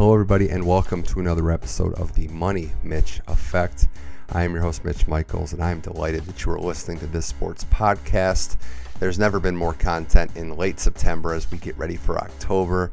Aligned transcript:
Hello, 0.00 0.14
everybody, 0.14 0.48
and 0.48 0.66
welcome 0.66 1.02
to 1.02 1.20
another 1.20 1.50
episode 1.50 1.92
of 2.00 2.14
the 2.14 2.26
Money 2.28 2.72
Mitch 2.82 3.20
Effect. 3.28 3.86
I 4.30 4.44
am 4.44 4.54
your 4.54 4.62
host, 4.62 4.82
Mitch 4.82 5.06
Michaels, 5.06 5.52
and 5.52 5.62
I 5.62 5.70
am 5.72 5.80
delighted 5.80 6.24
that 6.24 6.42
you 6.42 6.52
are 6.52 6.58
listening 6.58 6.98
to 7.00 7.06
this 7.06 7.26
sports 7.26 7.64
podcast. 7.64 8.56
There's 8.98 9.18
never 9.18 9.38
been 9.38 9.54
more 9.54 9.74
content 9.74 10.34
in 10.36 10.56
late 10.56 10.80
September 10.80 11.34
as 11.34 11.50
we 11.50 11.58
get 11.58 11.76
ready 11.76 11.96
for 11.96 12.16
October. 12.16 12.90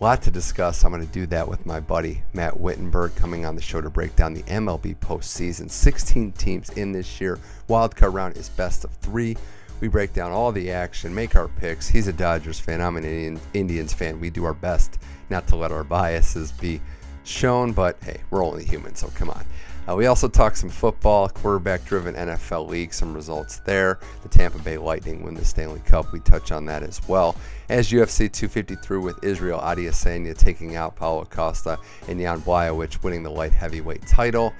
A 0.00 0.02
lot 0.02 0.22
to 0.22 0.30
discuss. 0.30 0.82
I'm 0.82 0.92
going 0.92 1.06
to 1.06 1.12
do 1.12 1.26
that 1.26 1.46
with 1.46 1.66
my 1.66 1.78
buddy 1.78 2.22
Matt 2.32 2.58
Wittenberg 2.58 3.14
coming 3.16 3.44
on 3.44 3.54
the 3.54 3.60
show 3.60 3.82
to 3.82 3.90
break 3.90 4.16
down 4.16 4.32
the 4.32 4.42
MLB 4.44 4.96
postseason. 4.96 5.70
16 5.70 6.32
teams 6.32 6.70
in 6.70 6.90
this 6.90 7.20
year. 7.20 7.38
Wildcard 7.68 8.14
round 8.14 8.38
is 8.38 8.48
best 8.48 8.84
of 8.84 8.92
three. 8.92 9.36
We 9.80 9.88
break 9.88 10.14
down 10.14 10.32
all 10.32 10.52
the 10.52 10.70
action, 10.70 11.14
make 11.14 11.36
our 11.36 11.48
picks. 11.48 11.86
He's 11.86 12.08
a 12.08 12.14
Dodgers 12.14 12.58
fan. 12.58 12.80
I'm 12.80 12.96
an 12.96 13.04
Indian, 13.04 13.40
Indians 13.52 13.92
fan. 13.92 14.18
We 14.18 14.30
do 14.30 14.44
our 14.44 14.54
best 14.54 14.98
not 15.30 15.46
to 15.48 15.56
let 15.56 15.72
our 15.72 15.84
biases 15.84 16.52
be 16.52 16.80
shown, 17.24 17.72
but 17.72 17.96
hey, 18.02 18.20
we're 18.30 18.44
only 18.44 18.64
human, 18.64 18.94
so 18.94 19.08
come 19.08 19.30
on. 19.30 19.44
Uh, 19.88 19.96
we 19.96 20.06
also 20.06 20.28
talk 20.28 20.56
some 20.56 20.68
football, 20.68 21.28
quarterback 21.28 21.84
driven 21.84 22.14
NFL 22.14 22.68
league, 22.68 22.92
some 22.92 23.14
results 23.14 23.60
there. 23.60 23.98
The 24.22 24.28
Tampa 24.28 24.58
Bay 24.58 24.78
Lightning 24.78 25.22
win 25.22 25.34
the 25.34 25.44
Stanley 25.44 25.80
Cup. 25.80 26.12
We 26.12 26.20
touch 26.20 26.52
on 26.52 26.66
that 26.66 26.82
as 26.82 27.00
well. 27.08 27.34
As 27.70 27.90
UFC 27.90 28.30
253 28.30 28.98
with 28.98 29.24
Israel 29.24 29.58
Adesanya 29.58 30.36
taking 30.36 30.76
out 30.76 30.96
Paulo 30.96 31.24
Costa 31.24 31.78
and 32.08 32.20
Jan 32.20 32.40
Blachowicz 32.42 33.02
winning 33.02 33.22
the 33.22 33.30
light 33.30 33.52
heavyweight 33.52 34.06
title 34.06 34.52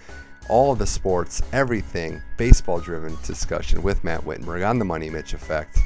all 0.50 0.72
of 0.72 0.78
the 0.78 0.86
sports, 0.86 1.40
everything 1.52 2.20
baseball 2.36 2.80
driven 2.80 3.16
discussion 3.24 3.82
with 3.82 4.02
Matt 4.02 4.24
Wittenberg 4.24 4.62
on 4.62 4.78
the 4.78 4.84
Money 4.84 5.08
Mitch 5.08 5.32
Effect. 5.32 5.78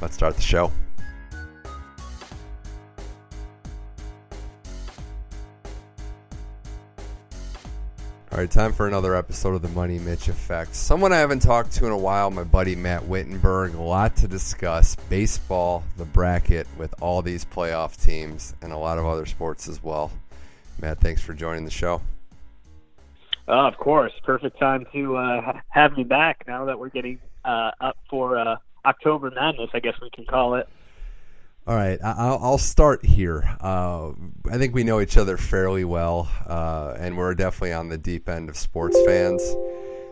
Let's 0.00 0.14
start 0.14 0.36
the 0.36 0.42
show. 0.42 0.70
All 8.36 8.42
right, 8.42 8.50
time 8.50 8.74
for 8.74 8.86
another 8.86 9.16
episode 9.16 9.54
of 9.54 9.62
the 9.62 9.68
Money 9.68 9.98
Mitch 9.98 10.28
Effect. 10.28 10.74
Someone 10.74 11.10
I 11.10 11.16
haven't 11.16 11.40
talked 11.40 11.72
to 11.76 11.86
in 11.86 11.92
a 11.92 11.96
while, 11.96 12.30
my 12.30 12.44
buddy 12.44 12.76
Matt 12.76 13.06
Wittenberg. 13.06 13.72
A 13.72 13.80
lot 13.80 14.14
to 14.16 14.28
discuss 14.28 14.94
baseball, 15.08 15.82
the 15.96 16.04
bracket 16.04 16.66
with 16.76 16.94
all 17.00 17.22
these 17.22 17.46
playoff 17.46 17.98
teams, 17.98 18.54
and 18.60 18.72
a 18.72 18.76
lot 18.76 18.98
of 18.98 19.06
other 19.06 19.24
sports 19.24 19.68
as 19.68 19.82
well. 19.82 20.12
Matt, 20.82 21.00
thanks 21.00 21.22
for 21.22 21.32
joining 21.32 21.64
the 21.64 21.70
show. 21.70 22.02
Uh, 23.48 23.68
of 23.68 23.78
course, 23.78 24.12
perfect 24.22 24.58
time 24.58 24.86
to 24.92 25.16
uh, 25.16 25.58
have 25.70 25.96
me 25.96 26.04
back 26.04 26.44
now 26.46 26.66
that 26.66 26.78
we're 26.78 26.90
getting 26.90 27.18
uh, 27.42 27.70
up 27.80 27.96
for 28.10 28.36
uh, 28.36 28.56
October 28.84 29.30
Madness. 29.30 29.70
I 29.72 29.80
guess 29.80 29.94
we 30.02 30.10
can 30.10 30.26
call 30.26 30.56
it. 30.56 30.68
All 31.68 31.74
right, 31.74 31.98
I'll, 32.04 32.38
I'll 32.40 32.58
start 32.58 33.04
here. 33.04 33.42
Uh, 33.60 34.12
I 34.48 34.56
think 34.56 34.72
we 34.72 34.84
know 34.84 35.00
each 35.00 35.16
other 35.16 35.36
fairly 35.36 35.84
well, 35.84 36.30
uh, 36.46 36.94
and 36.96 37.16
we're 37.16 37.34
definitely 37.34 37.72
on 37.72 37.88
the 37.88 37.98
deep 37.98 38.28
end 38.28 38.48
of 38.48 38.56
sports 38.56 38.96
fans. 39.04 39.42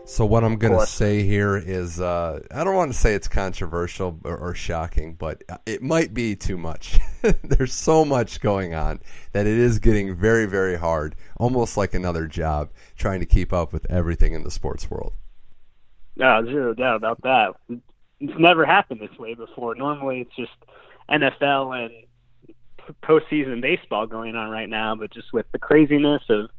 So 0.03 0.25
what 0.25 0.43
I'm 0.43 0.57
going 0.57 0.77
to 0.77 0.85
say 0.85 1.23
here 1.23 1.55
is, 1.55 2.01
uh, 2.01 2.41
I 2.51 2.65
don't 2.65 2.75
want 2.75 2.91
to 2.91 2.97
say 2.97 3.13
it's 3.13 3.29
controversial 3.29 4.19
or, 4.25 4.37
or, 4.37 4.53
shocking, 4.53 5.13
but 5.13 5.43
it 5.65 5.81
might 5.81 6.13
be 6.13 6.35
too 6.35 6.57
much. 6.57 6.99
There's 7.43 7.73
so 7.73 8.03
much 8.03 8.41
going 8.41 8.73
on 8.73 8.99
that 9.31 9.47
it 9.47 9.57
is 9.57 9.79
getting 9.79 10.13
very, 10.13 10.47
very 10.47 10.75
hard, 10.75 11.15
almost 11.37 11.77
like 11.77 11.93
another 11.93 12.27
job, 12.27 12.69
trying 12.97 13.21
to 13.21 13.25
keep 13.25 13.53
up 13.53 13.71
with 13.71 13.89
everything 13.89 14.33
in 14.33 14.43
the 14.43 14.51
sports 14.51 14.91
world. 14.91 15.13
No, 16.17 16.43
zero 16.43 16.73
doubt 16.73 16.97
about 16.97 17.21
that. 17.21 17.53
It's 18.19 18.39
never 18.39 18.65
happened 18.65 18.99
this 18.99 19.17
way 19.17 19.35
before. 19.35 19.73
Normally, 19.73 20.19
it's 20.19 20.35
just 20.35 20.51
NFL 21.09 21.85
and 21.85 21.91
postseason 23.03 23.61
baseball 23.61 24.05
going 24.05 24.35
on 24.35 24.49
right 24.49 24.69
now, 24.69 24.95
but 24.95 25.11
just 25.11 25.33
with 25.33 25.45
the 25.51 25.59
craziness 25.59 26.23
of 26.29 26.49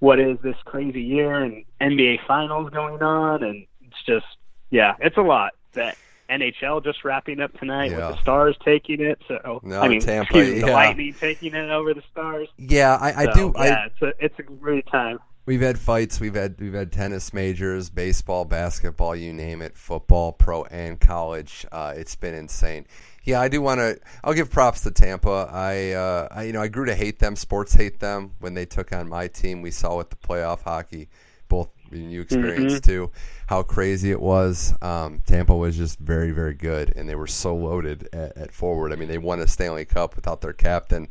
what 0.00 0.18
is 0.18 0.38
this 0.42 0.56
crazy 0.64 1.02
year 1.02 1.42
and 1.42 1.64
NBA 1.80 2.26
finals 2.26 2.70
going 2.70 3.02
on 3.02 3.42
and 3.42 3.66
it's 3.82 4.02
just 4.06 4.26
yeah, 4.70 4.94
it's 5.00 5.16
a 5.16 5.22
lot. 5.22 5.54
That 5.72 5.96
NHL 6.30 6.84
just 6.84 7.04
wrapping 7.04 7.40
up 7.40 7.58
tonight 7.58 7.90
yeah. 7.90 8.08
with 8.08 8.16
the 8.16 8.22
Stars 8.22 8.56
taking 8.64 9.00
it. 9.00 9.18
So 9.26 9.60
no, 9.62 9.80
I 9.80 9.88
mean, 9.88 10.00
Tampa, 10.00 10.38
excuse 10.38 10.60
yeah. 10.60 10.66
the 10.66 10.72
Lightning 10.72 11.14
taking 11.18 11.54
it 11.54 11.70
over 11.70 11.94
the 11.94 12.02
Stars. 12.10 12.48
Yeah, 12.58 12.96
I, 12.96 13.22
I 13.22 13.24
so, 13.26 13.32
do. 13.32 13.52
Yeah, 13.56 13.62
I, 13.62 13.86
it's 13.86 14.02
a 14.02 14.24
it's 14.24 14.38
a 14.38 14.42
great 14.42 14.86
time. 14.86 15.18
We've 15.46 15.62
had 15.62 15.78
fights. 15.78 16.20
We've 16.20 16.34
had 16.34 16.60
we've 16.60 16.74
had 16.74 16.92
tennis 16.92 17.32
majors, 17.32 17.88
baseball, 17.88 18.44
basketball, 18.44 19.16
you 19.16 19.32
name 19.32 19.62
it, 19.62 19.76
football, 19.76 20.32
pro 20.32 20.64
and 20.64 21.00
college. 21.00 21.64
Uh, 21.72 21.94
it's 21.96 22.14
been 22.14 22.34
insane. 22.34 22.86
Yeah, 23.24 23.40
I 23.40 23.48
do 23.48 23.60
want 23.60 23.78
to. 23.80 23.98
I'll 24.24 24.34
give 24.34 24.50
props 24.50 24.82
to 24.82 24.90
Tampa. 24.90 25.48
I, 25.52 25.92
uh, 25.92 26.28
I, 26.30 26.42
you 26.44 26.52
know, 26.52 26.62
I 26.62 26.68
grew 26.68 26.86
to 26.86 26.94
hate 26.94 27.18
them. 27.18 27.36
Sports 27.36 27.74
hate 27.74 28.00
them 28.00 28.32
when 28.40 28.54
they 28.54 28.64
took 28.64 28.92
on 28.92 29.08
my 29.08 29.28
team. 29.28 29.60
We 29.60 29.70
saw 29.70 29.98
with 29.98 30.10
the 30.10 30.16
playoff 30.16 30.62
hockey, 30.62 31.08
both 31.48 31.70
you 31.90 32.20
experienced 32.20 32.82
mm-hmm. 32.82 32.90
too, 32.90 33.10
how 33.46 33.62
crazy 33.62 34.10
it 34.10 34.20
was. 34.20 34.74
Um, 34.82 35.20
Tampa 35.26 35.56
was 35.56 35.76
just 35.76 35.98
very, 35.98 36.30
very 36.30 36.54
good, 36.54 36.92
and 36.96 37.08
they 37.08 37.14
were 37.14 37.26
so 37.26 37.54
loaded 37.56 38.08
at, 38.12 38.36
at, 38.36 38.52
forward. 38.52 38.92
I 38.92 38.96
mean, 38.96 39.08
they 39.08 39.18
won 39.18 39.40
a 39.40 39.46
Stanley 39.46 39.84
Cup 39.84 40.16
without 40.16 40.40
their 40.40 40.52
captain. 40.52 41.10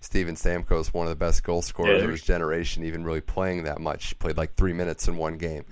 Steven 0.00 0.36
Stamkos, 0.36 0.94
one 0.94 1.06
of 1.06 1.10
the 1.10 1.16
best 1.16 1.42
goal 1.42 1.60
scorers 1.60 1.98
yeah. 1.98 2.04
of 2.04 2.10
his 2.10 2.22
generation, 2.22 2.84
even 2.84 3.04
really 3.04 3.20
playing 3.20 3.64
that 3.64 3.80
much. 3.80 4.08
He 4.08 4.14
played 4.14 4.36
like 4.36 4.54
three 4.54 4.72
minutes 4.72 5.08
in 5.08 5.16
one 5.16 5.38
game. 5.38 5.64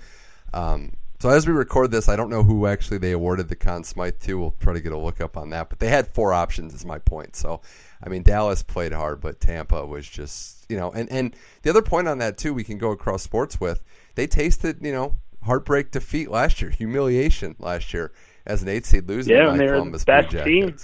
Um, 0.52 0.94
so 1.18 1.30
as 1.30 1.46
we 1.46 1.52
record 1.52 1.90
this, 1.90 2.08
I 2.08 2.16
don't 2.16 2.30
know 2.30 2.42
who 2.42 2.66
actually 2.66 2.98
they 2.98 3.12
awarded 3.12 3.48
the 3.48 3.56
Conn 3.56 3.84
Smythe 3.84 4.18
to. 4.20 4.38
We'll 4.38 4.54
try 4.60 4.74
to 4.74 4.80
get 4.80 4.92
a 4.92 4.98
look 4.98 5.20
up 5.20 5.36
on 5.36 5.50
that. 5.50 5.68
But 5.68 5.78
they 5.78 5.88
had 5.88 6.08
four 6.08 6.32
options, 6.32 6.74
is 6.74 6.84
my 6.84 6.98
point. 6.98 7.36
So, 7.36 7.62
I 8.04 8.08
mean, 8.08 8.22
Dallas 8.22 8.62
played 8.62 8.92
hard, 8.92 9.20
but 9.20 9.40
Tampa 9.40 9.86
was 9.86 10.06
just, 10.06 10.66
you 10.68 10.76
know, 10.76 10.90
and 10.92 11.10
and 11.10 11.34
the 11.62 11.70
other 11.70 11.82
point 11.82 12.08
on 12.08 12.18
that 12.18 12.36
too, 12.36 12.52
we 12.52 12.64
can 12.64 12.78
go 12.78 12.90
across 12.90 13.22
sports 13.22 13.60
with. 13.60 13.82
They 14.14 14.26
tasted, 14.26 14.78
you 14.82 14.92
know, 14.92 15.16
heartbreak 15.42 15.90
defeat 15.90 16.30
last 16.30 16.60
year, 16.60 16.70
humiliation 16.70 17.56
last 17.58 17.94
year 17.94 18.12
as 18.46 18.62
an 18.62 18.68
eight 18.68 18.86
seed 18.86 19.08
losing 19.08 19.34
yeah, 19.34 19.56
the 19.56 19.66
Columbus 19.66 20.04
best 20.04 20.30
Blue 20.30 20.44
Team. 20.44 20.76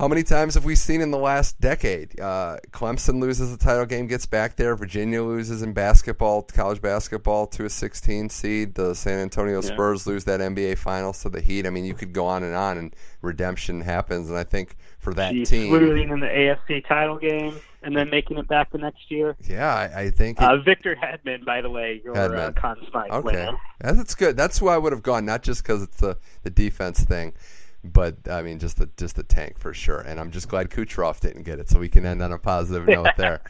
How 0.00 0.08
many 0.08 0.22
times 0.22 0.54
have 0.54 0.64
we 0.64 0.76
seen 0.76 1.02
in 1.02 1.10
the 1.10 1.18
last 1.18 1.60
decade? 1.60 2.18
Uh, 2.18 2.56
Clemson 2.70 3.20
loses 3.20 3.54
the 3.54 3.62
title 3.62 3.84
game, 3.84 4.06
gets 4.06 4.24
back 4.24 4.56
there. 4.56 4.74
Virginia 4.74 5.22
loses 5.22 5.60
in 5.60 5.74
basketball, 5.74 6.40
college 6.40 6.80
basketball, 6.80 7.46
to 7.48 7.66
a 7.66 7.68
16 7.68 8.30
seed. 8.30 8.76
The 8.76 8.94
San 8.94 9.18
Antonio 9.18 9.60
Spurs 9.60 10.06
yeah. 10.06 10.12
lose 10.14 10.24
that 10.24 10.40
NBA 10.40 10.78
Finals 10.78 11.20
to 11.20 11.28
the 11.28 11.42
Heat. 11.42 11.66
I 11.66 11.70
mean, 11.70 11.84
you 11.84 11.92
could 11.92 12.14
go 12.14 12.24
on 12.24 12.42
and 12.42 12.54
on, 12.54 12.78
and 12.78 12.96
redemption 13.20 13.82
happens. 13.82 14.30
And 14.30 14.38
I 14.38 14.44
think 14.44 14.78
for 15.00 15.12
that 15.12 15.34
Jeez, 15.34 15.48
team, 15.48 15.70
losing 15.70 16.08
in 16.08 16.20
the 16.20 16.28
AFC 16.28 16.88
title 16.88 17.18
game 17.18 17.60
and 17.82 17.94
then 17.94 18.08
making 18.08 18.38
it 18.38 18.48
back 18.48 18.72
the 18.72 18.78
next 18.78 19.10
year. 19.10 19.36
Yeah, 19.46 19.68
I, 19.74 20.04
I 20.04 20.10
think. 20.10 20.40
It, 20.40 20.44
uh, 20.44 20.56
Victor 20.62 20.96
Hedman, 20.96 21.44
by 21.44 21.60
the 21.60 21.68
way, 21.68 22.00
your 22.02 22.14
Hedman. 22.14 22.38
Uh, 22.38 22.52
Conn 22.52 22.78
Smythe 22.90 23.10
okay. 23.10 23.22
winner. 23.22 23.58
That's 23.80 24.14
good. 24.14 24.34
That's 24.34 24.56
who 24.56 24.68
I 24.68 24.78
would 24.78 24.92
have 24.92 25.02
gone, 25.02 25.26
not 25.26 25.42
just 25.42 25.62
because 25.62 25.82
it's 25.82 25.98
the 25.98 26.16
the 26.42 26.48
defense 26.48 27.04
thing 27.04 27.34
but 27.82 28.28
I 28.30 28.42
mean, 28.42 28.58
just 28.58 28.76
the 28.78 28.88
just 28.96 29.16
the 29.16 29.22
tank 29.22 29.58
for 29.58 29.72
sure. 29.72 30.00
And 30.00 30.20
I'm 30.20 30.30
just 30.30 30.48
glad 30.48 30.70
Kucherov 30.70 31.20
didn't 31.20 31.42
get 31.44 31.58
it, 31.58 31.68
so 31.68 31.78
we 31.78 31.88
can 31.88 32.04
end 32.04 32.22
on 32.22 32.32
a 32.32 32.38
positive 32.38 32.86
note 32.88 33.08
there. 33.16 33.42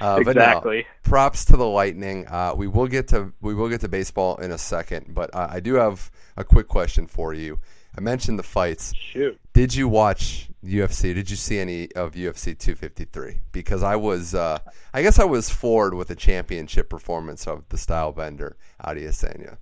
Uh, 0.00 0.18
exactly. 0.20 0.82
But 0.82 1.06
no, 1.06 1.10
props 1.10 1.44
to 1.46 1.56
the 1.56 1.66
Lightning. 1.66 2.26
Uh, 2.28 2.54
we 2.56 2.66
will 2.66 2.88
get 2.88 3.08
to 3.08 3.32
we 3.40 3.54
will 3.54 3.68
get 3.68 3.80
to 3.82 3.88
baseball 3.88 4.36
in 4.36 4.50
a 4.50 4.58
second, 4.58 5.14
but 5.14 5.34
uh, 5.34 5.48
I 5.50 5.60
do 5.60 5.74
have 5.74 6.10
a 6.36 6.44
quick 6.44 6.68
question 6.68 7.06
for 7.06 7.32
you. 7.32 7.58
I 7.96 8.00
mentioned 8.00 8.38
the 8.38 8.44
fights. 8.44 8.94
Shoot. 8.94 9.40
Did 9.52 9.74
you 9.74 9.88
watch 9.88 10.48
UFC? 10.64 11.14
Did 11.14 11.30
you 11.30 11.36
see 11.36 11.58
any 11.58 11.90
of 11.92 12.12
UFC 12.12 12.56
253? 12.56 13.40
Because 13.50 13.82
I 13.82 13.96
was, 13.96 14.36
uh, 14.36 14.58
I 14.94 15.02
guess 15.02 15.18
I 15.18 15.24
was 15.24 15.50
floored 15.50 15.94
with 15.94 16.06
the 16.06 16.14
championship 16.14 16.88
performance 16.88 17.48
of 17.48 17.68
the 17.70 17.76
Stylebender 17.76 18.54
Adesanya. 18.84 19.56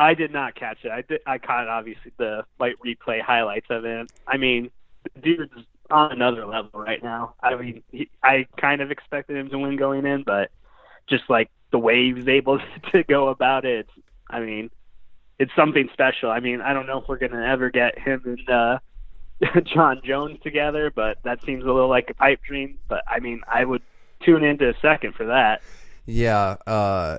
I 0.00 0.14
did 0.14 0.32
not 0.32 0.54
catch 0.54 0.78
it. 0.82 0.90
I 0.90 1.02
did, 1.02 1.20
I 1.26 1.36
caught 1.36 1.68
obviously 1.68 2.10
the 2.16 2.44
light 2.58 2.76
replay 2.84 3.20
highlights 3.20 3.66
of 3.68 3.84
it. 3.84 4.10
I 4.26 4.38
mean, 4.38 4.70
dude's 5.22 5.52
on 5.90 6.12
another 6.12 6.46
level 6.46 6.80
right 6.80 7.02
now. 7.02 7.34
I 7.42 7.54
mean, 7.54 7.82
he, 7.92 8.08
I 8.22 8.46
kind 8.58 8.80
of 8.80 8.90
expected 8.90 9.36
him 9.36 9.50
to 9.50 9.58
win 9.58 9.76
going 9.76 10.06
in, 10.06 10.22
but 10.22 10.50
just 11.06 11.24
like 11.28 11.50
the 11.70 11.78
way 11.78 12.06
he 12.06 12.14
was 12.14 12.28
able 12.28 12.60
to 12.92 13.02
go 13.04 13.28
about 13.28 13.66
it, 13.66 13.90
I 14.30 14.40
mean, 14.40 14.70
it's 15.38 15.52
something 15.54 15.90
special. 15.92 16.30
I 16.30 16.40
mean, 16.40 16.62
I 16.62 16.72
don't 16.72 16.86
know 16.86 17.02
if 17.02 17.04
we're 17.06 17.18
gonna 17.18 17.44
ever 17.44 17.68
get 17.68 17.98
him 17.98 18.22
and 18.24 18.48
uh, 18.48 18.78
Jon 19.64 20.00
Jones 20.02 20.38
together, 20.42 20.90
but 20.90 21.18
that 21.24 21.44
seems 21.44 21.62
a 21.64 21.66
little 21.66 21.90
like 21.90 22.08
a 22.08 22.14
pipe 22.14 22.40
dream. 22.42 22.78
But 22.88 23.04
I 23.06 23.20
mean, 23.20 23.42
I 23.46 23.66
would 23.66 23.82
tune 24.22 24.44
into 24.44 24.66
a 24.66 24.74
second 24.80 25.14
for 25.14 25.26
that. 25.26 25.60
Yeah, 26.06 26.56
uh, 26.66 27.18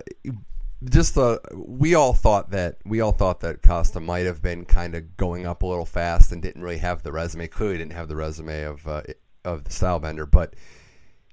just 0.84 1.16
the 1.16 1.40
we 1.54 1.94
all 1.96 2.14
thought 2.14 2.52
that 2.52 2.78
we 2.86 3.02
all 3.02 3.12
thought 3.12 3.42
that 3.42 3.62
Costa 3.62 4.00
might 4.00 4.26
have 4.26 4.42
been 4.42 4.66
kind 4.66 4.96
of 4.96 5.16
going 5.18 5.46
up 5.46 5.62
a 5.62 5.66
little 5.66 5.86
fast 5.86 6.32
and 6.32 6.42
didn't 6.42 6.62
really 6.64 6.78
have 6.80 7.04
the 7.04 7.12
resume. 7.12 7.48
Clearly, 7.48 7.78
didn't 7.78 7.94
have 7.94 8.08
the 8.08 8.16
resume 8.16 8.64
of 8.64 8.88
uh, 8.88 9.04
of 9.46 9.64
the 9.64 9.70
Stylebender, 9.70 10.30
but 10.30 10.56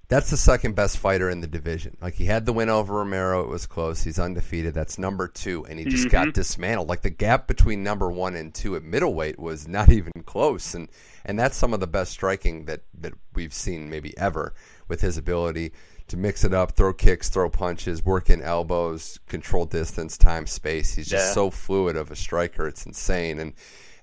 that's 0.08 0.30
the 0.30 0.36
second 0.38 0.74
best 0.74 0.96
fighter 0.96 1.28
in 1.28 1.40
the 1.42 1.46
division. 1.46 1.96
Like 2.00 2.14
he 2.14 2.24
had 2.24 2.46
the 2.46 2.52
win 2.52 2.70
over 2.70 2.94
Romero, 2.94 3.42
it 3.42 3.48
was 3.48 3.66
close. 3.66 4.02
He's 4.04 4.18
undefeated. 4.18 4.72
That's 4.72 4.98
number 4.98 5.28
two, 5.28 5.66
and 5.66 5.78
he 5.78 5.84
just 5.84 6.06
Mhm. 6.06 6.10
got 6.10 6.32
dismantled. 6.34 6.88
Like 6.88 7.02
the 7.02 7.10
gap 7.10 7.46
between 7.46 7.82
number 7.82 8.10
one 8.10 8.34
and 8.34 8.54
two 8.54 8.74
at 8.74 8.82
middleweight 8.82 9.38
was 9.38 9.68
not 9.68 9.88
even 9.92 10.12
close, 10.24 10.74
and 10.74 10.88
and 11.24 11.38
that's 11.38 11.56
some 11.56 11.74
of 11.74 11.80
the 11.80 11.86
best 11.86 12.12
striking 12.12 12.64
that 12.66 12.82
that 13.00 13.12
we've 13.34 13.52
seen 13.54 13.88
maybe 13.90 14.16
ever 14.18 14.54
with 14.88 15.00
his 15.02 15.16
ability 15.18 15.72
to 16.08 16.16
mix 16.16 16.44
it 16.44 16.52
up, 16.54 16.72
throw 16.72 16.92
kicks, 16.92 17.28
throw 17.28 17.48
punches, 17.50 18.04
work 18.04 18.30
in 18.30 18.42
elbows, 18.42 19.18
control 19.26 19.64
distance, 19.66 20.16
time, 20.18 20.46
space. 20.46 20.94
He's 20.94 21.08
just 21.08 21.28
Yeah. 21.28 21.32
so 21.32 21.50
fluid 21.50 21.96
of 21.96 22.10
a 22.10 22.16
striker. 22.16 22.66
It's 22.66 22.84
insane, 22.86 23.38
and 23.38 23.52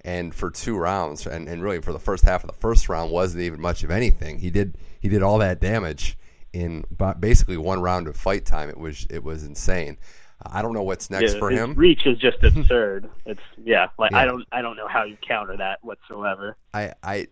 and 0.04 0.36
for 0.36 0.52
two 0.52 0.78
rounds, 0.78 1.26
and, 1.26 1.48
and 1.50 1.64
really 1.64 1.82
for 1.82 1.92
the 1.92 2.00
first 2.00 2.24
half 2.24 2.44
of 2.44 2.48
the 2.50 2.56
first 2.58 2.90
round 2.90 3.12
wasn't 3.12 3.42
even 3.42 3.60
much 3.60 3.84
of 3.84 3.90
anything. 3.92 4.40
He 4.40 4.50
did 4.52 4.78
he 5.00 5.10
did 5.10 5.24
all 5.24 5.40
that 5.40 5.60
damage 5.60 6.18
in 6.54 6.86
basically 7.20 7.58
one 7.58 7.82
round 7.82 8.08
of 8.08 8.16
fight 8.16 8.46
time. 8.46 8.70
It 8.70 8.78
was 8.80 9.06
it 9.10 9.24
was 9.24 9.44
insane. 9.44 9.98
I 10.46 10.62
don't 10.62 10.74
know 10.74 10.84
what's 10.84 11.10
next 11.10 11.34
Yeah, 11.34 11.40
for 11.40 11.50
his 11.50 11.60
him. 11.60 11.74
reach 11.74 12.06
is 12.06 12.18
just 12.20 12.44
absurd. 12.44 13.10
it's 13.26 13.42
yeah, 13.64 13.88
like 13.98 14.12
Yeah. 14.12 14.20
I 14.20 14.26
don't 14.26 14.46
I 14.52 14.62
don't 14.62 14.76
know 14.78 14.88
how 14.88 15.04
you 15.06 15.18
counter 15.28 15.58
that 15.58 15.80
whatsoever. 15.84 16.56
I 16.74 16.94
I 17.02 17.28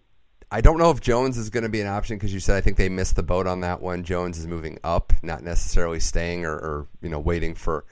I 0.54 0.62
don't 0.62 0.78
know 0.78 0.92
if 0.92 1.02
Jones 1.02 1.40
is 1.40 1.50
going 1.50 1.64
to 1.64 1.70
be 1.70 1.82
an 1.82 1.88
option 1.88 2.16
because 2.16 2.32
you 2.32 2.40
said 2.40 2.56
I 2.56 2.62
think 2.62 2.78
they 2.78 2.88
missed 2.88 3.16
the 3.16 3.24
boat 3.24 3.48
on 3.48 3.62
that 3.62 3.82
one. 3.82 4.04
Jones 4.04 4.38
is 4.38 4.46
moving 4.46 4.78
up, 4.84 5.12
not 5.24 5.42
necessarily 5.42 6.00
staying 6.00 6.46
or, 6.46 6.54
or 6.54 6.88
you 7.02 7.10
know 7.10 7.20
waiting 7.20 7.56
for 7.56 7.86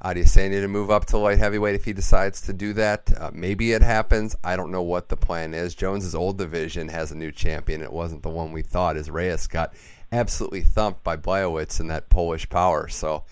Adesanya 0.00 0.60
to 0.60 0.68
move 0.68 0.92
up 0.92 1.06
to 1.06 1.18
light 1.18 1.40
heavyweight 1.40 1.74
if 1.74 1.84
he 1.84 1.92
decides 1.92 2.40
to 2.42 2.52
do 2.52 2.72
that. 2.74 3.10
Uh, 3.18 3.32
maybe 3.34 3.72
it 3.72 3.82
happens. 3.82 4.36
I 4.44 4.54
don't 4.54 4.70
know 4.70 4.82
what 4.82 5.08
the 5.08 5.16
plan 5.16 5.54
is. 5.54 5.74
Jones's 5.74 6.14
old 6.14 6.38
division 6.38 6.86
has 6.86 7.10
a 7.10 7.16
new 7.16 7.32
champion. 7.32 7.82
It 7.82 7.92
wasn't 7.92 8.22
the 8.22 8.30
one 8.30 8.52
we 8.52 8.62
thought. 8.62 8.96
As 8.96 9.10
Reyes 9.10 9.48
got 9.48 9.74
absolutely 10.12 10.62
thumped 10.62 11.02
by 11.02 11.16
Blachowicz 11.16 11.80
in 11.80 11.88
that 11.88 12.10
Polish 12.10 12.48
power. 12.48 12.86
So 12.86 13.24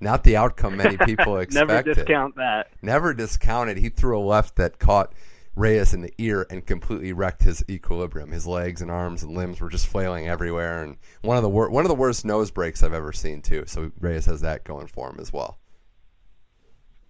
not 0.00 0.24
the 0.24 0.38
outcome 0.38 0.78
many 0.78 0.96
people 0.96 1.36
expected. 1.40 1.68
Never 1.68 1.94
discount 1.94 2.36
that. 2.36 2.68
Never 2.80 3.12
discounted. 3.12 3.76
He 3.76 3.90
threw 3.90 4.18
a 4.18 4.24
left 4.24 4.56
that 4.56 4.78
caught 4.78 5.12
Reyes 5.60 5.92
in 5.92 6.00
the 6.00 6.14
ear 6.16 6.46
and 6.48 6.64
completely 6.64 7.12
wrecked 7.12 7.42
his 7.42 7.62
equilibrium. 7.68 8.30
His 8.30 8.46
legs 8.46 8.80
and 8.80 8.90
arms 8.90 9.22
and 9.22 9.36
limbs 9.36 9.60
were 9.60 9.68
just 9.68 9.86
flailing 9.86 10.26
everywhere, 10.26 10.82
and 10.82 10.96
one 11.20 11.36
of 11.36 11.42
the 11.42 11.50
wor- 11.50 11.68
one 11.68 11.84
of 11.84 11.90
the 11.90 11.94
worst 11.94 12.24
nose 12.24 12.50
breaks 12.50 12.82
I've 12.82 12.94
ever 12.94 13.12
seen 13.12 13.42
too. 13.42 13.64
So 13.66 13.92
Reyes 14.00 14.24
has 14.24 14.40
that 14.40 14.64
going 14.64 14.86
for 14.86 15.10
him 15.10 15.20
as 15.20 15.34
well. 15.34 15.58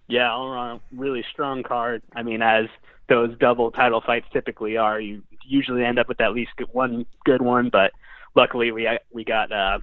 Yeah, 0.09 0.29
all 0.33 0.51
around 0.51 0.81
really 0.91 1.23
strong 1.31 1.63
card. 1.63 2.03
I 2.13 2.23
mean, 2.23 2.41
as 2.41 2.65
those 3.07 3.37
double 3.37 3.71
title 3.71 4.03
fights 4.05 4.27
typically 4.33 4.75
are, 4.75 4.99
you 4.99 5.23
usually 5.47 5.85
end 5.85 5.97
up 5.97 6.09
with 6.09 6.19
at 6.19 6.33
least 6.33 6.51
one 6.73 7.05
good 7.23 7.41
one, 7.41 7.69
but 7.69 7.91
luckily 8.35 8.73
we 8.73 8.89
we 9.13 9.23
got 9.23 9.53
uh, 9.53 9.79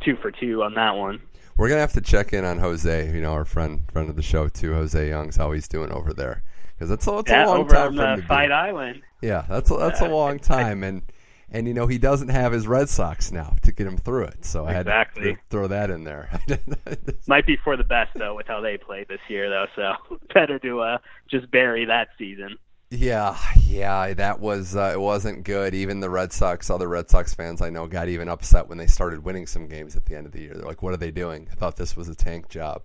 two 0.00 0.16
for 0.16 0.32
two 0.32 0.64
on 0.64 0.74
that 0.74 0.96
one. 0.96 1.22
We're 1.56 1.68
gonna 1.68 1.80
have 1.82 1.92
to 1.92 2.00
check 2.00 2.32
in 2.32 2.44
on 2.44 2.58
Jose, 2.58 3.14
you 3.14 3.20
know, 3.20 3.32
our 3.32 3.44
friend 3.44 3.82
friend 3.92 4.10
of 4.10 4.16
the 4.16 4.22
show 4.22 4.48
too, 4.48 4.72
Jose 4.74 5.08
Young's 5.08 5.36
how 5.36 5.52
he's 5.52 5.68
doing 5.68 5.92
over 5.92 6.12
there 6.12 6.42
because 6.74 6.90
it's 6.90 7.06
a, 7.06 7.22
yeah, 7.26 7.44
a 7.44 7.48
long 7.48 7.60
over 7.60 7.74
time 7.74 7.86
on 7.86 7.94
for 7.96 8.02
him 8.02 8.08
uh, 8.08 8.16
to 8.16 8.22
be- 8.22 8.28
Fight 8.28 8.52
Island. 8.52 9.02
Yeah, 9.20 9.44
that's 9.48 9.70
a, 9.70 9.74
that's 9.76 10.00
a 10.00 10.08
long 10.08 10.38
time, 10.38 10.82
and 10.82 11.02
and 11.50 11.68
you 11.68 11.74
know 11.74 11.86
he 11.86 11.98
doesn't 11.98 12.28
have 12.28 12.52
his 12.52 12.66
Red 12.66 12.88
Sox 12.88 13.30
now 13.30 13.54
to 13.62 13.72
get 13.72 13.86
him 13.86 13.96
through 13.96 14.24
it. 14.24 14.44
So 14.44 14.66
I 14.66 14.72
had 14.72 14.86
Exactly. 14.86 15.34
to 15.34 15.38
throw 15.50 15.68
that 15.68 15.90
in 15.90 16.04
there. 16.04 16.40
Might 17.28 17.46
be 17.46 17.56
for 17.62 17.76
the 17.76 17.84
best 17.84 18.10
though 18.16 18.34
with 18.34 18.46
how 18.46 18.60
they 18.60 18.78
played 18.78 19.08
this 19.08 19.20
year 19.28 19.48
though, 19.48 19.66
so 19.76 20.18
better 20.34 20.58
to 20.58 20.80
uh, 20.80 20.98
just 21.30 21.50
bury 21.50 21.84
that 21.84 22.08
season. 22.18 22.56
Yeah, 22.90 23.38
yeah, 23.64 24.12
that 24.12 24.40
was 24.40 24.76
uh, 24.76 24.90
it 24.92 25.00
wasn't 25.00 25.44
good. 25.44 25.74
Even 25.74 26.00
the 26.00 26.10
Red 26.10 26.30
Sox, 26.30 26.68
other 26.68 26.88
Red 26.88 27.08
Sox 27.08 27.32
fans 27.32 27.62
I 27.62 27.70
know, 27.70 27.86
got 27.86 28.08
even 28.08 28.28
upset 28.28 28.68
when 28.68 28.76
they 28.76 28.86
started 28.86 29.24
winning 29.24 29.46
some 29.46 29.66
games 29.66 29.96
at 29.96 30.04
the 30.04 30.14
end 30.14 30.26
of 30.26 30.32
the 30.32 30.40
year. 30.42 30.52
They're 30.54 30.66
like, 30.66 30.82
"What 30.82 30.92
are 30.92 30.98
they 30.98 31.10
doing? 31.10 31.48
I 31.50 31.54
thought 31.54 31.76
this 31.76 31.96
was 31.96 32.08
a 32.10 32.14
tank 32.14 32.50
job." 32.50 32.84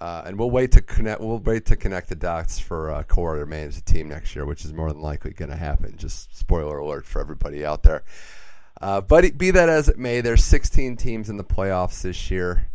Uh, 0.00 0.22
and 0.24 0.38
we'll 0.38 0.50
wait 0.50 0.72
to 0.72 0.80
connect. 0.80 1.20
We'll 1.20 1.38
wait 1.38 1.66
to 1.66 1.76
connect 1.76 2.08
the 2.08 2.14
dots 2.14 2.58
for 2.58 2.90
uh, 2.90 3.02
Cora 3.02 3.40
to 3.40 3.46
manage 3.46 3.74
the 3.76 3.82
team 3.82 4.08
next 4.08 4.34
year, 4.34 4.46
which 4.46 4.64
is 4.64 4.72
more 4.72 4.90
than 4.90 5.02
likely 5.02 5.32
going 5.32 5.50
to 5.50 5.56
happen. 5.56 5.94
Just 5.98 6.34
spoiler 6.36 6.78
alert 6.78 7.04
for 7.04 7.20
everybody 7.20 7.64
out 7.66 7.82
there. 7.82 8.02
Uh, 8.80 9.02
but 9.02 9.36
be 9.36 9.50
that 9.50 9.68
as 9.68 9.90
it 9.90 9.98
may, 9.98 10.22
there's 10.22 10.42
16 10.42 10.96
teams 10.96 11.28
in 11.28 11.36
the 11.36 11.44
playoffs 11.44 12.00
this 12.00 12.30
year. 12.30 12.66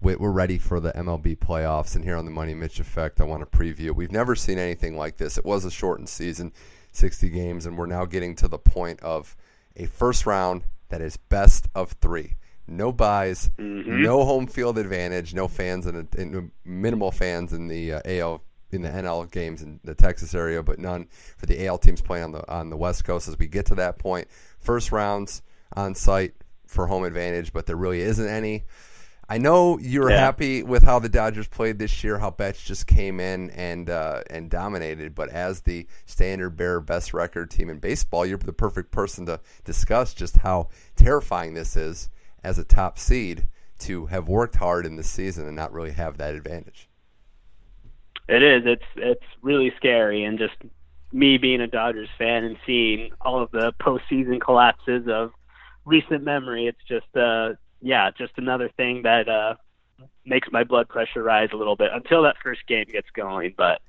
We- 0.00 0.16
We're 0.16 0.30
ready 0.30 0.56
for 0.56 0.80
the 0.80 0.92
MLB 0.96 1.36
playoffs, 1.36 1.94
and 1.94 2.02
here 2.02 2.16
on 2.16 2.24
the 2.24 2.30
Money 2.30 2.54
Mitch 2.54 2.80
Effect, 2.80 3.20
I 3.20 3.24
want 3.24 3.42
to 3.50 3.58
preview. 3.58 3.90
We've 3.90 4.10
never 4.10 4.34
seen 4.34 4.58
anything 4.58 4.96
like 4.96 5.18
this. 5.18 5.36
It 5.36 5.44
was 5.44 5.66
a 5.66 5.70
shortened 5.70 6.08
season, 6.08 6.52
60 6.92 7.28
games, 7.28 7.66
and 7.66 7.76
we're 7.76 7.84
now 7.84 8.06
getting 8.06 8.34
to 8.36 8.48
the 8.48 8.58
point 8.58 9.00
of 9.00 9.36
a 9.76 9.84
first 9.84 10.24
round 10.24 10.62
that 10.88 11.02
is 11.02 11.18
best 11.18 11.68
of 11.74 11.92
three. 12.00 12.36
No 12.66 12.92
buys, 12.92 13.50
Mhm. 13.58 14.02
no 14.04 14.24
home 14.24 14.46
field 14.46 14.78
advantage, 14.78 15.34
no 15.34 15.48
fans 15.48 15.86
and 15.86 16.06
in, 16.14 16.52
minimal 16.64 17.10
fans 17.10 17.52
in 17.52 17.66
the 17.68 17.94
uh, 17.94 18.00
AL 18.04 18.42
in 18.70 18.82
the 18.82 18.88
NL 18.88 19.24
games 19.28 19.62
in 19.62 19.80
the 19.82 19.94
Texas 19.96 20.32
area, 20.34 20.62
but 20.62 20.78
none 20.78 21.08
for 21.36 21.46
the 21.46 21.66
AL 21.66 21.78
teams 21.78 22.00
playing 22.00 22.22
on 22.24 22.32
the 22.32 22.48
on 22.48 22.70
the 22.70 22.76
West 22.76 23.04
Coast. 23.04 23.26
As 23.26 23.36
we 23.38 23.48
get 23.48 23.66
to 23.66 23.74
that 23.76 23.98
point, 23.98 24.28
first 24.60 24.92
rounds 24.92 25.42
on 25.74 25.94
site 25.96 26.34
for 26.66 26.86
home 26.86 27.02
advantage, 27.04 27.52
but 27.52 27.66
there 27.66 27.74
really 27.76 28.00
isn't 28.00 28.28
any. 28.28 28.64
I 29.28 29.38
know 29.38 29.78
you're 29.78 30.10
Yeah. 30.10 30.18
happy 30.18 30.62
with 30.64 30.82
how 30.82 30.98
the 31.00 31.08
Dodgers 31.08 31.46
played 31.48 31.78
this 31.78 32.02
year, 32.02 32.18
how 32.18 32.30
Betts 32.32 32.62
just 32.62 32.86
came 32.88 33.18
in 33.20 33.50
and 33.50 33.88
uh, 33.90 34.22
and 34.30 34.48
dominated. 34.50 35.14
But 35.16 35.28
as 35.30 35.62
the 35.62 35.86
standard 36.06 36.50
bearer 36.50 36.80
best 36.80 37.12
record 37.14 37.50
team 37.50 37.68
in 37.70 37.78
baseball, 37.78 38.24
you're 38.26 38.38
the 38.38 38.52
perfect 38.52 38.92
person 38.92 39.26
to 39.26 39.40
discuss 39.64 40.14
just 40.14 40.36
how 40.38 40.68
terrifying 40.96 41.54
this 41.54 41.76
is 41.76 42.08
as 42.42 42.58
a 42.58 42.64
top 42.64 42.98
seed 42.98 43.46
to 43.80 44.06
have 44.06 44.28
worked 44.28 44.56
hard 44.56 44.86
in 44.86 44.96
the 44.96 45.02
season 45.02 45.46
and 45.46 45.56
not 45.56 45.72
really 45.72 45.92
have 45.92 46.18
that 46.18 46.34
advantage. 46.34 46.88
It 48.28 48.42
is. 48.42 48.62
It's 48.64 48.84
it's 48.96 49.24
really 49.42 49.72
scary, 49.76 50.24
and 50.24 50.38
just 50.38 50.54
me 51.12 51.38
being 51.38 51.60
a 51.60 51.66
Dodgers 51.66 52.08
fan 52.16 52.44
and 52.44 52.56
seeing 52.64 53.10
all 53.20 53.42
of 53.42 53.50
the 53.50 53.72
postseason 53.80 54.40
collapses 54.40 55.08
of 55.08 55.32
recent 55.84 56.22
memory. 56.22 56.66
It's 56.66 56.78
just 56.86 57.16
uh 57.16 57.54
yeah, 57.80 58.10
just 58.16 58.32
another 58.36 58.70
thing 58.76 59.02
that 59.02 59.28
uh 59.28 59.54
makes 60.24 60.48
my 60.52 60.64
blood 60.64 60.88
pressure 60.88 61.22
rise 61.22 61.48
a 61.52 61.56
little 61.56 61.76
bit 61.76 61.90
until 61.92 62.22
that 62.22 62.36
first 62.42 62.66
game 62.68 62.86
gets 62.90 63.10
going. 63.10 63.54
But 63.56 63.80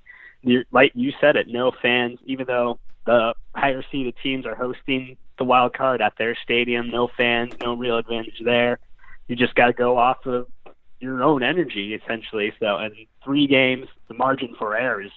like 0.72 0.92
you 0.96 1.12
said, 1.22 1.36
it 1.36 1.48
no 1.48 1.72
fans, 1.82 2.20
even 2.26 2.48
though 2.48 2.80
the 3.06 3.34
higher 3.56 3.84
seeded 3.92 4.16
teams 4.22 4.46
are 4.46 4.56
hosting 4.56 5.18
the 5.38 5.44
wild 5.44 5.74
card 5.74 6.02
at 6.02 6.14
their 6.18 6.36
stadium. 6.36 6.90
No 6.90 7.10
fans, 7.18 7.54
no 7.62 7.74
real 7.74 7.98
advantage 7.98 8.42
there. 8.44 8.80
You 9.28 9.36
just 9.36 9.56
got 9.56 9.68
to 9.68 9.74
go 9.74 9.98
off 9.98 10.26
of 10.26 10.48
your 11.00 11.24
own 11.24 11.42
energy 11.42 11.94
essentially. 11.94 12.54
So, 12.60 12.78
and 12.78 12.94
three 13.24 13.48
games, 13.48 13.88
the 14.08 14.14
margin 14.14 14.56
for 14.58 14.76
error 14.76 15.02
is 15.02 15.12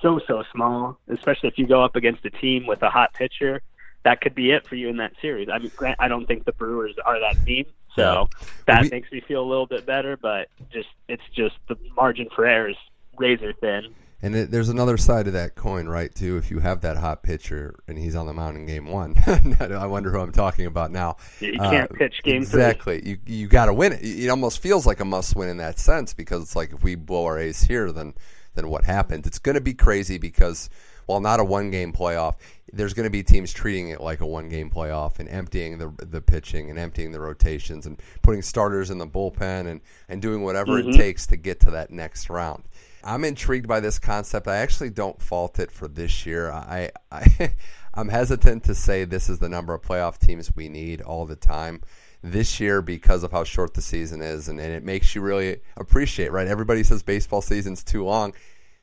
so 0.00 0.20
so 0.26 0.44
small, 0.52 0.98
especially 1.08 1.48
if 1.48 1.58
you 1.58 1.66
go 1.66 1.82
up 1.84 1.96
against 1.96 2.24
a 2.24 2.30
team 2.30 2.66
with 2.66 2.82
a 2.82 2.90
hot 2.90 3.12
pitcher. 3.14 3.60
That 4.04 4.20
could 4.20 4.34
be 4.34 4.52
it 4.52 4.66
for 4.66 4.76
you 4.76 4.88
in 4.88 4.96
that 4.98 5.12
series. 5.20 5.48
I 5.52 5.58
mean, 5.58 5.72
grant, 5.76 5.96
I 5.98 6.08
don't 6.08 6.24
think 6.24 6.44
the 6.44 6.52
Brewers 6.52 6.94
are 7.04 7.18
that 7.20 7.44
team, 7.44 7.66
so 7.94 8.28
that 8.66 8.84
We- 8.84 8.90
makes 8.90 9.10
me 9.10 9.20
feel 9.20 9.42
a 9.42 9.44
little 9.44 9.66
bit 9.66 9.84
better. 9.84 10.16
But 10.16 10.48
just 10.72 10.88
it's 11.08 11.22
just 11.34 11.56
the 11.68 11.76
margin 11.96 12.28
for 12.34 12.46
error 12.46 12.70
is 12.70 12.76
razor 13.18 13.52
thin. 13.52 13.94
And 14.20 14.34
it, 14.34 14.50
there's 14.50 14.68
another 14.68 14.96
side 14.96 15.28
of 15.28 15.34
that 15.34 15.54
coin, 15.54 15.86
right? 15.86 16.12
Too, 16.12 16.38
if 16.38 16.50
you 16.50 16.58
have 16.58 16.80
that 16.80 16.96
hot 16.96 17.22
pitcher 17.22 17.78
and 17.86 17.96
he's 17.96 18.16
on 18.16 18.26
the 18.26 18.32
mound 18.32 18.56
in 18.56 18.66
game 18.66 18.86
one, 18.86 19.14
I 19.60 19.86
wonder 19.86 20.10
who 20.10 20.18
I'm 20.18 20.32
talking 20.32 20.66
about 20.66 20.90
now. 20.90 21.18
You 21.40 21.52
you 21.52 21.60
Uh, 21.60 21.70
can't 21.70 21.94
pitch 21.94 22.20
game 22.24 22.42
exactly. 22.42 23.00
You 23.08 23.18
you 23.26 23.46
got 23.46 23.66
to 23.66 23.72
win 23.74 23.92
it. 23.92 24.00
It 24.02 24.28
almost 24.28 24.60
feels 24.60 24.86
like 24.86 24.98
a 24.98 25.04
must 25.04 25.36
win 25.36 25.48
in 25.48 25.58
that 25.58 25.78
sense 25.78 26.14
because 26.14 26.42
it's 26.42 26.56
like 26.56 26.72
if 26.72 26.82
we 26.82 26.96
blow 26.96 27.26
our 27.26 27.38
ace 27.38 27.62
here, 27.62 27.92
then 27.92 28.14
then 28.56 28.68
what 28.68 28.82
happens? 28.84 29.24
It's 29.26 29.38
going 29.38 29.54
to 29.54 29.60
be 29.60 29.74
crazy 29.74 30.18
because 30.18 30.68
while 31.06 31.20
not 31.20 31.38
a 31.38 31.44
one 31.44 31.70
game 31.70 31.92
playoff, 31.92 32.34
there's 32.72 32.94
going 32.94 33.04
to 33.04 33.10
be 33.10 33.22
teams 33.22 33.52
treating 33.52 33.90
it 33.90 34.00
like 34.00 34.20
a 34.20 34.26
one 34.26 34.48
game 34.48 34.68
playoff 34.68 35.20
and 35.20 35.28
emptying 35.28 35.78
the 35.78 35.92
the 36.04 36.20
pitching 36.20 36.70
and 36.70 36.78
emptying 36.78 37.12
the 37.12 37.20
rotations 37.20 37.86
and 37.86 38.02
putting 38.22 38.42
starters 38.42 38.90
in 38.90 38.98
the 38.98 39.06
bullpen 39.06 39.68
and 39.68 39.80
and 40.08 40.20
doing 40.20 40.42
whatever 40.42 40.72
Mhm. 40.82 40.92
it 40.92 40.96
takes 40.96 41.28
to 41.28 41.36
get 41.36 41.60
to 41.60 41.70
that 41.70 41.92
next 41.92 42.28
round. 42.28 42.64
I'm 43.04 43.24
intrigued 43.24 43.68
by 43.68 43.80
this 43.80 43.98
concept. 43.98 44.48
I 44.48 44.56
actually 44.56 44.90
don't 44.90 45.20
fault 45.20 45.58
it 45.58 45.70
for 45.70 45.88
this 45.88 46.26
year. 46.26 46.50
I, 46.50 46.90
I 47.10 47.52
I'm 47.94 48.08
hesitant 48.08 48.64
to 48.64 48.74
say 48.74 49.04
this 49.04 49.28
is 49.28 49.38
the 49.38 49.48
number 49.48 49.74
of 49.74 49.82
playoff 49.82 50.18
teams 50.18 50.54
we 50.54 50.68
need 50.68 51.00
all 51.00 51.26
the 51.26 51.36
time. 51.36 51.82
This 52.22 52.58
year, 52.58 52.82
because 52.82 53.22
of 53.22 53.30
how 53.30 53.44
short 53.44 53.74
the 53.74 53.82
season 53.82 54.22
is, 54.22 54.48
and, 54.48 54.58
and 54.58 54.72
it 54.72 54.82
makes 54.82 55.14
you 55.14 55.20
really 55.20 55.60
appreciate, 55.76 56.32
right? 56.32 56.48
Everybody 56.48 56.82
says 56.82 57.02
baseball 57.02 57.42
season's 57.42 57.84
too 57.84 58.04
long. 58.04 58.34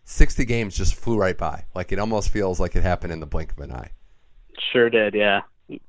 60 0.06 0.46
games 0.46 0.78
just 0.78 0.96
flew 0.96 1.18
right 1.18 1.38
by. 1.38 1.66
Like 1.76 1.92
it 1.92 2.00
almost 2.00 2.30
feels 2.30 2.60
like 2.60 2.78
it 2.78 2.84
happened 2.84 3.12
in 3.12 3.20
the 3.20 3.26
blink 3.26 3.52
of 3.52 3.60
an 3.60 3.74
eye. 3.74 3.92
Sure 4.72 4.90
did, 4.90 5.14
yeah. 5.14 5.42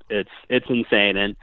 It's 0.09 0.31
it's 0.49 0.67
insane, 0.69 1.17
and 1.17 1.37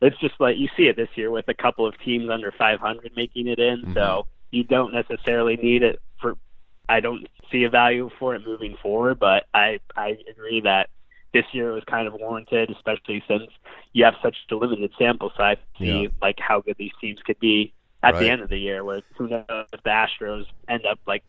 it's 0.00 0.18
just 0.18 0.34
like 0.38 0.58
you 0.58 0.68
see 0.76 0.84
it 0.84 0.96
this 0.96 1.08
year 1.14 1.30
with 1.30 1.48
a 1.48 1.54
couple 1.54 1.86
of 1.86 1.98
teams 2.00 2.28
under 2.30 2.52
500 2.52 3.12
making 3.16 3.48
it 3.48 3.58
in. 3.58 3.82
Mm-hmm. 3.82 3.94
So 3.94 4.26
you 4.50 4.64
don't 4.64 4.92
necessarily 4.92 5.56
need 5.56 5.82
it. 5.82 6.00
I 6.92 7.00
don't 7.00 7.26
see 7.50 7.64
a 7.64 7.70
value 7.70 8.10
for 8.18 8.34
it 8.34 8.46
moving 8.46 8.76
forward, 8.82 9.18
but 9.18 9.46
I 9.54 9.80
I 9.96 10.18
agree 10.30 10.60
that 10.60 10.90
this 11.32 11.46
year 11.52 11.72
was 11.72 11.82
kind 11.84 12.06
of 12.06 12.12
warranted, 12.12 12.70
especially 12.70 13.24
since 13.26 13.44
you 13.94 14.04
have 14.04 14.14
such 14.22 14.36
a 14.50 14.54
limited 14.54 14.92
sample 14.98 15.32
size 15.36 15.56
to 15.78 15.84
see 15.84 16.08
like 16.20 16.38
how 16.38 16.60
good 16.60 16.76
these 16.78 16.92
teams 17.00 17.18
could 17.24 17.38
be 17.40 17.72
at 18.02 18.12
Right. 18.14 18.20
the 18.20 18.30
end 18.30 18.42
of 18.42 18.50
the 18.50 18.58
year. 18.58 18.84
Where 18.84 19.00
who 19.16 19.28
knows 19.28 19.44
if 19.72 19.82
the 19.82 19.90
Astros 19.90 20.44
end 20.68 20.84
up 20.84 20.98
like 21.06 21.22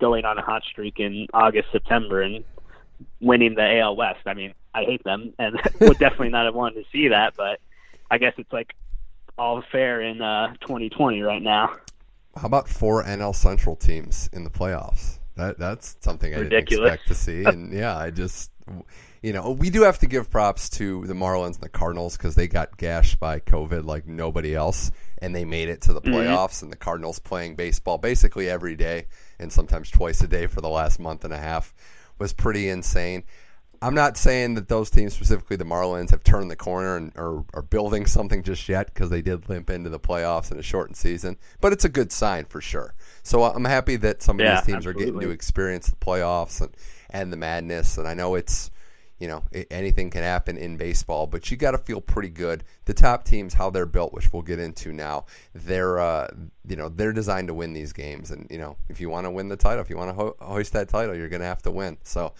going 0.00 0.26
on 0.26 0.36
a 0.36 0.42
hot 0.42 0.62
streak 0.64 1.00
in 1.00 1.26
August, 1.32 1.68
September, 1.72 2.20
and 2.20 2.44
winning 3.20 3.54
the 3.54 3.78
AL 3.78 3.96
West. 3.96 4.20
I 4.26 4.34
mean, 4.34 4.52
I 4.74 4.84
hate 4.84 5.02
them 5.04 5.32
and 5.38 5.58
would 5.80 5.98
definitely 6.04 6.28
not 6.28 6.44
have 6.44 6.54
wanted 6.54 6.84
to 6.84 6.90
see 6.90 7.08
that, 7.08 7.34
but 7.38 7.58
I 8.10 8.18
guess 8.18 8.34
it's 8.36 8.52
like 8.52 8.74
all 9.38 9.62
fair 9.72 10.02
in 10.02 10.20
uh 10.20 10.52
2020 10.60 11.22
right 11.22 11.42
now. 11.42 11.74
How 12.36 12.46
about 12.46 12.68
four 12.68 13.02
NL 13.02 13.34
Central 13.34 13.76
teams 13.76 14.28
in 14.32 14.44
the 14.44 14.50
playoffs? 14.50 15.18
That 15.36 15.58
that's 15.58 15.96
something 16.00 16.34
I 16.34 16.38
Ridiculous. 16.38 16.68
didn't 16.68 16.94
expect 16.94 17.08
to 17.08 17.14
see, 17.14 17.44
and 17.50 17.72
yeah, 17.72 17.96
I 17.96 18.10
just 18.10 18.50
you 19.22 19.32
know 19.32 19.50
we 19.52 19.70
do 19.70 19.82
have 19.82 19.98
to 20.00 20.06
give 20.06 20.30
props 20.30 20.68
to 20.70 21.06
the 21.06 21.14
Marlins 21.14 21.54
and 21.54 21.62
the 21.62 21.68
Cardinals 21.68 22.16
because 22.16 22.34
they 22.34 22.48
got 22.48 22.76
gashed 22.76 23.18
by 23.20 23.40
COVID 23.40 23.84
like 23.84 24.06
nobody 24.06 24.54
else, 24.54 24.90
and 25.18 25.34
they 25.34 25.44
made 25.44 25.68
it 25.68 25.82
to 25.82 25.92
the 25.92 26.00
Mhm. 26.02 26.12
playoffs. 26.12 26.62
And 26.62 26.70
the 26.72 26.76
Cardinals 26.76 27.18
playing 27.18 27.56
baseball 27.56 27.98
basically 27.98 28.48
every 28.48 28.76
day 28.76 29.06
and 29.38 29.52
sometimes 29.52 29.90
twice 29.90 30.20
a 30.22 30.28
day 30.28 30.46
for 30.46 30.60
the 30.60 30.68
last 30.68 30.98
month 30.98 31.24
and 31.24 31.32
a 31.34 31.38
half 31.38 31.74
was 32.18 32.32
pretty 32.32 32.68
insane. 32.68 33.24
I'm 33.82 33.94
not 33.94 34.16
saying 34.16 34.54
that 34.54 34.68
those 34.68 34.90
teams, 34.90 35.14
specifically 35.14 35.56
the 35.56 35.64
Marlins, 35.64 36.10
have 36.10 36.22
turned 36.22 36.50
the 36.50 36.56
corner 36.56 36.96
and 36.96 37.12
are, 37.16 37.44
are 37.54 37.62
building 37.62 38.06
something 38.06 38.42
just 38.42 38.68
yet 38.68 38.86
because 38.92 39.10
they 39.10 39.22
did 39.22 39.48
limp 39.48 39.70
into 39.70 39.90
the 39.90 40.00
playoffs 40.00 40.50
in 40.52 40.58
a 40.58 40.62
shortened 40.62 40.96
season. 40.96 41.36
But 41.60 41.72
it's 41.72 41.84
a 41.84 41.88
good 41.88 42.12
sign 42.12 42.44
for 42.46 42.60
sure. 42.60 42.94
So 43.22 43.42
uh, 43.42 43.52
I'm 43.54 43.64
happy 43.64 43.96
that 43.96 44.22
some 44.22 44.38
of 44.38 44.44
Yeah, 44.44 44.44
these 44.44 44.62
teams 44.62 44.86
are 44.86 44.92
getting 44.92 45.20
to 45.20 45.30
experience 45.30 45.88
the 45.88 45.96
playoffs 45.96 46.60
and, 46.60 46.74
and 47.10 47.32
the 47.32 47.36
madness. 47.36 47.98
And 47.98 48.06
I 48.08 48.14
know 48.14 48.34
it's, 48.34 48.70
you 49.18 49.28
know, 49.28 49.44
i 49.54 49.66
anything 49.70 50.10
can 50.10 50.22
happen 50.22 50.58
in 50.58 50.76
baseball, 50.76 51.26
but 51.26 51.50
you 51.50 51.56
got 51.56 51.70
to 51.72 51.78
feel 51.78 52.00
pretty 52.00 52.28
good. 52.28 52.64
The 52.84 52.94
top 52.94 53.24
teams, 53.24 53.54
how 53.54 53.70
they're 53.70 53.86
built, 53.86 54.12
which 54.12 54.32
we'll 54.32 54.42
get 54.42 54.58
into 54.58 54.92
now, 54.92 55.24
they're, 55.54 55.98
uh, 55.98 56.28
you 56.68 56.76
know, 56.76 56.88
they're 56.90 57.12
designed 57.14 57.48
to 57.48 57.54
win 57.54 57.72
these 57.72 57.92
games. 57.92 58.30
And 58.30 58.46
you 58.50 58.58
know, 58.58 58.76
if 58.88 59.00
you 59.00 59.08
want 59.08 59.24
to 59.24 59.30
win 59.30 59.48
the 59.48 59.56
title, 59.56 59.80
if 59.80 59.88
you 59.90 59.96
want 59.96 60.10
to 60.10 60.14
ho- 60.14 60.36
hoist 60.40 60.74
that 60.74 60.88
title, 60.88 61.14
you're 61.16 61.28
going 61.30 61.40
to 61.40 61.46
have 61.46 61.62
to 61.62 61.70
win. 61.70 61.96
So 62.02 62.34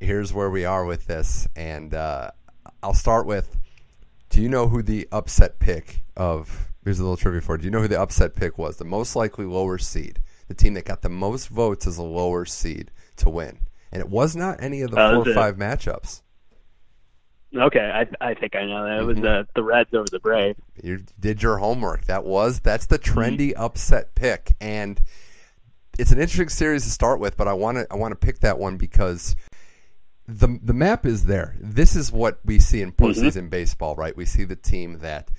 here's 0.00 0.32
where 0.32 0.50
we 0.50 0.64
are 0.64 0.84
with 0.84 1.06
this, 1.06 1.46
and 1.56 1.94
uh, 1.94 2.30
I'll 2.82 2.94
start 2.94 3.26
with. 3.26 3.58
Do 4.30 4.42
you 4.42 4.48
know 4.48 4.68
who 4.68 4.82
the 4.82 5.06
upset 5.12 5.58
pick 5.58 6.02
of? 6.16 6.68
Here's 6.84 6.98
a 6.98 7.02
little 7.02 7.16
trivia 7.16 7.40
for 7.40 7.54
you. 7.54 7.58
Do 7.62 7.64
you 7.66 7.70
know 7.70 7.80
who 7.80 7.88
the 7.88 8.00
upset 8.00 8.34
pick 8.34 8.58
was? 8.58 8.76
The 8.76 8.84
most 8.84 9.14
likely 9.16 9.44
lower 9.46 9.78
seed, 9.78 10.20
the 10.48 10.54
team 10.54 10.74
that 10.74 10.84
got 10.84 11.02
the 11.02 11.08
most 11.08 11.48
votes 11.48 11.86
as 11.86 11.98
a 11.98 12.02
lower 12.02 12.44
seed 12.44 12.90
to 13.16 13.30
win, 13.30 13.60
and 13.92 14.00
it 14.00 14.08
was 14.08 14.34
not 14.36 14.62
any 14.62 14.82
of 14.82 14.90
the 14.90 15.00
Oh, 15.00 15.22
four 15.22 15.30
or 15.30 15.34
five 15.34 15.56
matchups. 15.56 16.22
Okay, 17.56 17.78
I 17.78 18.06
I 18.30 18.34
think 18.34 18.56
I 18.56 18.66
know 18.66 18.84
that. 18.84 18.98
It 18.98 19.04
was 19.04 19.16
Mhm. 19.18 19.40
uh, 19.42 19.44
the 19.54 19.62
Reds 19.62 19.94
over 19.94 20.08
the 20.10 20.18
Braves. 20.18 20.58
You 20.82 21.04
did 21.20 21.40
your 21.40 21.58
homework. 21.58 22.04
That 22.06 22.24
was 22.24 22.58
that's 22.60 22.86
the 22.86 22.98
Mm-hmm. 22.98 23.18
trendy 23.20 23.52
upset 23.56 24.14
pick, 24.16 24.56
and 24.60 25.00
it's 25.96 26.10
an 26.10 26.18
interesting 26.18 26.48
series 26.48 26.82
to 26.82 26.90
start 26.90 27.20
with. 27.20 27.36
But 27.36 27.46
I 27.46 27.52
want 27.52 27.78
to 27.78 27.86
I 27.92 27.94
want 27.94 28.10
to 28.12 28.16
pick 28.16 28.40
that 28.40 28.58
one 28.58 28.76
because 28.76 29.36
the 30.26 30.58
the 30.62 30.72
map 30.72 31.04
is 31.06 31.26
there. 31.26 31.56
This 31.60 31.94
is 31.96 32.10
what 32.12 32.40
we 32.44 32.58
see 32.58 32.80
in 32.80 32.92
Mm-hmm. 32.92 33.04
postseason 33.04 33.50
baseball, 33.50 33.94
right? 33.94 34.16
We 34.16 34.24
see 34.24 34.44
the 34.44 34.56
team 34.56 34.98
that 35.00 35.30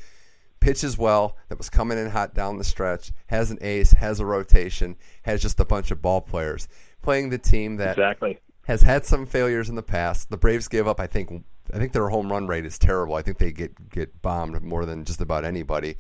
pitches 0.60 0.98
well, 0.98 1.38
that 1.50 1.58
was 1.58 1.70
coming 1.70 1.98
in 1.98 2.10
hot 2.10 2.34
down 2.34 2.58
the 2.58 2.64
stretch, 2.64 3.12
has 3.28 3.52
an 3.52 3.58
ace, 3.62 3.92
has 3.92 4.20
a 4.20 4.26
rotation, 4.26 4.96
has 5.24 5.42
just 5.42 5.60
a 5.60 5.66
bunch 5.66 5.92
of 5.92 6.02
ball 6.02 6.22
players 6.22 6.68
playing 7.02 7.30
the 7.30 7.38
team 7.38 7.78
that 7.78 7.92
Exactly. 7.98 8.40
has 8.66 8.82
had 8.82 9.06
some 9.06 9.26
failures 9.28 9.70
in 9.70 9.76
the 9.76 9.84
past. 9.84 10.30
The 10.30 10.38
Braves 10.38 10.68
gave 10.68 10.88
up. 10.88 11.00
I 11.00 11.08
think. 11.08 11.44
I 11.74 11.80
think 11.80 11.94
their 11.94 12.10
home 12.10 12.32
run 12.32 12.46
rate 12.46 12.66
is 12.66 12.78
terrible. 12.78 13.16
I 13.16 13.24
think 13.24 13.40
they 13.40 13.52
get 13.52 13.90
get 13.90 14.22
bombed 14.22 14.62
more 14.62 14.86
than 14.86 15.04
just 15.04 15.20
about 15.22 15.46
anybody. 15.46 15.96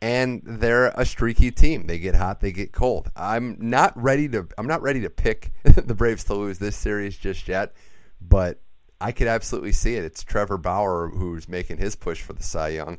And 0.00 0.42
they're 0.44 0.88
a 0.88 1.04
streaky 1.04 1.50
team. 1.50 1.86
They 1.86 1.98
get 1.98 2.14
hot, 2.14 2.40
they 2.40 2.52
get 2.52 2.72
cold. 2.72 3.10
I'm 3.16 3.56
not 3.58 4.00
ready 4.00 4.28
to. 4.28 4.46
I'm 4.58 4.66
not 4.66 4.80
ready 4.82 5.00
to 5.00 5.10
pick 5.10 5.50
the 5.64 5.94
Braves 5.94 6.24
to 6.24 6.34
lose 6.34 6.58
this 6.58 6.76
series 6.76 7.16
just 7.16 7.48
yet, 7.48 7.72
but 8.20 8.60
I 9.00 9.12
could 9.12 9.28
absolutely 9.28 9.72
see 9.72 9.94
it. 9.94 10.04
It's 10.04 10.24
Trevor 10.24 10.58
Bauer 10.58 11.08
who's 11.08 11.48
making 11.48 11.78
his 11.78 11.96
push 11.96 12.20
for 12.20 12.32
the 12.32 12.42
Cy 12.42 12.68
Young. 12.68 12.98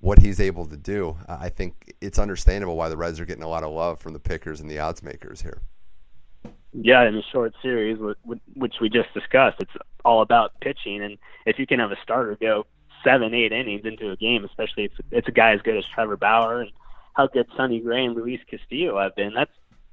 What 0.00 0.18
he's 0.18 0.40
able 0.40 0.66
to 0.66 0.76
do, 0.76 1.16
I 1.28 1.48
think 1.48 1.94
it's 2.00 2.18
understandable 2.18 2.76
why 2.76 2.88
the 2.88 2.96
Reds 2.96 3.20
are 3.20 3.24
getting 3.24 3.44
a 3.44 3.48
lot 3.48 3.62
of 3.62 3.70
love 3.70 4.00
from 4.00 4.14
the 4.14 4.18
pickers 4.18 4.60
and 4.60 4.68
the 4.68 4.80
odds 4.80 5.02
makers 5.02 5.42
here. 5.42 5.62
Yeah, 6.72 7.06
in 7.06 7.14
a 7.16 7.22
short 7.30 7.54
series, 7.62 7.98
wh- 7.98 8.28
wh- 8.28 8.56
which 8.56 8.76
we 8.80 8.88
just 8.88 9.12
discussed, 9.14 9.58
it's 9.60 9.76
all 10.04 10.22
about 10.22 10.58
pitching. 10.60 11.02
And 11.02 11.18
if 11.46 11.58
you 11.58 11.66
can 11.66 11.78
have 11.78 11.92
a 11.92 11.98
starter 12.02 12.36
go 12.40 12.66
seven, 13.04 13.34
eight 13.34 13.52
innings 13.52 13.84
into 13.84 14.10
a 14.10 14.16
game, 14.16 14.44
especially 14.44 14.84
if 14.84 14.92
it's 15.10 15.28
a 15.28 15.32
guy 15.32 15.52
as 15.52 15.60
good 15.62 15.76
as 15.76 15.84
Trevor 15.94 16.16
Bauer 16.16 16.62
and 16.62 16.70
how 17.14 17.26
good 17.26 17.46
Sonny 17.56 17.80
Gray 17.80 18.06
and 18.06 18.16
Luis 18.16 18.40
Castillo 18.50 18.98
have 18.98 19.14
been, 19.14 19.34
that's 19.34 19.52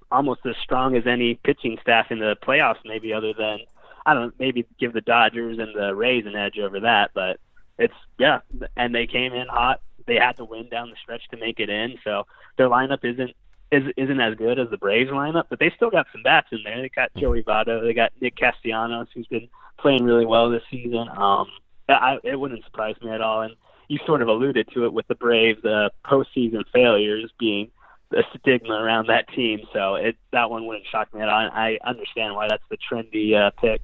almost 0.10 0.41
as 0.46 0.55
strong 0.63 0.96
as 0.96 1.05
any 1.05 1.36
pitching 1.36 1.77
staff 1.81 2.12
in 2.12 2.19
the 2.19 2.36
playoffs, 2.41 2.79
maybe 2.86 3.13
other 3.13 3.34
than, 3.34 3.60
I 4.09 4.13
don't 4.13 4.27
know, 4.27 4.31
maybe 4.39 4.65
give 4.79 4.93
the 4.93 5.01
Dodgers 5.01 5.59
and 5.59 5.75
the 5.75 5.93
Rays 5.93 6.25
an 6.25 6.35
edge 6.35 6.57
over 6.57 6.79
that. 6.79 7.11
But 7.13 7.39
it's, 7.77 7.93
yeah, 8.17 8.39
and 8.75 8.93
they 8.93 9.07
came 9.07 9.33
in 9.33 9.47
hot. 9.47 9.81
They 10.07 10.15
had 10.15 10.37
to 10.37 10.45
win 10.45 10.69
down 10.69 10.89
the 10.89 10.95
stretch 11.01 11.21
to 11.29 11.37
make 11.37 11.59
it 11.59 11.69
in. 11.69 11.97
So 12.03 12.25
their 12.57 12.69
lineup 12.69 13.03
isn't 13.03 13.31
is, 13.71 13.83
isn't 13.97 14.19
as 14.19 14.35
good 14.35 14.57
as 14.57 14.69
the 14.71 14.77
Braves 14.77 15.11
lineup, 15.11 15.43
but 15.49 15.59
they 15.59 15.71
still 15.75 15.91
got 15.91 16.07
some 16.11 16.23
bats 16.23 16.47
in 16.51 16.63
there. 16.63 16.81
They 16.81 16.89
got 16.89 17.13
Joey 17.15 17.43
Votto, 17.43 17.83
they 17.83 17.93
got 17.93 18.11
Nick 18.19 18.35
Castellanos, 18.35 19.09
who's 19.13 19.27
been 19.27 19.47
playing 19.77 20.03
really 20.03 20.25
well 20.25 20.49
this 20.49 20.63
season. 20.71 21.07
Um, 21.15 21.47
I, 21.87 22.17
it 22.23 22.39
wouldn't 22.39 22.65
surprise 22.65 22.95
me 23.03 23.11
at 23.11 23.21
all. 23.21 23.41
And 23.41 23.53
you 23.87 23.99
sort 24.07 24.23
of 24.23 24.27
alluded 24.27 24.69
to 24.73 24.85
it 24.85 24.93
with 24.93 25.07
the 25.07 25.13
Braves, 25.13 25.61
the 25.61 25.91
postseason 26.03 26.63
failures 26.73 27.31
being 27.39 27.69
the 28.09 28.23
stigma 28.39 28.73
around 28.73 29.07
that 29.07 29.27
team. 29.29 29.59
So 29.71 29.95
it 29.95 30.15
that 30.31 30.49
one 30.49 30.65
wouldn't 30.65 30.87
shock 30.91 31.13
me 31.13 31.21
at 31.21 31.29
all. 31.29 31.49
I 31.53 31.77
understand 31.85 32.35
why 32.35 32.47
that's 32.47 32.63
the 32.69 32.77
trendy 32.77 33.35
uh, 33.35 33.51
pick. 33.61 33.81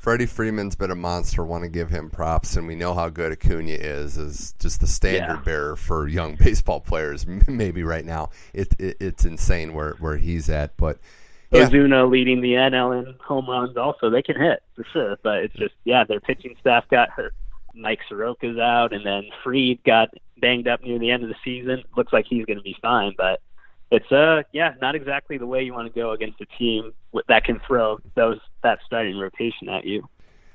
Freddie 0.00 0.24
Freeman's 0.24 0.76
been 0.76 0.90
a 0.90 0.94
monster. 0.96 1.44
Want 1.44 1.62
to 1.64 1.68
give 1.68 1.90
him 1.90 2.08
props, 2.08 2.56
and 2.56 2.66
we 2.66 2.74
know 2.74 2.94
how 2.94 3.10
good 3.10 3.32
Acuna 3.32 3.72
is. 3.72 4.16
Is 4.16 4.54
just 4.58 4.80
the 4.80 4.86
standard 4.86 5.34
Yeah. 5.36 5.42
bearer 5.44 5.76
for 5.76 6.08
young 6.08 6.36
baseball 6.40 6.80
players. 6.80 7.26
Maybe 7.46 7.82
right 7.82 8.04
now, 8.04 8.30
it, 8.54 8.74
it 8.80 8.96
it's 8.98 9.26
insane 9.26 9.74
where 9.74 9.92
where 9.98 10.16
he's 10.16 10.48
at. 10.48 10.74
But 10.78 11.00
yeah, 11.50 11.68
Ozuna 11.68 12.10
leading 12.10 12.40
the 12.40 12.54
NL 12.54 12.98
in 13.06 13.14
home 13.22 13.46
runs. 13.46 13.76
Also, 13.76 14.08
they 14.08 14.22
can 14.22 14.40
hit 14.40 14.62
for 14.74 14.86
sure, 14.90 15.18
but 15.22 15.44
it's 15.44 15.54
just 15.56 15.74
yeah, 15.84 16.04
their 16.04 16.20
pitching 16.20 16.56
staff 16.60 16.88
got 16.88 17.10
hurt. 17.10 17.34
Mike 17.74 18.00
Soroka's 18.10 18.58
out, 18.58 18.94
and 18.94 19.04
then 19.04 19.24
Fried 19.44 19.84
got 19.84 20.08
banged 20.38 20.66
up 20.66 20.82
near 20.82 20.98
the 20.98 21.10
end 21.10 21.24
of 21.24 21.28
the 21.28 21.36
season. 21.44 21.84
Looks 21.94 22.12
like 22.12 22.24
he's 22.26 22.46
going 22.46 22.56
to 22.56 22.62
be 22.64 22.76
fine, 22.80 23.12
but 23.18 23.42
it's 23.90 24.10
uh 24.12 24.42
yeah, 24.52 24.74
not 24.80 24.94
exactly 24.94 25.38
the 25.38 25.46
way 25.46 25.62
you 25.62 25.72
want 25.72 25.92
to 25.92 26.00
go 26.00 26.12
against 26.12 26.40
a 26.40 26.46
team 26.58 26.92
that 27.28 27.44
can 27.44 27.60
throw 27.66 27.98
those 28.16 28.38
that 28.62 28.78
starting 28.86 29.18
rotation 29.18 29.68
at 29.68 29.84
you. 29.84 30.08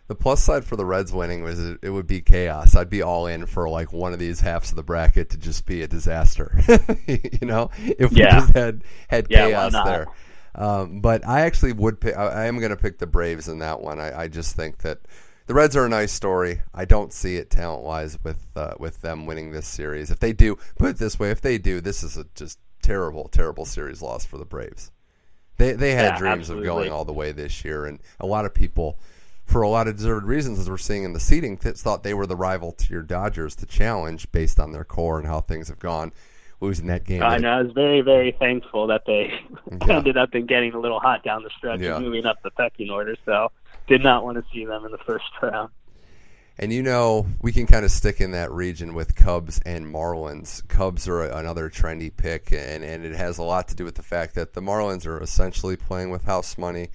the 0.07 0.15
plus 0.15 0.43
side 0.43 0.63
for 0.63 0.75
the 0.75 0.85
Reds 0.85 1.11
winning 1.11 1.41
was 1.43 1.59
it, 1.59 1.79
it 1.81 1.89
would 1.89 2.05
be 2.05 2.21
chaos. 2.21 2.75
I'd 2.75 2.89
be 2.91 3.01
all 3.01 3.25
in 3.25 3.47
for 3.47 3.67
like 3.69 3.91
one 3.91 4.13
of 4.13 4.19
these 4.19 4.39
halves 4.41 4.69
of 4.69 4.75
the 4.75 4.83
bracket 4.83 5.31
to 5.31 5.37
just 5.37 5.65
be 5.65 5.81
a 5.81 5.87
disaster. 5.87 6.55
you 7.07 7.47
know, 7.47 7.71
if 7.77 8.15
we 8.15 8.25
Yeah. 8.25 8.27
just 8.27 8.53
had 8.53 8.83
had 9.07 9.29
Yeah, 9.29 9.47
chaos 9.47 9.79
there. 9.79 10.11
Um, 10.53 11.01
but 11.01 11.27
I 11.27 11.41
actually 11.41 11.73
would 11.73 11.99
pick. 11.99 12.15
I, 12.15 12.27
I 12.27 12.45
am 12.45 12.59
going 12.59 12.69
to 12.69 12.77
pick 12.77 12.99
the 12.99 13.07
Braves 13.07 13.47
in 13.47 13.59
that 13.59 13.81
one. 13.81 13.99
I, 13.99 14.21
I 14.21 14.27
just 14.27 14.55
think 14.55 14.77
that 14.79 14.99
the 15.47 15.53
Reds 15.53 15.75
are 15.75 15.85
a 15.85 15.89
nice 15.89 16.13
story. 16.13 16.61
I 16.73 16.85
don't 16.85 17.11
see 17.11 17.35
it 17.37 17.49
talent 17.49 17.83
wise 17.83 18.17
with 18.23 18.45
uh, 18.55 18.75
with 18.79 19.01
them 19.01 19.25
winning 19.25 19.51
this 19.51 19.67
series. 19.67 20.11
If 20.11 20.19
they 20.19 20.33
do, 20.33 20.57
put 20.77 20.91
it 20.91 20.97
this 20.97 21.19
way: 21.19 21.31
if 21.31 21.41
they 21.41 21.57
do, 21.57 21.81
this 21.81 22.03
is 22.03 22.15
a 22.15 22.25
just 22.35 22.59
terrible, 22.85 23.27
terrible 23.27 23.65
series 23.65 24.01
loss 24.01 24.25
for 24.25 24.37
the 24.37 24.45
Braves. 24.45 24.91
They 25.57 25.71
they 25.73 25.91
had 25.93 26.13
Yeah, 26.13 26.17
dreams 26.19 26.39
absolutely. 26.41 26.67
of 26.67 26.73
going 26.75 26.91
all 26.91 27.05
the 27.05 27.13
way 27.13 27.31
this 27.31 27.65
year, 27.65 27.85
and 27.85 27.99
a 28.19 28.25
lot 28.25 28.45
of 28.45 28.53
people, 28.53 28.99
for 29.45 29.61
a 29.61 29.69
lot 29.69 29.87
of 29.87 29.95
deserved 29.95 30.25
reasons, 30.25 30.59
as 30.59 30.69
we're 30.69 30.77
seeing 30.77 31.03
in 31.03 31.13
the 31.13 31.19
seeding, 31.19 31.57
th- 31.57 31.75
thought 31.77 32.03
they 32.03 32.13
were 32.13 32.27
the 32.27 32.35
rival 32.35 32.71
to 32.73 32.93
your 32.93 33.01
Dodgers 33.01 33.55
to 33.57 33.65
challenge 33.65 34.31
based 34.31 34.59
on 34.59 34.71
their 34.71 34.83
core 34.83 35.17
and 35.17 35.27
how 35.27 35.41
things 35.41 35.67
have 35.69 35.79
gone. 35.79 36.11
Losing 36.61 36.87
that 36.87 37.03
game, 37.03 37.21
I 37.21 37.37
know. 37.37 37.49
I 37.49 37.61
was 37.61 37.73
very, 37.73 37.99
very 38.01 38.31
thankful 38.39 38.87
that 38.87 39.03
they 39.05 39.29
Yeah. 39.87 39.97
ended 39.97 40.15
up 40.17 40.33
in 40.35 40.45
getting 40.45 40.73
a 40.73 40.79
little 40.79 40.99
hot 41.01 41.21
down 41.23 41.43
the 41.43 41.49
stretch 41.57 41.81
Yeah. 41.81 41.95
and 41.97 42.05
moving 42.05 42.25
up 42.25 42.41
the 42.43 42.49
pecking 42.51 42.89
order. 42.89 43.15
So 43.25 43.51
did 43.87 44.01
not 44.01 44.23
want 44.23 44.37
to 44.37 44.43
see 44.53 44.63
them 44.65 44.85
in 44.85 44.91
the 44.91 44.97
first 44.99 45.25
round. 45.41 45.69
And 46.57 46.71
you 46.71 46.81
know, 46.81 47.27
we 47.41 47.51
can 47.51 47.67
kind 47.67 47.83
of 47.83 47.91
stick 47.91 48.21
in 48.21 48.31
that 48.31 48.51
region 48.51 48.93
with 48.93 49.15
Cubs 49.15 49.59
and 49.65 49.85
Marlins. 49.85 50.65
Cubs 50.67 51.07
are 51.07 51.23
a, 51.23 51.37
another 51.37 51.69
trendy 51.69 52.15
pick, 52.15 52.53
and, 52.53 52.83
and 52.83 53.03
it 53.03 53.13
has 53.15 53.37
a 53.37 53.43
lot 53.43 53.67
to 53.69 53.75
do 53.75 53.83
with 53.83 53.95
the 53.95 54.03
fact 54.03 54.35
that 54.35 54.53
the 54.53 54.61
Marlins 54.61 55.05
are 55.05 55.21
essentially 55.21 55.75
playing 55.75 56.11
with 56.11 56.23
house 56.23 56.57
money. 56.57 56.89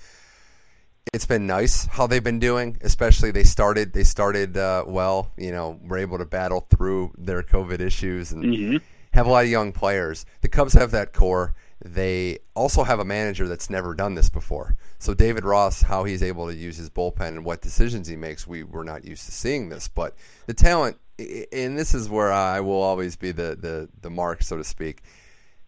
It's 1.12 1.26
been 1.26 1.46
nice 1.46 1.86
how 1.86 2.06
they've 2.06 2.24
been 2.24 2.38
doing, 2.38 2.78
especially 2.82 3.32
they 3.32 3.44
started 3.44 3.92
they 3.92 4.04
started 4.04 4.56
uh, 4.56 4.84
well. 4.86 5.32
You 5.36 5.50
know, 5.50 5.78
were 5.82 5.98
able 5.98 6.18
to 6.18 6.26
battle 6.26 6.66
through 6.70 7.12
their 7.18 7.42
COVID 7.42 7.80
issues 7.80 8.32
and 8.32 8.44
hmm 8.44 8.76
have 9.12 9.26
a 9.26 9.30
lot 9.30 9.44
of 9.44 9.50
young 9.50 9.72
players. 9.72 10.24
The 10.40 10.48
Cubs 10.48 10.74
have 10.74 10.92
that 10.92 11.12
core. 11.12 11.54
They 11.82 12.38
also 12.54 12.84
have 12.84 13.00
a 13.00 13.04
manager 13.04 13.48
that's 13.48 13.70
never 13.70 13.94
done 13.94 14.14
this 14.14 14.28
before. 14.28 14.76
So 14.98 15.14
David 15.14 15.44
Ross, 15.44 15.82
how 15.82 16.04
he's 16.04 16.22
able 16.22 16.46
to 16.48 16.54
use 16.54 16.76
his 16.76 16.90
bullpen 16.90 17.28
and 17.28 17.44
what 17.44 17.62
decisions 17.62 18.06
he 18.06 18.16
makes, 18.16 18.46
we 18.46 18.62
were 18.62 18.84
not 18.84 19.04
used 19.04 19.24
to 19.26 19.32
seeing 19.32 19.70
this. 19.70 19.88
But 19.88 20.14
the 20.46 20.54
talent, 20.54 20.98
and 21.18 21.78
this 21.78 21.94
is 21.94 22.08
where 22.08 22.32
I 22.32 22.60
will 22.60 22.82
always 22.82 23.16
be 23.16 23.32
the 23.32 23.56
the 23.58 23.88
the 24.00 24.10
mark, 24.10 24.42
so 24.42 24.56
to 24.56 24.64
speak. 24.64 25.02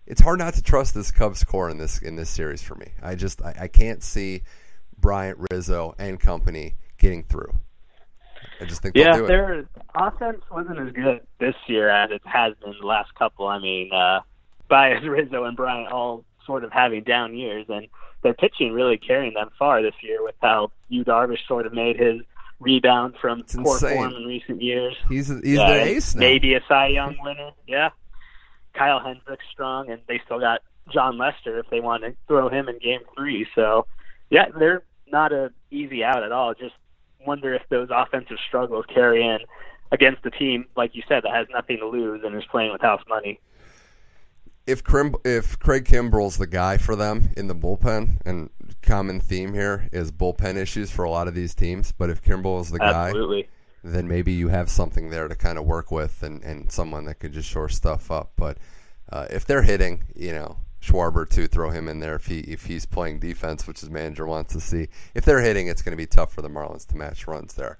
It's 0.06 0.20
hard 0.20 0.40
not 0.40 0.54
to 0.54 0.62
trust 0.62 0.94
this 0.94 1.10
Cubs 1.10 1.44
core 1.44 1.70
in 1.70 1.78
this 1.78 2.02
in 2.02 2.16
this 2.16 2.28
series 2.28 2.62
for 2.62 2.74
me. 2.74 2.88
I 3.02 3.14
just 3.14 3.40
I, 3.40 3.54
I 3.60 3.68
can't 3.68 4.02
see 4.02 4.42
Bryant, 4.98 5.38
Rizzo, 5.50 5.94
and 5.98 6.20
company 6.20 6.74
getting 6.98 7.22
through. 7.22 7.52
I 8.60 8.64
just 8.64 8.82
think 8.82 8.96
yeah, 8.96 9.16
their 9.16 9.66
offense 9.94 10.42
wasn't 10.50 10.78
as 10.78 10.92
good 10.92 11.20
this 11.40 11.54
year 11.66 11.88
as 11.88 12.10
it 12.10 12.22
has 12.24 12.54
been 12.62 12.74
the 12.80 12.86
last 12.86 13.14
couple. 13.14 13.46
I 13.46 13.58
mean, 13.58 13.90
uh, 13.92 14.20
Baez, 14.72 15.02
Rizzo, 15.06 15.44
and 15.44 15.54
Bryant 15.54 15.92
all 15.92 16.24
sort 16.46 16.64
of 16.64 16.72
having 16.72 17.04
down 17.04 17.36
years, 17.36 17.66
and 17.68 17.86
their 18.22 18.32
pitching 18.32 18.72
really 18.72 18.96
carrying 18.96 19.34
them 19.34 19.50
far 19.58 19.82
this 19.82 19.94
year 20.02 20.24
with 20.24 20.34
how 20.40 20.72
Yu 20.88 21.04
Darvish 21.04 21.46
sort 21.46 21.66
of 21.66 21.74
made 21.74 22.00
his 22.00 22.22
rebound 22.58 23.14
from 23.20 23.40
it's 23.40 23.54
poor 23.54 23.74
insane. 23.74 23.96
form 23.96 24.14
in 24.14 24.24
recent 24.24 24.62
years. 24.62 24.96
He's 25.10 25.28
he's 25.28 25.58
yeah, 25.58 25.74
the 25.74 25.82
ace 25.82 26.14
now. 26.14 26.20
Maybe 26.20 26.54
a 26.54 26.60
Cy 26.66 26.86
Young 26.86 27.16
winner. 27.20 27.50
Yeah. 27.66 27.90
Kyle 28.72 29.00
Hendricks 29.00 29.44
strong, 29.52 29.90
and 29.90 30.00
they 30.08 30.18
still 30.24 30.40
got 30.40 30.60
Jon 30.90 31.18
Lester 31.18 31.58
if 31.58 31.68
they 31.68 31.80
want 31.80 32.04
to 32.04 32.14
throw 32.26 32.48
him 32.48 32.70
in 32.70 32.78
Game 32.78 33.00
Three. 33.14 33.46
So, 33.54 33.86
yeah, 34.30 34.46
they're 34.58 34.84
not 35.08 35.32
a 35.32 35.52
easy 35.70 36.02
out 36.02 36.22
at 36.22 36.32
all. 36.32 36.54
Just 36.54 36.74
wonder 37.26 37.52
if 37.52 37.62
those 37.68 37.88
offensive 37.92 38.38
struggles 38.48 38.86
carry 38.92 39.22
in 39.22 39.38
against 39.90 40.22
the 40.22 40.30
team, 40.30 40.64
like 40.74 40.94
you 40.94 41.02
said, 41.06 41.24
that 41.24 41.34
has 41.34 41.46
nothing 41.52 41.76
to 41.78 41.86
lose 41.86 42.22
and 42.24 42.34
is 42.34 42.44
playing 42.50 42.72
with 42.72 42.80
house 42.80 43.02
money. 43.06 43.38
If 44.66 44.84
Crim- 44.84 45.16
if 45.24 45.58
Craig 45.58 45.84
Kimbrel's 45.84 46.36
the 46.36 46.46
guy 46.46 46.76
for 46.76 46.94
them 46.94 47.30
in 47.36 47.48
the 47.48 47.54
bullpen, 47.54 48.20
and 48.24 48.50
common 48.82 49.20
theme 49.20 49.54
here 49.54 49.88
is 49.92 50.12
bullpen 50.12 50.56
issues 50.56 50.90
for 50.90 51.04
a 51.04 51.10
lot 51.10 51.28
of 51.28 51.34
these 51.34 51.54
teams, 51.54 51.92
but 51.92 52.10
if 52.10 52.22
Kimbrel 52.22 52.60
is 52.60 52.70
the 52.70 52.78
guy, 52.78 53.08
Absolutely. 53.08 53.48
then 53.82 54.06
maybe 54.06 54.32
you 54.32 54.48
have 54.48 54.70
something 54.70 55.10
there 55.10 55.28
to 55.28 55.34
kind 55.34 55.58
of 55.58 55.64
work 55.64 55.90
with 55.90 56.22
and, 56.22 56.42
and 56.44 56.70
someone 56.70 57.04
that 57.06 57.16
could 57.16 57.32
just 57.32 57.48
shore 57.48 57.68
stuff 57.68 58.10
up. 58.10 58.32
But 58.36 58.58
uh, 59.10 59.26
if 59.30 59.44
they're 59.46 59.62
hitting, 59.62 60.04
you 60.14 60.32
know, 60.32 60.56
Schwarber 60.82 61.28
to 61.30 61.46
throw 61.46 61.70
him 61.70 61.88
in 61.88 62.00
there 62.00 62.16
if 62.16 62.26
he 62.26 62.40
if 62.40 62.66
he's 62.66 62.86
playing 62.86 63.20
defense, 63.20 63.66
which 63.68 63.80
his 63.80 63.90
manager 63.90 64.26
wants 64.26 64.52
to 64.52 64.60
see. 64.60 64.88
If 65.14 65.24
they're 65.24 65.40
hitting, 65.40 65.68
it's 65.68 65.80
going 65.80 65.92
to 65.92 65.96
be 65.96 66.06
tough 66.06 66.32
for 66.32 66.42
the 66.42 66.50
Marlins 66.50 66.86
to 66.88 66.96
match 66.96 67.28
runs 67.28 67.54
there. 67.54 67.78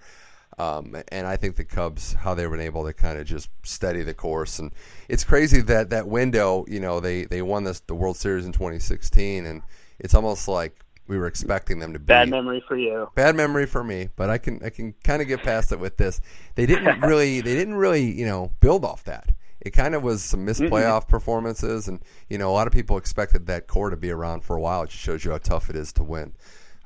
Um, 0.59 0.95
and 1.09 1.27
I 1.27 1.37
think 1.37 1.57
the 1.57 1.65
Cubs, 1.65 2.13
how 2.13 2.35
they've 2.35 2.51
been 2.51 2.61
able 2.61 2.85
to 2.85 2.93
kind 2.93 3.19
of 3.19 3.27
just 3.27 3.49
steady 3.63 4.03
the 4.03 4.15
course, 4.15 4.59
and 4.59 4.71
it's 5.09 5.25
crazy 5.25 5.63
that 5.63 5.91
that 5.91 6.07
window, 6.09 6.67
you 6.69 6.79
know, 6.79 7.01
they 7.01 7.25
they 7.25 7.41
won 7.41 7.65
this 7.65 7.81
the 7.81 7.95
World 7.95 8.17
Series 8.17 8.45
in 8.45 8.53
2016, 8.53 9.47
and 9.47 9.63
it's 9.99 10.15
almost 10.15 10.49
like 10.49 10.85
we 11.07 11.19
were 11.19 11.27
expecting 11.27 11.79
them 11.79 11.93
to 11.93 11.99
be 11.99 12.05
bad 12.05 12.29
memory 12.29 12.63
for 12.67 12.77
you. 12.77 13.09
Bad 13.15 13.35
memory 13.35 13.67
for 13.67 13.83
me, 13.83 14.09
but 14.15 14.31
I 14.31 14.39
can 14.39 14.63
I 14.63 14.71
can 14.71 14.95
kind 15.03 15.23
of 15.23 15.29
get 15.29 15.43
past 15.43 15.73
it 15.73 15.81
with 15.81 15.97
this. 15.97 16.21
They 16.55 16.67
didn't 16.67 17.01
really 17.03 17.41
they 17.41 17.55
didn't 17.55 17.75
really 17.75 18.13
you 18.13 18.27
know 18.27 18.53
build 18.61 18.85
off 18.85 19.05
that. 19.05 19.31
It 19.61 19.71
kind 19.71 19.95
of 19.95 20.03
was 20.03 20.25
some 20.25 20.45
missed 20.45 20.61
playoff 20.63 21.07
performances, 21.09 21.89
and 21.89 22.01
you 22.29 22.37
know 22.37 22.51
a 22.51 22.55
lot 22.55 22.67
of 22.67 22.73
people 22.73 22.99
expected 22.99 23.47
that 23.47 23.69
core 23.69 23.91
to 23.91 23.97
be 23.97 24.11
around 24.11 24.45
for 24.45 24.57
a 24.57 24.61
while. 24.61 24.83
It 24.83 24.91
just 24.91 25.03
shows 25.03 25.25
you 25.25 25.31
how 25.31 25.39
tough 25.39 25.71
it 25.71 25.77
is 25.77 25.93
to 25.95 26.05
win 26.05 26.35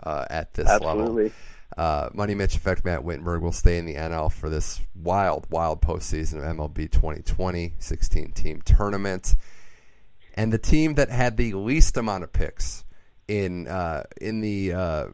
uh, 0.03 0.27
at 0.31 0.55
this 0.55 0.69
Absolutely. 0.69 1.25
level. 1.25 1.37
Uh, 1.77 2.09
Money 2.13 2.35
Mitch 2.35 2.57
Effect 2.57 2.85
Matt 2.85 3.05
Wittenberg 3.05 3.43
will 3.43 3.53
stay 3.53 3.79
in 3.79 3.87
the 3.87 3.95
NL 3.95 4.33
for 4.33 4.49
this 4.49 4.81
wild, 4.95 5.47
wild 5.51 5.83
postseason 5.83 6.39
of 6.39 6.57
MLB 6.57 6.91
2020 6.91 7.75
16 7.79 8.33
team 8.33 8.63
tournament. 8.63 9.37
And 10.35 10.53
the 10.53 10.59
team 10.59 10.95
that 10.95 11.11
had 11.11 11.37
the 11.37 11.55
least 11.55 11.97
amount 11.97 12.25
of 12.25 12.33
picks 12.33 12.85
in 13.29 13.67
uh, 13.69 14.05
in 14.21 14.41
the 14.41 14.73
uh, 14.73 15.07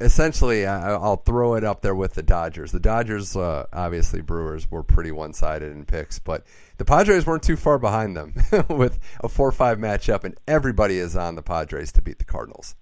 essentially, 0.00 0.66
I, 0.66 0.92
I'll 0.92 1.16
throw 1.16 1.54
it 1.54 1.64
up 1.64 1.82
there 1.82 1.94
with 1.94 2.14
the 2.14 2.22
Dodgers. 2.22 2.72
The 2.72 2.80
Dodgers, 2.80 3.36
uh, 3.36 3.66
obviously, 3.72 4.20
Brewers 4.20 4.70
were 4.70 4.82
pretty 4.82 5.12
one 5.12 5.32
sided 5.32 5.72
in 5.72 5.84
picks, 5.84 6.18
but 6.18 6.44
the 6.78 6.84
Padres 6.84 7.26
weren't 7.26 7.42
too 7.42 7.56
far 7.56 7.78
behind 7.78 8.16
them 8.16 8.34
with 8.68 8.98
a 9.20 9.28
4 9.28 9.52
5 9.52 9.78
matchup, 9.78 10.24
and 10.24 10.36
everybody 10.46 10.98
is 10.98 11.16
on 11.16 11.34
the 11.34 11.42
Padres 11.42 11.92
to 11.92 12.02
beat 12.02 12.18
the 12.18 12.24
Cardinals. 12.24 12.74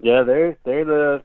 Yeah, 0.00 0.22
they're 0.22 0.56
they're 0.64 0.84
the 0.84 1.22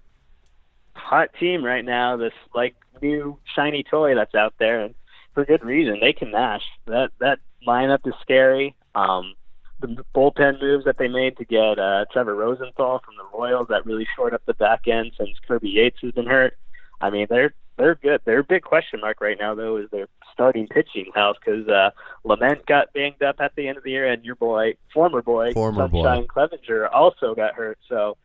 hot 0.96 1.30
team 1.40 1.64
right 1.64 1.86
now. 1.86 2.18
This 2.18 2.34
like 2.54 2.76
new 3.02 3.38
shiny 3.56 3.84
toy 3.84 4.16
that's 4.16 4.36
out 4.36 4.54
there, 4.60 4.82
and 4.82 4.96
for 5.34 5.46
good 5.46 5.64
reason. 5.64 6.00
They 6.02 6.14
can 6.14 6.32
mash. 6.32 6.64
That 6.88 7.12
that 7.20 7.40
lineup 7.68 8.08
is 8.08 8.14
scary. 8.22 8.76
Um, 8.96 9.36
the 9.82 10.04
bullpen 10.16 10.62
moves 10.62 10.86
that 10.86 10.98
they 10.98 11.08
made 11.08 11.38
to 11.38 11.46
get 11.46 11.78
uh, 11.78 12.06
Trevor 12.12 12.36
Rosenthal 12.36 13.02
from 13.04 13.16
the 13.18 13.38
Royals 13.38 13.68
that 13.70 13.86
really 13.86 14.08
shored 14.16 14.34
up 14.34 14.42
the 14.46 14.54
back 14.54 14.88
end 14.88 15.12
since 15.18 15.32
Kirby 15.48 15.70
Yates 15.70 16.00
has 16.02 16.14
been 16.14 16.28
hurt. 16.28 16.58
I 17.02 17.10
mean, 17.10 17.28
they're 17.30 17.54
they're 17.78 17.96
good. 17.96 18.22
Their 18.24 18.42
big 18.42 18.64
question 18.64 19.02
mark 19.02 19.20
right 19.20 19.38
now, 19.38 19.54
though, 19.54 19.78
is 19.78 19.90
their 19.92 20.08
starting 20.32 20.68
pitching 20.68 21.12
health 21.14 21.38
because 21.44 21.68
uh, 21.68 21.92
Lamet 22.26 22.66
got 22.66 22.94
banged 22.94 23.22
up 23.22 23.36
at 23.40 23.54
the 23.56 23.68
end 23.68 23.78
of 23.78 23.84
the 23.84 23.92
year, 23.92 24.08
and 24.10 24.24
your 24.24 24.36
boy, 24.36 24.76
former 24.94 25.22
boy, 25.22 25.52
Former 25.54 25.88
boy. 25.88 26.04
Sunshine 26.04 26.28
Clevinger, 26.28 26.90
also 26.92 27.36
got 27.36 27.54
hurt. 27.54 27.78
So 27.90 28.18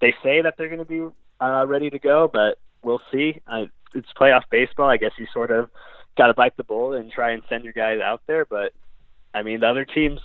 they 0.00 0.14
say 0.22 0.40
that 0.40 0.54
they're 0.56 0.68
going 0.68 0.78
to 0.78 0.84
be 0.84 1.06
uh, 1.40 1.66
ready 1.66 1.90
to 1.90 1.98
go, 1.98 2.28
but 2.32 2.58
we'll 2.82 3.02
see. 3.12 3.40
Uh, 3.46 3.66
it's 3.94 4.08
playoff 4.18 4.42
baseball. 4.50 4.88
I 4.88 4.96
guess 4.96 5.12
you 5.18 5.26
sort 5.32 5.50
of 5.50 5.70
got 6.16 6.28
to 6.28 6.34
bite 6.34 6.56
the 6.56 6.64
bullet 6.64 7.00
and 7.00 7.10
try 7.10 7.30
and 7.30 7.42
send 7.48 7.64
your 7.64 7.72
guys 7.72 8.00
out 8.00 8.22
there. 8.26 8.44
But 8.44 8.72
I 9.34 9.42
mean, 9.42 9.60
the 9.60 9.68
other 9.68 9.84
teams 9.84 10.20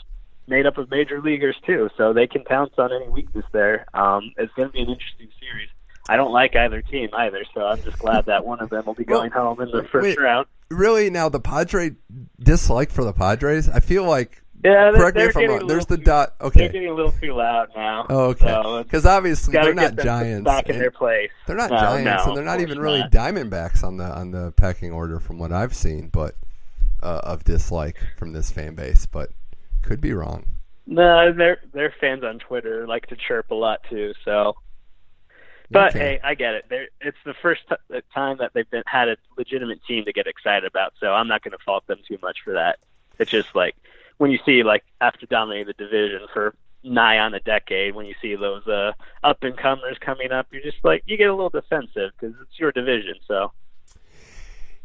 made 0.48 0.66
up 0.66 0.78
of 0.78 0.90
major 0.90 1.22
leaguers 1.22 1.56
too, 1.66 1.90
so 1.98 2.14
they 2.14 2.28
can 2.28 2.44
pounce 2.44 2.74
on 2.78 2.92
any 2.92 3.08
weakness 3.10 3.46
there. 3.52 3.86
Um, 3.94 4.34
it's 4.38 4.54
going 4.54 4.70
to 4.70 4.74
be 4.74 4.82
an 4.82 4.90
interesting 4.90 5.30
series. 5.40 5.70
I 6.10 6.18
don't 6.18 6.34
like 6.34 6.56
either 6.56 6.82
team 6.82 7.10
either, 7.14 7.46
so 7.54 7.66
I'm 7.66 7.82
just 7.82 7.98
glad 7.98 8.26
that 8.26 8.46
one 8.46 8.60
of 8.60 8.70
them 8.70 8.86
will 8.86 8.94
be 8.94 9.06
going 9.06 9.32
home 9.32 9.62
in 9.62 9.72
the 9.72 9.84
first 9.84 10.04
wait. 10.04 10.20
round. 10.20 10.48
Really, 10.70 11.10
now 11.10 11.30
the 11.30 11.40
Padre 11.40 11.92
dislike 12.40 12.92
for 12.92 13.06
the 13.06 13.14
Padres, 13.14 13.70
I 13.70 13.80
feel 13.80 14.04
like. 14.04 14.43
Yeah, 14.64 14.92
Correct 14.96 15.18
me 15.18 15.24
if 15.24 15.36
I'm 15.36 15.50
wrong. 15.50 15.68
There's 15.68 15.86
the 15.86 15.98
too- 15.98 16.04
dot. 16.04 16.36
They're 16.40 16.50
getting 16.52 16.88
a 16.88 16.94
little 16.94 17.12
too 17.12 17.34
loud 17.34 17.70
now. 17.76 18.06
Oh, 18.10 18.26
okay. 18.30 18.48
So 18.48 18.84
Because 18.84 19.06
obviously 19.06 19.52
they're 19.54 19.74
not 19.74 19.96
giants. 19.98 20.46
back 20.46 20.70
in 20.70 20.80
their 20.80 20.92
place. 20.92 21.32
They're 21.48 21.58
not 21.58 21.70
No, 21.70 21.78
giants, 21.78 22.24
no, 22.26 22.30
and 22.30 22.38
they're 22.38 22.46
not 22.46 22.62
even 22.62 22.80
really 22.80 23.00
not. 23.00 23.12
Diamondbacks 23.12 23.84
on 23.84 23.98
the 23.98 24.06
on 24.06 24.32
the 24.32 24.54
pecking 24.54 24.92
order 24.94 25.20
from 25.20 25.38
what 25.38 25.52
I've 25.52 25.74
seen, 25.74 26.08
but 26.08 26.36
uh, 27.02 27.20
of 27.24 27.44
dislike 27.44 27.98
from 28.18 28.32
this 28.32 28.52
fan 28.52 28.76
base. 28.76 29.06
But 29.06 29.32
could 29.82 30.00
be 30.00 30.14
wrong. 30.14 30.46
No, 30.88 31.34
their 31.34 31.58
their 31.74 31.94
fans 32.00 32.24
on 32.24 32.40
Twitter 32.40 32.88
like 32.88 33.08
to 33.08 33.18
chirp 33.18 33.52
a 33.52 33.56
lot 33.56 33.82
too. 33.90 34.14
So, 34.24 34.56
but 35.72 35.90
Okay. 35.90 36.00
hey, 36.00 36.20
I 36.24 36.36
get 36.36 36.54
it. 36.56 36.66
They're, 36.70 36.88
it's 37.02 37.18
the 37.26 37.34
first 37.42 37.62
t- 37.68 38.00
time 38.14 38.38
that 38.38 38.52
they've 38.54 38.70
been 38.70 38.84
had 38.86 39.10
a 39.10 39.18
legitimate 39.38 39.80
team 39.86 40.06
to 40.06 40.14
get 40.14 40.28
excited 40.28 40.64
about. 40.66 40.94
So 41.02 41.14
I'm 41.14 41.28
not 41.28 41.44
going 41.44 41.52
to 41.52 41.64
fault 41.66 41.86
them 41.88 42.00
too 42.08 42.18
much 42.22 42.38
for 42.46 42.54
that. 42.54 42.80
It's 43.20 43.32
just 43.32 43.54
like 43.56 43.76
when 44.18 44.32
you 44.32 44.40
see 44.46 44.64
like 44.64 44.84
after 45.02 45.26
dominating 45.26 45.68
the 45.68 45.74
division 45.74 46.22
for 46.34 46.54
nigh 46.84 47.18
on 47.18 47.34
a 47.34 47.40
decade, 47.40 47.96
when 47.96 48.06
you 48.06 48.16
see 48.22 48.36
those 48.36 48.66
uh, 48.68 48.92
up 49.24 49.38
and 49.44 49.58
comers 49.58 49.98
coming 50.00 50.32
up, 50.32 50.48
you're 50.52 50.62
just 50.62 50.84
like 50.84 51.04
you 51.06 51.18
get 51.18 51.30
a 51.30 51.34
little 51.34 51.50
defensive 51.50 52.12
because 52.20 52.36
it's 52.42 52.60
your 52.60 52.72
division. 52.72 53.16
So 53.28 53.52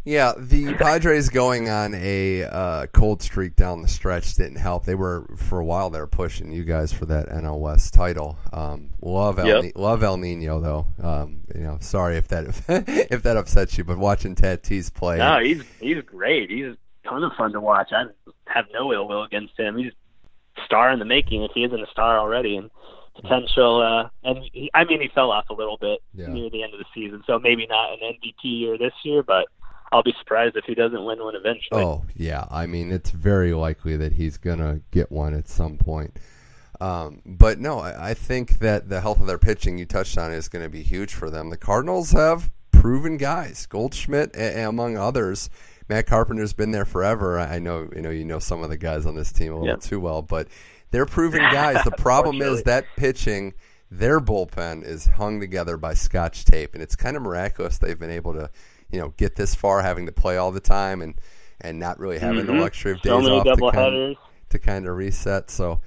Yeah, 0.05 0.33
the 0.39 0.75
Padres 0.75 1.29
going 1.29 1.69
on 1.69 1.95
a 1.95 2.45
uh, 2.45 2.87
cold 2.87 3.21
streak 3.21 3.57
down 3.57 3.83
the 3.83 3.89
stretch 3.89 4.35
didn't 4.37 4.57
help. 4.57 4.85
They 4.85 4.95
were 4.95 5.27
for 5.37 5.59
a 5.59 5.65
while 5.65 5.91
they 5.91 6.01
were 6.01 6.07
pushing 6.07 6.53
you 6.53 6.65
guys 6.65 6.93
for 6.93 7.05
that 7.07 7.29
NL 7.29 7.59
West 7.59 7.95
title. 7.95 8.39
Um, 8.53 8.91
love 9.03 9.39
El 9.39 9.47
Yep. 9.47 9.63
Ni- 9.65 9.73
love 9.75 10.03
El 10.03 10.17
Nino 10.17 10.61
though. 10.61 10.87
Um, 11.03 11.41
you 11.55 11.63
know, 11.63 11.79
sorry 11.81 12.17
if 12.17 12.29
that 12.29 12.47
if 13.11 13.23
that 13.23 13.37
upsets 13.37 13.77
you, 13.77 13.85
but 13.85 13.99
watching 13.99 14.35
Tatis 14.35 14.93
play, 14.93 15.19
no, 15.19 15.41
he's 15.41 15.63
he's 15.81 16.01
great. 16.03 16.49
He's 16.51 16.67
a 16.67 16.77
ton 17.09 17.25
of 17.25 17.33
fun 17.37 17.53
to 17.53 17.61
watch. 17.61 17.93
I 17.93 18.05
have 18.53 18.67
no 18.73 18.93
ill 18.93 19.07
will 19.09 19.23
against 19.25 19.59
him. 19.59 19.77
He's 19.77 19.93
a 20.57 20.65
star 20.65 20.91
in 20.91 20.99
the 20.99 21.05
making 21.05 21.43
if 21.45 21.51
he 21.55 21.65
isn't 21.65 21.81
a 21.81 21.87
star 21.91 22.19
already, 22.19 22.57
and 22.57 22.71
potential. 23.21 23.81
Uh, 23.83 24.09
and 24.29 24.39
he, 24.53 24.71
I 24.75 24.85
mean, 24.85 25.01
he 25.01 25.09
fell 25.15 25.31
off 25.31 25.49
a 25.51 25.55
little 25.55 25.77
bit 25.79 26.01
Yeah. 26.15 26.29
near 26.29 26.51
the 26.51 26.63
end 26.63 26.73
of 26.75 26.79
the 26.79 26.87
season, 26.95 27.23
so 27.27 27.39
maybe 27.39 27.67
not 27.67 27.93
an 27.95 27.99
MVP 28.01 28.45
year 28.45 28.79
this 28.79 28.93
year, 29.05 29.23
but 29.23 29.47
I'll 29.93 30.03
be 30.03 30.15
surprised 30.19 30.57
if 30.57 30.65
he 30.67 30.75
doesn't 30.75 31.05
win 31.05 31.19
one 31.19 31.35
eventually. 31.35 31.83
Oh 31.83 32.05
yeah, 32.15 32.45
I 32.51 32.67
mean 32.67 32.93
it's 32.93 33.11
very 33.11 33.55
likely 33.55 33.97
that 33.97 34.13
he's 34.13 34.37
gonna 34.37 34.81
get 34.91 35.11
one 35.11 35.35
at 35.35 35.49
some 35.49 35.79
point. 35.79 36.17
Um, 36.81 37.23
but 37.27 37.59
no, 37.59 37.79
I, 37.81 38.11
I 38.11 38.15
think 38.15 38.59
that 38.61 38.89
the 38.89 39.01
health 39.01 39.21
of 39.21 39.27
their 39.27 39.39
pitching 39.39 39.79
you 39.79 39.87
touched 39.87 40.17
on 40.17 40.31
is 40.33 40.49
going 40.49 40.63
to 40.65 40.69
be 40.69 40.83
huge 40.85 41.13
for 41.13 41.29
them. 41.29 41.51
The 41.51 41.57
Cardinals 41.57 42.13
have 42.13 42.53
proven 42.71 43.17
guys, 43.17 43.67
Goldschmidt 43.67 44.37
a, 44.37 44.63
among 44.63 44.97
others. 44.97 45.51
Matt 45.89 46.07
Carpenter's 46.07 46.53
been 46.53 46.71
there 46.71 46.85
forever. 46.85 47.39
I 47.39 47.59
know 47.59 47.89
you 47.95 48.03
know 48.03 48.11
you 48.11 48.25
know 48.25 48.39
some 48.39 48.63
of 48.63 48.71
the 48.71 48.77
guys 48.77 49.07
on 49.07 49.15
this 49.15 49.33
team 49.33 49.53
a 49.53 49.57
little 49.57 49.69
Yep. 49.69 49.81
too 49.81 50.01
well, 50.01 50.23
but 50.23 50.49
they're 50.91 51.07
proven 51.07 51.41
guys. 51.53 51.83
The 51.85 51.91
problem 51.93 52.43
is 52.43 52.63
that 52.65 52.85
pitching, 52.97 53.55
their 53.91 54.21
bullpen 54.21 54.85
is 54.85 55.07
hung 55.07 55.41
together 55.41 55.77
by 55.77 55.95
scotch 55.95 56.45
tape, 56.45 56.75
and 56.75 56.83
it's 56.83 56.95
kind 56.97 57.17
of 57.17 57.23
miraculous 57.23 57.79
they've 57.79 57.99
been 57.99 58.11
able 58.11 58.35
to, 58.35 58.51
you 58.91 58.99
know, 59.01 59.15
get 59.17 59.37
this 59.37 59.55
far, 59.55 59.81
having 59.83 60.07
to 60.07 60.13
play 60.13 60.37
all 60.37 60.53
the 60.53 60.61
time 60.61 61.01
and 61.03 61.15
and 61.61 61.79
not 61.79 61.99
really 61.99 62.19
having 62.19 62.47
the 62.47 62.53
Mhm. 62.53 62.61
luxury 62.61 62.93
of 62.93 63.01
days 63.01 63.25
so 63.25 63.39
off 63.41 63.59
to 63.59 63.71
kind, 63.73 64.17
to 64.51 64.59
kind 64.61 64.87
of 64.87 64.97
reset. 64.97 65.51
So 65.51 65.81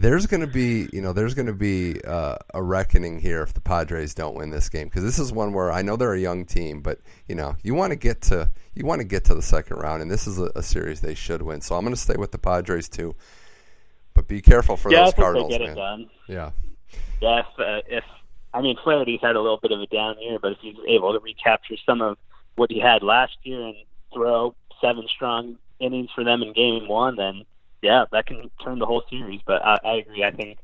there's 0.00 0.26
going 0.26 0.40
to 0.40 0.46
be, 0.46 0.88
you 0.90 1.02
know, 1.02 1.12
there's 1.12 1.34
going 1.34 1.46
to 1.46 1.52
be 1.52 2.00
uh, 2.02 2.36
a 2.54 2.62
reckoning 2.62 3.18
here 3.18 3.42
if 3.42 3.52
the 3.52 3.60
Padres 3.60 4.14
don't 4.14 4.34
win 4.34 4.48
this 4.48 4.70
game 4.70 4.88
because 4.88 5.02
this 5.02 5.18
is 5.18 5.32
one 5.32 5.52
where 5.52 5.70
I 5.70 5.82
know 5.82 5.96
they're 5.96 6.14
a 6.14 6.18
young 6.18 6.46
team, 6.46 6.80
but 6.80 7.00
you 7.26 7.34
know, 7.34 7.56
you 7.62 7.74
want 7.74 7.90
to 7.90 7.96
get 7.96 8.22
to 8.22 8.48
you 8.74 8.86
want 8.86 9.00
to 9.00 9.06
get 9.06 9.24
to 9.26 9.34
the 9.34 9.42
second 9.42 9.76
round, 9.76 10.00
and 10.00 10.10
this 10.10 10.26
is 10.26 10.38
a, 10.38 10.50
a 10.56 10.62
series 10.62 11.02
they 11.02 11.14
should 11.14 11.42
win. 11.42 11.60
So 11.60 11.76
I'm 11.76 11.82
going 11.82 11.94
to 11.94 12.00
stay 12.00 12.14
with 12.16 12.32
the 12.32 12.38
Padres 12.38 12.88
too, 12.88 13.14
but 14.14 14.26
be 14.26 14.40
careful 14.40 14.78
for 14.78 14.90
yeah, 14.90 15.04
those 15.04 15.14
Cardinals, 15.14 15.50
they 15.50 15.58
get 15.58 15.64
man. 15.66 15.72
it 15.72 15.74
done. 15.74 16.10
Yeah, 16.26 16.50
Yeah, 17.20 17.40
if, 17.40 17.46
uh, 17.58 17.82
if 17.86 18.04
I 18.54 18.62
mean 18.62 18.78
Flaherty's 18.82 19.20
had 19.20 19.36
a 19.36 19.40
little 19.42 19.58
bit 19.60 19.72
of 19.72 19.80
a 19.80 19.86
down 19.86 20.16
year, 20.22 20.38
but 20.40 20.52
if 20.52 20.58
he's 20.62 20.76
able 20.88 21.12
to 21.12 21.18
recapture 21.18 21.76
some 21.84 22.00
of 22.00 22.16
what 22.56 22.70
he 22.70 22.80
had 22.80 23.02
last 23.02 23.36
year 23.42 23.60
and 23.60 23.76
throw 24.14 24.54
seven 24.80 25.06
strong 25.14 25.58
innings 25.80 26.08
for 26.14 26.24
them 26.24 26.42
in 26.42 26.54
Game 26.54 26.88
One, 26.88 27.16
then 27.16 27.44
yeah, 27.82 28.04
that 28.12 28.26
can 28.26 28.50
turn 28.64 28.78
the 28.78 28.86
whole 28.86 29.02
series. 29.10 29.40
But 29.46 29.62
I, 29.64 29.78
I 29.84 29.94
agree. 29.96 30.24
I 30.24 30.30
think 30.30 30.58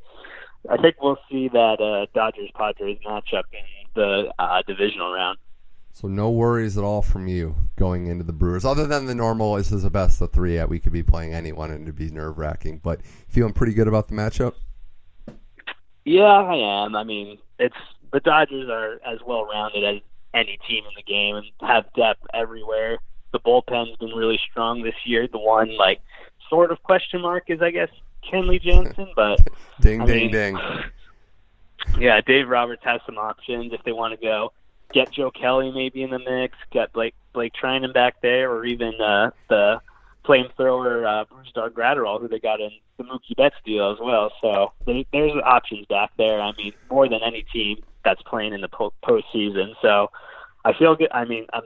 I 0.71 0.77
think 0.77 0.97
we'll 1.03 1.19
see 1.31 1.49
that 1.49 1.81
uh, 1.81 2.07
Dodgers 2.15 2.51
Padres 2.55 2.99
matchup 3.07 3.45
in 3.53 3.65
the 3.95 4.33
uh, 4.39 4.63
divisional 4.67 5.13
round. 5.13 5.39
so 5.93 6.09
no 6.09 6.31
worries 6.31 6.79
at 6.79 6.85
all 6.85 7.03
from 7.03 7.27
you 7.27 7.57
going 7.77 8.07
into 8.07 8.25
the 8.25 8.33
Brewers, 8.33 8.65
other 8.65 8.87
than 8.87 9.07
the 9.07 9.15
normal. 9.15 9.55
This 9.57 9.73
is 9.73 9.83
the 9.83 9.91
best 9.91 10.21
of 10.21 10.33
three. 10.33 10.59
At 10.59 10.69
we 10.69 10.79
could 10.79 10.93
be 10.93 11.03
playing 11.03 11.35
anyone, 11.35 11.71
and 11.71 11.83
it'd 11.83 11.97
be 11.97 12.11
nerve 12.11 12.39
wracking. 12.39 12.81
But 12.83 13.01
feeling 13.29 13.53
pretty 13.53 13.75
good 13.75 13.89
about 13.89 14.09
the 14.09 14.15
matchup. 14.15 14.55
Yeah, 16.05 16.23
I 16.23 16.85
am. 16.85 16.97
I 16.97 17.05
mean, 17.05 17.39
it's 17.59 17.77
the 18.13 18.21
Dodgers 18.21 18.69
are 18.71 18.95
as 19.07 19.19
well 19.27 19.45
rounded 19.45 19.85
as 19.85 20.03
any 20.35 20.59
team 20.69 20.85
in 20.85 20.93
the 20.97 21.03
game 21.03 21.37
and 21.37 21.47
have 21.61 21.85
depth 21.95 22.23
everywhere. 22.33 22.99
The 23.33 23.41
bullpen's 23.41 23.97
been 23.99 24.11
really 24.11 24.41
strong 24.51 24.83
this 24.83 24.95
year. 25.05 25.29
The 25.31 25.39
one 25.39 25.77
like 25.77 26.01
sort 26.49 26.71
of 26.71 26.83
question 26.83 27.21
mark 27.23 27.45
is 27.49 27.61
I 27.63 27.71
guess 27.71 27.91
Kenley 28.31 28.61
Jansen, 28.61 29.09
but 29.15 29.41
Ding, 29.81 30.01
I 30.03 30.07
ding, 30.07 30.17
mean, 30.17 30.31
ding. 30.31 30.59
yeah, 31.99 32.21
Dave 32.21 32.49
Roberts 32.49 32.83
has 32.85 33.01
some 33.07 33.17
options 33.19 33.73
if 33.73 33.83
they 33.85 33.93
want 33.93 34.19
to 34.19 34.25
go 34.25 34.53
get 34.93 35.13
Joe 35.13 35.31
Kelly 35.31 35.71
maybe 35.71 36.03
in 36.03 36.11
the 36.11 36.19
mix, 36.19 36.57
get 36.71 36.93
Blake 36.93 37.15
Blake 37.33 37.53
Treinen 37.53 37.93
back 37.93 38.21
there, 38.23 38.51
or 38.51 38.65
even 38.65 39.01
uh, 39.01 39.31
the 39.49 39.81
flamethrower 40.25 41.07
uh, 41.07 41.25
Brusdar 41.27 41.71
Graterol, 41.71 42.21
who 42.21 42.29
they 42.29 42.39
got 42.39 42.61
in 42.61 42.71
the 42.97 43.05
Mookie 43.05 43.37
Betts 43.37 43.57
deal 43.65 43.93
as 43.93 43.99
well. 44.01 44.33
So 44.41 44.73
there, 44.87 45.03
there's 45.13 45.33
options 45.45 45.87
back 45.87 46.11
there. 46.17 46.41
I 46.41 46.53
mean, 46.57 46.73
more 46.91 47.09
than 47.09 47.21
any 47.23 47.45
team 47.53 47.79
that's 48.05 48.23
playing 48.23 48.53
in 48.55 48.61
the 48.61 48.69
po- 48.69 48.93
postseason. 49.05 49.75
So 49.81 50.11
I 50.65 50.73
feel 50.73 50.97
good. 50.97 51.09
I 51.13 51.25
mean, 51.25 51.47
I'm 51.53 51.63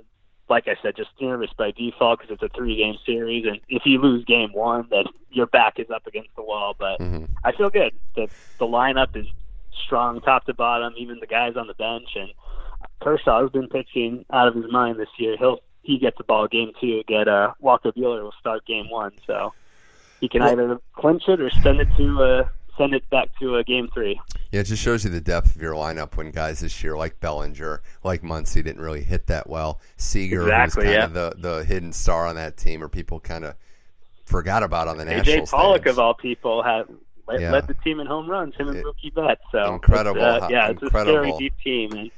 like 0.48 0.68
I 0.68 0.76
said, 0.82 0.96
just 0.96 1.10
nervous 1.20 1.50
by 1.56 1.70
default 1.70 2.20
because 2.20 2.34
it's 2.34 2.42
a 2.42 2.56
three-game 2.56 2.96
series, 3.06 3.46
and 3.46 3.58
if 3.68 3.82
you 3.86 3.98
lose 4.00 4.24
game 4.24 4.50
one, 4.52 4.86
then 4.90 5.04
your 5.30 5.46
back 5.46 5.78
is 5.78 5.88
up 5.90 6.06
against 6.06 6.34
the 6.36 6.42
wall. 6.42 6.74
But 6.78 6.98
hmm 6.98 7.24
I 7.44 7.52
feel 7.52 7.70
good. 7.70 7.92
The 8.14 8.28
the 8.58 8.66
lineup 8.66 9.16
is 9.16 9.26
strong 9.86 10.20
top 10.20 10.44
to 10.46 10.54
bottom. 10.54 10.92
Even 10.96 11.18
the 11.20 11.26
guys 11.26 11.56
on 11.56 11.66
the 11.66 11.74
bench 11.74 12.08
and 12.14 12.30
Kershaw 13.00 13.42
has 13.42 13.50
been 13.50 13.68
pitching 13.68 14.24
out 14.32 14.48
of 14.48 14.54
his 14.54 14.70
mind 14.70 14.98
this 14.98 15.08
year. 15.18 15.36
He'll 15.38 15.60
he 15.82 15.98
gets 15.98 16.18
the 16.18 16.24
ball 16.24 16.46
game 16.48 16.72
two. 16.80 17.02
Get 17.08 17.28
uh, 17.28 17.52
Walker 17.60 17.90
Buehler 17.92 18.22
will 18.22 18.34
start 18.38 18.64
game 18.66 18.88
one, 18.90 19.12
so 19.26 19.54
he 20.20 20.28
can 20.28 20.42
Well- 20.42 20.50
either 20.52 20.80
clinch 20.94 21.24
it 21.28 21.40
or 21.40 21.50
send 21.62 21.80
it 21.80 21.88
to 21.96 22.22
uh, 22.22 22.48
send 22.78 22.94
it 22.94 23.08
back 23.10 23.28
to 23.40 23.56
uh, 23.56 23.62
game 23.62 23.88
three. 23.92 24.20
Yeah, 24.50 24.60
it 24.60 24.64
just 24.64 24.82
shows 24.82 25.04
you 25.04 25.10
the 25.10 25.20
depth 25.20 25.54
of 25.56 25.62
your 25.62 25.74
lineup 25.74 26.16
when 26.16 26.30
guys 26.30 26.60
this 26.60 26.82
year, 26.82 26.96
like 26.96 27.20
Bellinger, 27.20 27.82
like 28.04 28.22
Muncy, 28.22 28.54
didn't 28.64 28.80
really 28.80 29.02
hit 29.02 29.26
that 29.28 29.48
well. 29.48 29.80
Seager, 29.96 30.42
Exactly, 30.42 30.86
yeah. 30.90 31.02
kind 31.06 31.16
of 31.16 31.40
the, 31.40 31.48
the 31.58 31.64
hidden 31.64 31.92
star 31.92 32.26
on 32.26 32.36
that 32.36 32.56
team, 32.56 32.82
or 32.82 32.88
people 32.88 33.20
kind 33.20 33.44
of 33.44 33.54
forgot 34.24 34.62
about 34.62 34.88
on 34.88 34.96
the 34.98 35.04
national 35.04 35.44
AJ 35.46 35.50
Pollock 35.50 35.82
stage. 35.82 35.90
of 35.92 35.98
all 35.98 36.14
people 36.14 36.62
had 36.62 36.86
led, 37.26 37.40
Yeah. 37.40 37.52
led 37.52 37.66
the 37.66 37.74
team 37.74 38.00
in 38.00 38.06
home 38.06 38.28
runs. 38.30 38.54
Him 38.56 38.68
and 38.68 38.76
It- 38.78 38.84
Mookie 38.84 39.14
Betts. 39.14 39.40
So 39.50 39.74
Incredible, 39.74 40.20
It's, 40.22 40.44
uh, 40.44 40.48
yeah, 40.50 40.68
it's 40.70 40.82
a 40.82 40.86
Incredible. 40.86 41.18
scary 41.22 41.38
deep 41.38 41.54
team, 41.64 41.92
and 41.92 42.10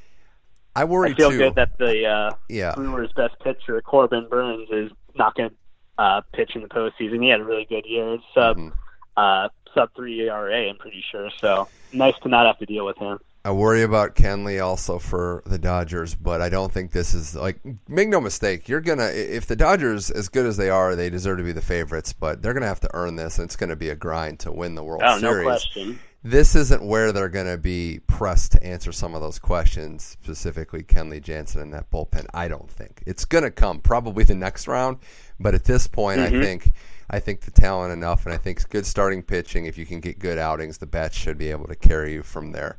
I 0.77 0.85
worry 0.85 1.11
I 1.13 1.15
feel 1.15 1.31
too. 1.31 1.39
good 1.39 1.55
that 1.57 1.79
the 1.79 2.05
uh, 2.07 2.31
yeah, 2.49 2.75
Brewers' 2.75 3.13
best 3.15 3.39
pitcher 3.41 3.81
Corbin 3.83 4.29
Burnes 4.29 4.69
is 4.71 4.91
not 5.15 5.35
going 5.37 5.51
to 5.51 5.57
uh, 5.97 6.21
pitch 6.33 6.57
in 6.57 6.63
the 6.63 6.69
postseason. 6.69 7.23
He 7.23 7.29
had 7.29 7.41
a 7.41 7.45
really 7.45 7.65
good 7.67 7.85
year. 7.87 8.15
It's 8.15 8.25
sub 8.35 8.57
Mhm. 8.59 8.73
uh, 9.17 9.49
sub 9.75 9.91
three 9.95 10.21
ERA. 10.29 10.69
I'm 10.71 10.77
pretty 10.77 11.05
sure. 11.11 11.29
So 11.41 11.69
nice 11.93 12.15
to 12.23 12.29
not 12.29 12.47
have 12.47 12.59
to 12.59 12.67
deal 12.67 12.87
with 12.87 12.97
him. 12.99 13.19
I 13.47 13.51
worry 13.51 13.83
about 13.83 14.15
Kenley 14.15 14.65
also 14.65 14.99
for 14.99 15.43
the 15.45 15.59
Dodgers, 15.59 16.15
but 16.15 16.41
I 16.41 16.49
don't 16.49 16.73
think 16.73 16.93
this 16.93 17.13
is 17.13 17.35
like. 17.35 17.61
Make 17.89 18.09
no 18.09 18.21
mistake, 18.21 18.69
you're 18.71 18.81
gonna 18.81 19.09
if 19.09 19.47
the 19.47 19.57
Dodgers, 19.57 20.11
as 20.11 20.31
good 20.31 20.47
as 20.47 20.57
they 20.57 20.71
are, 20.71 20.97
they 20.97 21.11
deserve 21.11 21.37
to 21.39 21.45
be 21.45 21.53
the 21.53 21.61
favorites, 21.61 22.15
but 22.15 22.41
they're 22.41 22.55
gonna 22.55 22.67
have 22.67 22.81
to 22.81 22.91
earn 22.95 23.17
this, 23.17 23.39
and 23.39 23.45
it's 23.45 23.57
gonna 23.57 23.77
be 23.77 23.91
a 23.91 23.95
grind 23.97 24.39
to 24.41 24.53
win 24.53 24.75
the 24.75 24.83
World 24.83 25.03
Oh, 25.05 25.19
no 25.19 25.31
Series. 25.33 25.45
question. 25.45 25.99
this 26.27 26.55
isn't 26.55 26.83
where 26.83 27.13
they're 27.13 27.29
going 27.29 27.45
to 27.47 27.59
be 27.59 28.01
pressed 28.07 28.53
to 28.53 28.65
answer 28.65 28.91
some 28.93 29.15
of 29.15 29.21
those 29.21 29.39
questions, 29.39 30.17
specifically 30.23 30.83
Kenley 30.83 31.21
Jansen 31.21 31.61
and 31.61 31.75
that 31.75 31.91
bullpen. 31.91 32.25
I 32.33 32.49
don't 32.49 32.71
think 32.71 33.03
it's 33.05 33.27
going 33.27 33.45
to 33.45 33.51
come 33.51 33.81
probably 33.81 34.25
the 34.25 34.35
next 34.35 34.67
round, 34.67 34.97
but 35.39 35.55
at 35.55 35.65
this 35.65 35.87
point, 35.87 36.21
I 36.21 36.31
Mhm. 36.31 36.43
think 36.43 36.73
I 37.11 37.21
think 37.21 37.43
the 37.43 37.51
talent 37.51 37.93
enough, 37.93 38.25
and 38.25 38.35
I 38.35 38.39
think 38.39 38.69
good 38.71 38.87
starting 38.87 39.23
pitching. 39.23 39.67
If 39.67 39.77
you 39.79 39.87
can 39.87 40.01
get 40.01 40.19
good 40.19 40.39
outings, 40.39 40.79
the 40.79 40.87
bats 40.87 41.17
should 41.17 41.39
be 41.39 41.51
able 41.51 41.67
to 41.69 41.75
carry 41.77 42.13
you 42.13 42.23
from 42.23 42.53
there. 42.53 42.79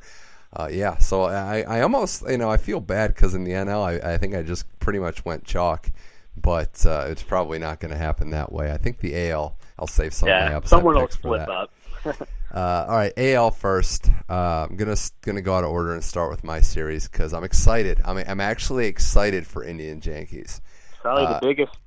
Uh, 0.53 0.69
yeah, 0.71 0.97
so 0.97 1.23
I, 1.23 1.61
I 1.67 1.81
almost 1.81 2.27
you 2.27 2.37
know 2.37 2.49
I 2.49 2.57
feel 2.57 2.79
bad 2.79 3.13
because 3.13 3.35
in 3.35 3.43
the 3.43 3.51
NL 3.51 4.03
I, 4.03 4.13
I 4.13 4.17
think 4.17 4.35
I 4.35 4.41
just 4.41 4.65
pretty 4.79 4.99
much 4.99 5.25
went 5.25 5.43
chalk, 5.43 5.91
but 6.37 6.85
uh, 6.85 7.05
it's 7.09 7.23
probably 7.23 7.59
not 7.59 7.79
going 7.79 7.91
to 7.91 7.97
happen 7.97 8.29
that 8.31 8.51
way. 8.51 8.71
I 8.71 8.77
think 8.77 8.99
the 8.99 9.29
AL 9.29 9.57
I'll 9.77 9.87
save 9.87 10.13
some 10.13 10.29
of 10.29 10.39
my 10.39 10.51
Yeah, 10.51 10.57
upset 10.57 10.69
someone 10.69 10.95
will 10.95 11.07
flip 11.07 11.47
up. 11.47 11.71
Uh, 12.53 12.85
all 12.87 12.95
right, 12.95 13.11
AL 13.17 13.51
first. 13.51 14.09
Uh, 14.29 14.65
I'm 14.69 14.77
gonna 14.77 14.95
gonna 15.21 15.41
go 15.41 15.55
out 15.55 15.65
of 15.65 15.71
order 15.71 15.93
and 15.93 16.01
start 16.01 16.31
with 16.31 16.43
my 16.45 16.61
series 16.61 17.05
because 17.05 17.33
I'm 17.33 17.43
excited. 17.43 17.99
I'm 18.05 18.17
I'm 18.17 18.39
actually 18.39 18.85
excited 18.87 19.45
for 19.45 19.63
Indian 19.63 19.99
Yankees. 20.01 20.61
Probably 21.01 21.25
Uh, 21.25 21.33
the 21.39 21.39
biggest 21.45 21.77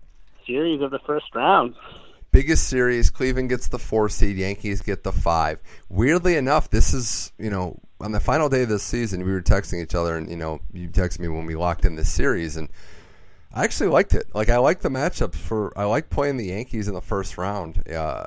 series 0.47 0.83
of 0.83 0.91
the 0.91 0.99
first 1.07 1.35
round. 1.35 1.75
Biggest 2.31 2.69
series. 2.69 3.11
Cleveland 3.11 3.49
gets 3.49 3.69
the 3.69 3.79
four 3.79 4.09
seed. 4.09 4.37
Yankees 4.37 4.81
get 4.83 5.03
the 5.03 5.13
five. 5.13 5.61
Weirdly 5.89 6.37
enough, 6.37 6.69
this 6.71 6.93
is 6.93 7.33
you 7.39 7.51
know 7.51 7.79
on 8.01 8.13
the 8.13 8.21
final 8.21 8.49
day 8.49 8.63
of 8.63 8.69
this 8.69 8.83
season 8.83 9.25
we 9.25 9.33
were 9.33 9.43
texting 9.43 9.83
each 9.83 9.95
other 9.95 10.17
and 10.17 10.31
you 10.31 10.37
know 10.37 10.61
you 10.73 10.89
texted 10.89 11.21
me 11.21 11.29
when 11.29 11.47
we 11.47 11.57
locked 11.57 11.85
in 11.85 11.97
this 11.97 12.09
series 12.09 12.57
and 12.57 12.69
I 13.53 13.65
actually 13.65 13.89
liked 13.89 14.15
it. 14.15 14.27
Like 14.35 14.51
I 14.51 14.59
like 14.59 14.81
the 14.81 14.91
matchups 14.91 15.37
for 15.37 15.77
I 15.77 15.85
like 15.85 16.11
playing 16.11 16.37
the 16.37 16.47
Yankees 16.47 16.87
in 16.87 16.95
the 16.95 17.01
first 17.01 17.39
round. 17.39 17.89
Uh, 17.91 18.27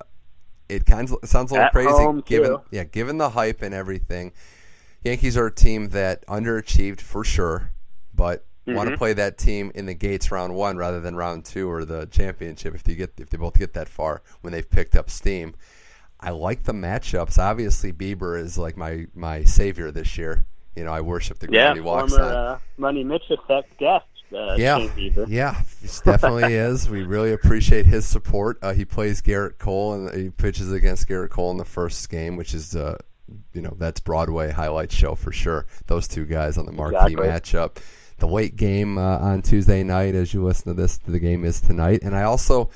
it 0.68 0.86
kind 0.86 1.10
of 1.10 1.30
sounds 1.30 1.52
a 1.52 1.54
little 1.56 1.68
At 1.68 1.72
crazy 1.72 2.22
given 2.26 2.52
too. 2.52 2.62
yeah 2.72 2.84
given 2.86 3.18
the 3.18 3.30
hype 3.30 3.62
and 3.62 3.74
everything. 3.74 4.32
Yankees 5.04 5.38
are 5.38 5.48
a 5.48 5.52
team 5.54 5.90
that 5.90 6.26
underachieved 6.28 7.02
for 7.02 7.24
sure, 7.24 7.72
but 8.14 8.46
want 8.76 8.90
to 8.90 8.98
play 8.98 9.14
that 9.14 9.38
team 9.38 9.72
in 9.76 9.86
the 9.86 9.94
gates 9.94 10.32
round 10.32 10.56
one 10.56 10.78
rather 10.78 11.00
than 11.00 11.16
round 11.16 11.46
two 11.46 11.70
or 11.70 11.86
the 11.86 12.06
championship 12.08 12.76
if 12.76 12.88
you 12.88 12.96
get 12.96 13.12
if 13.18 13.30
they 13.30 13.38
both 13.38 13.58
get 13.58 13.74
that 13.74 13.90
far 13.90 14.22
when 14.42 14.54
they've 14.54 14.70
picked 14.70 14.96
up 14.96 15.10
steam. 15.10 15.54
I 16.20 16.30
like 16.32 16.64
the 16.64 16.74
matchups. 16.74 17.38
Obviously, 17.40 17.92
Bieber 17.92 18.40
is 18.40 18.58
like 18.58 18.78
my 18.78 19.08
my 19.16 19.44
savior 19.44 19.92
this 19.92 20.18
year. 20.18 20.46
You 20.76 20.84
know, 20.86 20.92
I 20.94 21.02
worship 21.02 21.40
the 21.40 21.48
Yeah, 21.48 21.62
ground 21.64 21.76
he 21.76 21.82
walks 21.82 22.14
former 22.14 22.22
on. 22.22 22.32
uh, 22.32 22.60
Money 22.78 23.04
Mitch 23.04 23.30
effect 23.30 23.78
guest. 23.78 24.06
Uh, 24.34 24.56
Yeah, 24.56 24.78
yeah, 25.28 25.62
he 25.82 25.88
definitely 26.04 26.54
is. 26.54 26.90
We 26.90 27.04
really 27.04 27.34
appreciate 27.34 27.86
his 27.86 28.06
support. 28.06 28.60
Uh, 28.62 28.74
he 28.74 28.86
plays 28.86 29.22
Gerrit 29.22 29.58
Cole 29.58 29.94
and 29.94 30.14
he 30.16 30.30
pitches 30.30 30.72
against 30.72 31.08
Gerrit 31.08 31.30
Cole 31.30 31.52
in 31.52 31.58
the 31.58 31.66
first 31.66 32.10
game, 32.10 32.38
which 32.38 32.54
is, 32.54 32.76
uh, 32.76 32.98
you 33.54 33.62
know, 33.62 33.76
that's 33.78 34.00
Broadway 34.00 34.52
highlight 34.52 34.92
show 34.92 35.16
for 35.16 35.32
sure. 35.34 35.66
Those 35.88 36.08
two 36.08 36.26
guys 36.26 36.58
on 36.58 36.66
the 36.66 36.72
marquee 36.72 37.14
Exactly. 37.14 37.16
matchup. 37.18 37.78
The 38.22 38.28
late 38.28 38.56
game 38.56 39.00
uh, 39.00 39.18
on 39.18 39.42
Tuesday 39.42 39.82
night, 39.82 40.14
as 40.14 40.32
you 40.32 40.44
listen 40.44 40.76
to 40.76 40.80
this, 40.80 40.98
the 40.98 41.18
game 41.18 41.44
is 41.44 41.60
tonight. 41.60 42.02
And 42.04 42.16
I 42.16 42.22
also 42.22 42.70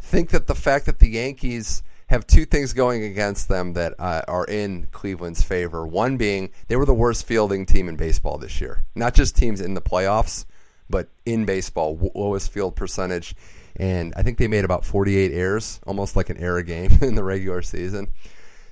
think 0.00 0.30
that 0.30 0.48
the 0.48 0.56
fact 0.56 0.86
that 0.86 0.98
the 0.98 1.08
Yankees 1.08 1.84
have 2.08 2.26
two 2.26 2.44
things 2.44 2.72
going 2.72 3.04
against 3.04 3.48
them 3.48 3.74
that 3.74 3.94
uh, 4.00 4.22
are 4.26 4.44
in 4.46 4.88
Cleveland's 4.90 5.40
favor. 5.40 5.86
One 5.86 6.16
being 6.16 6.50
they 6.66 6.74
were 6.74 6.84
the 6.84 6.94
worst 6.94 7.26
fielding 7.26 7.64
team 7.64 7.88
in 7.88 7.94
baseball 7.94 8.38
this 8.38 8.60
year. 8.60 8.82
Not 8.96 9.14
just 9.14 9.36
teams 9.36 9.60
in 9.60 9.74
the 9.74 9.80
playoffs, 9.80 10.46
but 10.90 11.08
in 11.24 11.44
baseball, 11.44 12.10
lowest 12.16 12.50
field 12.50 12.74
percentage. 12.74 13.36
And 13.76 14.12
I 14.16 14.24
think 14.24 14.36
they 14.36 14.48
made 14.48 14.64
about 14.64 14.84
48 14.84 15.30
errors, 15.30 15.78
almost 15.86 16.16
like 16.16 16.28
an 16.28 16.38
error 16.38 16.62
game 16.62 16.90
in 17.02 17.14
the 17.14 17.22
regular 17.22 17.62
season. 17.62 18.08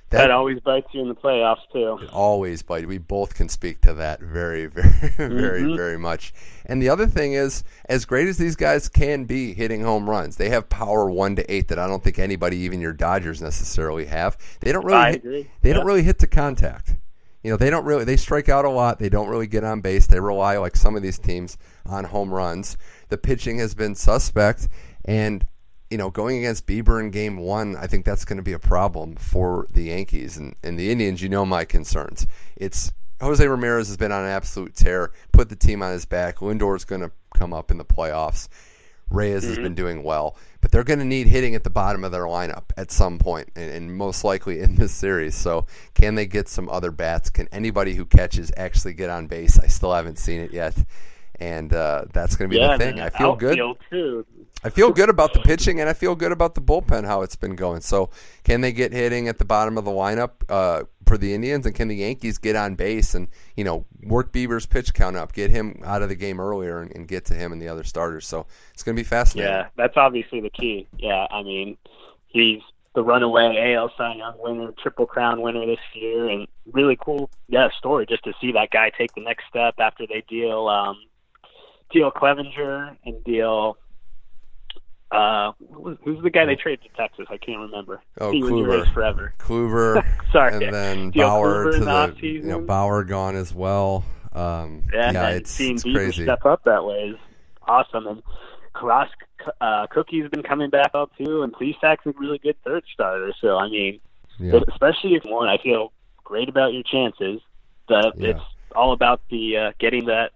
That 0.09 0.31
always 0.31 0.59
bites 0.61 0.87
you 0.93 1.01
in 1.01 1.09
the 1.09 1.15
playoffs 1.15 1.69
too. 1.73 1.99
always 2.13 2.61
bite. 2.61 2.87
We 2.87 2.97
both 2.97 3.35
can 3.35 3.49
speak 3.49 3.81
to 3.81 3.93
that 3.95 4.21
very, 4.21 4.65
very, 4.67 4.89
very, 5.17 5.61
Mhm. 5.63 5.75
very 5.75 5.97
much. 5.97 6.33
And 6.65 6.81
the 6.81 6.87
other 6.87 7.07
thing 7.07 7.33
is, 7.33 7.61
as 7.89 8.05
great 8.05 8.27
as 8.29 8.37
these 8.37 8.55
guys 8.55 8.87
can 8.87 9.25
be 9.25 9.53
hitting 9.53 9.81
home 9.81 10.09
runs, 10.09 10.37
they 10.37 10.47
have 10.49 10.69
power 10.69 11.09
one 11.09 11.35
to 11.35 11.53
eight 11.53 11.67
that 11.67 11.77
I 11.79 11.87
don't 11.87 12.01
think 12.03 12.19
anybody, 12.19 12.55
even 12.59 12.79
your 12.79 12.93
Dodgers, 12.93 13.41
necessarily 13.41 14.05
have. 14.05 14.37
They 14.61 14.71
don't 14.71 14.85
really. 14.85 14.97
I 14.97 15.11
hit. 15.11 15.23
They 15.61 15.69
Yeah. 15.69 15.73
don't 15.73 15.85
really 15.85 16.03
hit 16.03 16.19
to 16.19 16.27
contact. 16.27 16.95
You 17.43 17.51
know, 17.51 17.57
they 17.57 17.69
don't 17.69 17.85
really. 17.85 18.03
They 18.05 18.17
strike 18.17 18.47
out 18.49 18.63
a 18.65 18.69
lot. 18.69 18.99
They 18.99 19.09
don't 19.09 19.27
really 19.29 19.47
get 19.47 19.63
on 19.65 19.81
base. 19.81 20.07
They 20.07 20.19
rely, 20.21 20.57
like 20.57 20.75
some 20.77 20.95
of 20.95 21.01
these 21.03 21.19
teams, 21.19 21.57
on 21.85 22.05
home 22.05 22.33
runs. 22.33 22.77
The 23.09 23.17
pitching 23.17 23.59
has 23.59 23.75
been 23.75 23.93
suspect, 23.95 24.67
and 25.05 25.45
you 25.89 25.97
know, 25.97 26.09
going 26.09 26.37
against 26.37 26.67
Bieber 26.67 26.99
in 26.99 27.11
game 27.11 27.37
one, 27.37 27.75
I 27.75 27.87
think 27.87 28.05
that's 28.05 28.25
going 28.25 28.37
to 28.37 28.43
be 28.43 28.53
a 28.53 28.59
problem 28.59 29.15
for 29.15 29.67
the 29.71 29.83
Yankees 29.83 30.37
and, 30.37 30.55
and 30.63 30.77
the 30.77 30.91
Indians. 30.91 31.21
You 31.21 31.29
know 31.29 31.45
my 31.45 31.65
concerns. 31.65 32.27
It's 32.55 32.91
Jose 33.21 33.45
Ramirez 33.45 33.87
has 33.87 33.97
been 33.97 34.11
on 34.11 34.23
an 34.23 34.29
absolute 34.29 34.75
tear, 34.75 35.11
put 35.31 35.49
the 35.49 35.55
team 35.55 35.81
on 35.81 35.91
his 35.91 36.05
back. 36.05 36.41
Lindor's 36.41 36.85
going 36.85 37.01
to 37.01 37.11
come 37.35 37.53
up 37.53 37.71
in 37.71 37.77
the 37.77 37.85
playoffs. 37.85 38.47
Reyes 39.09 39.43
mm-hmm. 39.43 39.49
has 39.49 39.57
been 39.59 39.75
doing 39.75 40.03
well, 40.03 40.35
but 40.59 40.71
they're 40.71 40.83
going 40.83 40.99
to 40.99 41.05
need 41.05 41.27
hitting 41.27 41.55
at 41.55 41.63
the 41.63 41.69
bottom 41.69 42.03
of 42.03 42.11
their 42.11 42.23
lineup 42.23 42.65
at 42.75 42.91
some 42.91 43.17
point, 43.17 43.49
and, 43.55 43.71
and, 43.71 43.95
most 43.95 44.25
likely 44.25 44.59
in 44.59 44.75
this 44.75 44.91
series. 44.91 45.33
So, 45.33 45.65
can 45.93 46.15
they 46.15 46.25
get 46.25 46.49
some 46.49 46.67
other 46.67 46.91
bats? 46.91 47.29
Can 47.29 47.47
anybody 47.53 47.93
who 47.93 48.03
catches 48.03 48.51
actually 48.57 48.93
get 48.95 49.09
on 49.09 49.27
base? 49.27 49.57
I 49.57 49.67
still 49.67 49.93
haven't 49.93 50.19
seen 50.19 50.41
it 50.41 50.51
yet, 50.51 50.75
and 51.39 51.73
uh, 51.73 52.05
that's 52.11 52.35
going 52.35 52.49
to 52.49 52.53
be 52.53 52.59
yeah, 52.59 52.75
the 52.75 52.83
thing. 52.83 52.99
I 52.99 53.09
feel 53.09 53.37
good. 53.37 53.57
Too. 53.89 54.25
I 54.63 54.69
feel 54.69 54.91
good 54.91 55.09
about 55.09 55.33
the 55.33 55.39
pitching, 55.39 55.79
and 55.79 55.89
I 55.89 55.93
feel 55.93 56.15
good 56.15 56.31
about 56.31 56.55
the 56.55 56.61
bullpen 56.61 57.05
how 57.05 57.21
it's 57.21 57.35
been 57.35 57.55
going. 57.55 57.81
So, 57.81 58.09
can 58.43 58.61
they 58.61 58.71
get 58.71 58.91
hitting 58.91 59.27
at 59.27 59.37
the 59.37 59.45
bottom 59.45 59.77
of 59.77 59.85
the 59.85 59.91
lineup 59.91 60.31
uh, 60.49 60.83
for 61.05 61.17
the 61.17 61.33
Indians, 61.33 61.65
and 61.65 61.75
can 61.75 61.87
the 61.87 61.95
Yankees 61.95 62.37
get 62.37 62.55
on 62.55 62.75
base 62.75 63.13
and 63.13 63.27
you 63.55 63.63
know 63.63 63.85
work 64.03 64.31
Bieber's 64.31 64.65
pitch 64.65 64.93
count 64.93 65.15
up, 65.15 65.33
get 65.33 65.51
him 65.51 65.81
out 65.85 66.01
of 66.01 66.09
the 66.09 66.15
game 66.15 66.39
earlier, 66.39 66.81
and, 66.81 66.95
and 66.95 67.07
get 67.07 67.25
to 67.25 67.33
him 67.35 67.51
and 67.51 67.61
the 67.61 67.67
other 67.67 67.83
starters? 67.83 68.25
So 68.25 68.47
it's 68.73 68.83
going 68.83 68.95
to 68.95 68.99
be 68.99 69.07
fascinating. 69.07 69.51
Yeah, 69.51 69.67
that's 69.75 69.95
obviously 69.95 70.41
the 70.41 70.49
key. 70.49 70.87
Yeah, 70.97 71.27
I 71.29 71.43
mean, 71.43 71.77
he's 72.27 72.61
the 72.95 73.03
runaway 73.03 73.75
AL 73.75 73.91
Cy 73.95 74.15
Young 74.15 74.33
winner, 74.39 74.73
Triple 74.81 75.05
Crown 75.05 75.41
winner 75.41 75.67
this 75.67 75.77
year, 75.93 76.27
and 76.27 76.47
really 76.73 76.97
cool, 76.99 77.29
yeah, 77.47 77.69
story 77.77 78.07
just 78.07 78.23
to 78.23 78.33
see 78.41 78.51
that 78.53 78.71
guy 78.71 78.91
take 78.97 79.13
the 79.13 79.21
next 79.21 79.43
step 79.47 79.75
after 79.77 80.07
they 80.07 80.23
deal 80.27 80.67
um, 80.67 80.97
deal 81.91 82.09
Clevinger 82.09 82.97
and 83.05 83.23
deal 83.23 83.77
uh, 85.17 85.51
who's 86.03 86.21
the 86.21 86.29
guy 86.29 86.45
they 86.45 86.55
traded 86.55 86.83
to 86.83 86.89
Texas? 86.95 87.25
I 87.29 87.37
can't 87.37 87.59
remember. 87.59 88.01
Oh, 88.21 88.31
he 88.31 88.41
Kluber. 88.41 88.93
forever. 88.93 89.33
Kluber. 89.39 90.05
Sorry. 90.31 90.53
And 90.53 90.73
then 90.73 91.09
Bauer 91.09 91.71
to 91.71 91.79
the 91.79 92.15
you 92.21 92.43
know 92.43 92.61
Bauer 92.61 93.03
gone 93.03 93.35
as 93.35 93.53
well. 93.53 94.05
Um, 94.33 94.83
yeah, 94.93 95.11
yeah 95.11 95.29
it's, 95.29 95.49
seeing 95.49 95.75
it's 95.75 95.83
crazy. 95.83 96.23
step 96.23 96.45
up 96.45 96.63
that 96.65 96.85
way 96.85 97.09
is 97.09 97.17
awesome. 97.67 98.05
And 98.05 98.23
Carrasco, 98.73 99.25
uh, 99.59 99.87
Cookie's 99.87 100.29
been 100.29 100.43
coming 100.43 100.69
back 100.69 100.91
up 100.93 101.09
too, 101.17 101.41
and 101.41 101.51
Plesac's 101.51 102.05
a 102.05 102.11
really 102.11 102.37
good 102.37 102.55
third 102.63 102.83
starter. 102.93 103.33
So 103.41 103.57
I 103.57 103.69
mean, 103.69 103.99
yeah. 104.37 104.59
especially 104.67 105.15
if 105.15 105.23
one, 105.25 105.47
I 105.47 105.57
feel 105.57 105.93
great 106.23 106.47
about 106.47 106.73
your 106.73 106.83
chances. 106.83 107.41
That 107.89 108.13
yeah. 108.17 108.29
it's 108.29 108.41
all 108.75 108.93
about 108.93 109.21
the 109.31 109.57
uh, 109.57 109.71
getting 109.79 110.05
that 110.05 110.33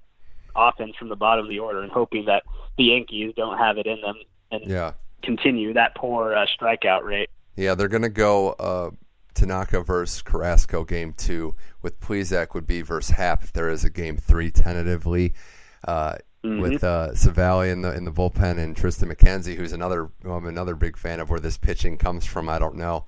offense 0.56 0.96
from 0.98 1.10
the 1.10 1.16
bottom 1.16 1.46
of 1.46 1.50
the 1.50 1.60
order 1.60 1.82
and 1.82 1.92
hoping 1.92 2.26
that 2.26 2.44
the 2.80 2.86
Yankees 2.86 3.34
don't 3.36 3.60
have 3.60 3.78
it 3.78 3.86
in 3.86 4.02
them 4.02 4.16
and 4.52 4.66
yeah. 4.66 4.94
continue 5.24 5.74
that 5.74 5.96
poor 5.96 6.34
uh, 6.36 6.46
strikeout 6.46 7.04
rate. 7.04 7.30
Yeah, 7.56 7.76
they're 7.76 7.88
going 7.88 8.02
to 8.04 8.10
go 8.10 8.50
uh, 8.52 8.92
Tanaka 9.34 9.82
versus 9.82 10.22
Carrasco 10.22 10.84
game 10.84 11.14
two, 11.14 11.56
with 11.82 12.00
Plesac 12.00 12.54
would 12.54 12.68
be 12.68 12.82
versus 12.82 13.16
Happ 13.16 13.44
if 13.44 13.54
there 13.54 13.70
is 13.70 13.84
a 13.84 13.90
game 13.90 14.18
three 14.18 14.52
tentatively. 14.52 15.34
Uh, 15.88 16.16
mm-hmm. 16.44 16.62
With 16.62 16.84
uh, 16.84 17.12
Civale 17.14 17.72
in 17.72 17.82
the 17.82 17.94
in 17.96 18.06
the 18.06 18.12
bullpen 18.12 18.58
and 18.58 18.76
Triston 18.76 19.12
McKenzie, 19.12 19.56
who's 19.56 19.74
another 19.74 20.10
I'm 20.24 20.46
another 20.46 20.76
big 20.76 20.98
fan 20.98 21.20
of 21.20 21.30
where 21.30 21.40
this 21.40 21.58
pitching 21.58 21.98
comes 21.98 22.26
from. 22.26 22.50
I 22.50 22.60
don't 22.60 22.76
know. 22.76 23.06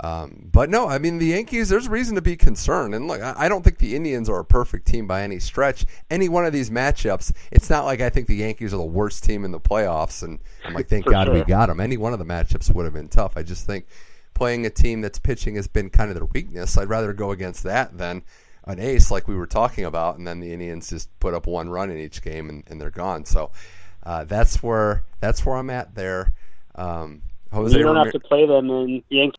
Um, 0.00 0.48
but 0.52 0.70
no, 0.70 0.88
I 0.88 0.98
mean 0.98 1.18
the 1.18 1.26
Yankees. 1.26 1.68
There's 1.68 1.88
reason 1.88 2.14
to 2.14 2.22
be 2.22 2.36
concerned, 2.36 2.94
and 2.94 3.08
look, 3.08 3.20
I 3.20 3.48
don't 3.48 3.64
think 3.64 3.78
the 3.78 3.96
Indians 3.96 4.28
are 4.28 4.38
a 4.38 4.44
perfect 4.44 4.86
team 4.86 5.08
by 5.08 5.22
any 5.22 5.40
stretch. 5.40 5.86
Any 6.08 6.28
one 6.28 6.46
of 6.46 6.52
these 6.52 6.70
matchups, 6.70 7.32
it's 7.50 7.68
not 7.68 7.84
like 7.84 8.00
I 8.00 8.08
think 8.08 8.28
the 8.28 8.36
Yankees 8.36 8.72
are 8.72 8.76
the 8.76 8.84
worst 8.84 9.24
team 9.24 9.44
in 9.44 9.50
the 9.50 9.58
playoffs, 9.58 10.22
and 10.22 10.38
I'm 10.64 10.74
like, 10.74 10.88
thank 10.88 11.04
God 11.04 11.26
sure. 11.26 11.34
we 11.34 11.42
got 11.42 11.66
them. 11.66 11.80
Any 11.80 11.96
one 11.96 12.12
of 12.12 12.20
the 12.20 12.24
matchups 12.24 12.72
would 12.72 12.84
have 12.84 12.94
been 12.94 13.08
tough. 13.08 13.32
I 13.36 13.42
just 13.42 13.66
think 13.66 13.86
playing 14.34 14.66
a 14.66 14.70
team 14.70 15.00
that's 15.00 15.18
pitching 15.18 15.56
has 15.56 15.66
been 15.66 15.90
kind 15.90 16.10
of 16.10 16.14
their 16.14 16.26
weakness. 16.26 16.78
I'd 16.78 16.88
rather 16.88 17.12
go 17.12 17.32
against 17.32 17.64
that 17.64 17.98
than 17.98 18.22
an 18.66 18.78
ace 18.78 19.10
like 19.10 19.26
we 19.26 19.34
were 19.34 19.48
talking 19.48 19.84
about, 19.84 20.16
and 20.16 20.28
then 20.28 20.38
the 20.38 20.52
Indians 20.52 20.90
just 20.90 21.10
put 21.18 21.34
up 21.34 21.48
one 21.48 21.70
run 21.70 21.90
in 21.90 21.98
each 21.98 22.22
game 22.22 22.48
and, 22.48 22.62
and 22.68 22.80
they're 22.80 22.90
gone. 22.90 23.24
So 23.24 23.50
uh, 24.04 24.22
that's 24.24 24.62
where 24.62 25.02
that's 25.18 25.44
where 25.44 25.56
I'm 25.56 25.70
at 25.70 25.96
there. 25.96 26.32
Um, 26.76 27.22
Jose 27.52 27.76
you 27.76 27.82
don't 27.82 27.96
Ramir- 27.96 28.04
have 28.04 28.12
to 28.12 28.20
play 28.20 28.46
them 28.46 28.70
in 28.70 29.02
Yankee 29.08 29.38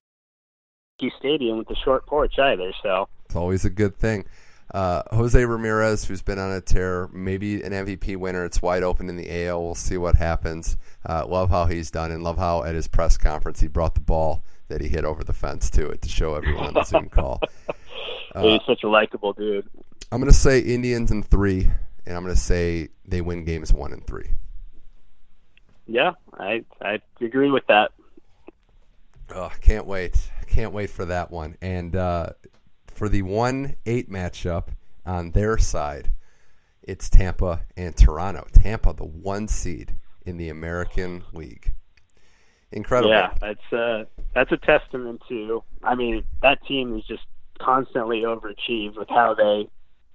Stadium 1.17 1.57
with 1.57 1.67
the 1.67 1.75
short 1.75 2.05
porch 2.05 2.37
either. 2.37 2.71
So 2.83 3.07
it's 3.25 3.35
always 3.35 3.65
a 3.65 3.69
good 3.69 3.95
thing. 3.95 4.25
Uh, 4.73 5.01
Jose 5.11 5.43
Ramirez, 5.43 6.05
who's 6.05 6.21
been 6.21 6.37
on 6.37 6.51
a 6.51 6.61
tear, 6.61 7.09
maybe 7.11 7.63
an 7.63 7.71
MVP 7.71 8.17
winner. 8.17 8.45
It's 8.45 8.61
wide 8.61 8.83
open 8.83 9.09
in 9.09 9.17
the 9.17 9.45
AL. 9.47 9.63
We'll 9.63 9.75
see 9.75 9.97
what 9.97 10.15
happens. 10.15 10.77
Uh, 11.07 11.25
love 11.25 11.49
how 11.49 11.65
he's 11.65 11.89
done, 11.89 12.11
and 12.11 12.23
love 12.23 12.37
how 12.37 12.63
at 12.63 12.75
his 12.75 12.87
press 12.87 13.17
conference 13.17 13.59
he 13.59 13.67
brought 13.67 13.95
the 13.95 14.01
ball 14.01 14.43
that 14.67 14.81
he 14.81 14.87
hit 14.87 15.05
over 15.05 15.23
the 15.23 15.33
fence 15.33 15.71
to 15.71 15.87
it 15.89 16.01
to 16.03 16.09
show 16.09 16.35
everyone 16.35 16.67
on 16.67 16.73
the 16.75 16.83
Zoom 16.83 17.09
call. 17.11 17.41
Uh, 18.35 18.43
he's 18.43 18.61
such 18.67 18.83
a 18.83 18.87
likable 18.87 19.33
dude. 19.33 19.67
I'm 20.11 20.21
going 20.21 20.31
to 20.31 20.37
say 20.37 20.59
Indians 20.59 21.09
in 21.09 21.23
three, 21.23 21.69
and 22.05 22.15
I'm 22.15 22.23
going 22.23 22.35
to 22.35 22.39
say 22.39 22.89
they 23.05 23.21
win 23.21 23.45
games 23.45 23.73
one 23.73 23.91
and 23.91 24.05
three. 24.05 24.29
Yeah, 25.87 26.11
I 26.37 26.63
I 26.81 27.01
agree 27.19 27.49
with 27.49 27.65
that. 27.67 27.91
Oh, 29.33 29.51
can't 29.61 29.87
wait. 29.87 30.15
Can't 30.59 30.73
wait 30.73 30.89
for 30.89 31.05
that 31.05 31.31
one. 31.31 31.55
And 31.61 31.95
uh, 31.95 32.31
for 32.87 33.07
the 33.07 33.21
1 33.21 33.77
8 33.85 34.11
matchup 34.11 34.65
on 35.05 35.31
their 35.31 35.57
side, 35.57 36.11
it's 36.83 37.09
Tampa 37.09 37.61
and 37.77 37.95
Toronto. 37.95 38.45
Tampa, 38.51 38.91
the 38.91 39.05
one 39.05 39.47
seed 39.47 39.95
in 40.25 40.35
the 40.35 40.49
American 40.49 41.23
League. 41.31 41.73
Incredible. 42.73 43.09
Yeah, 43.09 43.33
that's 43.39 43.71
uh, 43.71 44.03
that's 44.35 44.51
a 44.51 44.57
testament 44.57 45.21
to. 45.29 45.63
I 45.81 45.95
mean, 45.95 46.25
that 46.41 46.61
team 46.65 46.97
is 46.97 47.05
just 47.05 47.23
constantly 47.61 48.23
overachieved 48.23 48.97
with 48.97 49.07
how 49.07 49.35
they 49.35 49.69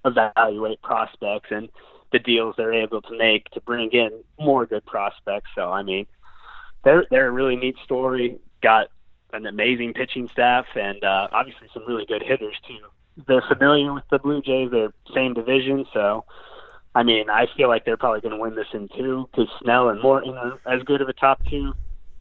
evaluate 0.04 0.82
prospects 0.82 1.48
and 1.52 1.70
the 2.12 2.18
deals 2.18 2.54
they're 2.58 2.74
able 2.74 3.00
to 3.00 3.16
make 3.16 3.48
to 3.52 3.62
bring 3.62 3.92
in 3.92 4.10
more 4.38 4.66
good 4.66 4.84
prospects. 4.84 5.48
So, 5.54 5.72
I 5.72 5.82
mean, 5.82 6.06
they're 6.84 7.06
they're 7.10 7.28
a 7.28 7.32
really 7.32 7.56
neat 7.56 7.76
story. 7.82 8.36
Got 8.62 8.88
an 9.34 9.46
amazing 9.46 9.94
pitching 9.94 10.28
staff 10.32 10.66
and 10.74 11.02
uh, 11.04 11.28
obviously 11.32 11.68
some 11.72 11.84
really 11.86 12.06
good 12.06 12.22
hitters 12.22 12.56
too. 12.66 13.24
They're 13.26 13.44
familiar 13.46 13.92
with 13.92 14.04
the 14.10 14.18
Blue 14.18 14.42
Jays. 14.42 14.70
They're 14.70 14.92
same 15.14 15.34
division, 15.34 15.86
so 15.92 16.24
I 16.94 17.02
mean, 17.02 17.28
I 17.28 17.46
feel 17.56 17.68
like 17.68 17.84
they're 17.84 17.96
probably 17.96 18.20
going 18.20 18.34
to 18.34 18.40
win 18.40 18.54
this 18.54 18.68
in 18.72 18.88
two 18.96 19.28
because 19.30 19.48
Snell 19.62 19.88
and 19.88 20.00
Morton 20.00 20.34
are 20.36 20.60
as 20.66 20.82
good 20.82 21.00
of 21.00 21.08
a 21.08 21.12
top 21.12 21.44
two 21.48 21.74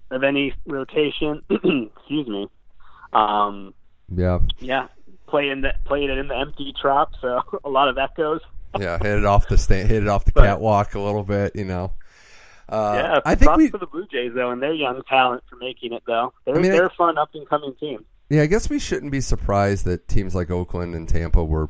of 0.09 0.23
any 0.23 0.53
rotation. 0.65 1.43
Excuse 1.49 2.27
me. 2.27 2.47
Um, 3.13 3.73
yeah. 4.13 4.39
Yeah. 4.59 4.87
Playing 5.27 5.51
in 5.51 5.61
the 5.61 5.69
it 5.69 6.17
in 6.17 6.27
the 6.27 6.37
empty 6.37 6.73
trap, 6.79 7.09
so 7.21 7.41
a 7.63 7.69
lot 7.69 7.87
of 7.87 7.97
echoes. 7.97 8.41
yeah, 8.79 8.97
hit 8.97 9.19
it 9.19 9.25
off 9.25 9.47
the 9.47 9.57
sta- 9.57 9.85
hit 9.85 10.03
it 10.03 10.07
off 10.07 10.25
the 10.25 10.31
but, 10.31 10.43
catwalk 10.43 10.95
a 10.95 10.99
little 10.99 11.23
bit, 11.23 11.55
you 11.55 11.65
know. 11.65 11.93
Uh, 12.73 12.93
yeah, 12.95 13.19
I 13.23 13.35
think 13.35 13.55
we, 13.55 13.69
for 13.69 13.77
the 13.77 13.85
Blue 13.85 14.07
Jays 14.07 14.31
though, 14.33 14.49
and 14.49 14.59
their 14.59 14.73
young 14.73 15.03
talent 15.03 15.43
for 15.47 15.57
making 15.57 15.93
it 15.93 16.01
though. 16.07 16.33
They're 16.43 16.55
I 16.55 16.59
mean, 16.59 16.71
they're 16.71 16.87
a 16.87 16.93
fun 16.95 17.19
up 17.19 17.29
and 17.35 17.47
coming 17.47 17.75
team. 17.75 18.03
Yeah, 18.31 18.41
I 18.41 18.47
guess 18.47 18.67
we 18.67 18.79
shouldn't 18.79 19.11
be 19.11 19.21
surprised 19.21 19.85
that 19.85 20.07
teams 20.07 20.33
like 20.33 20.49
Oakland 20.49 20.95
and 20.95 21.07
Tampa 21.07 21.45
were, 21.45 21.69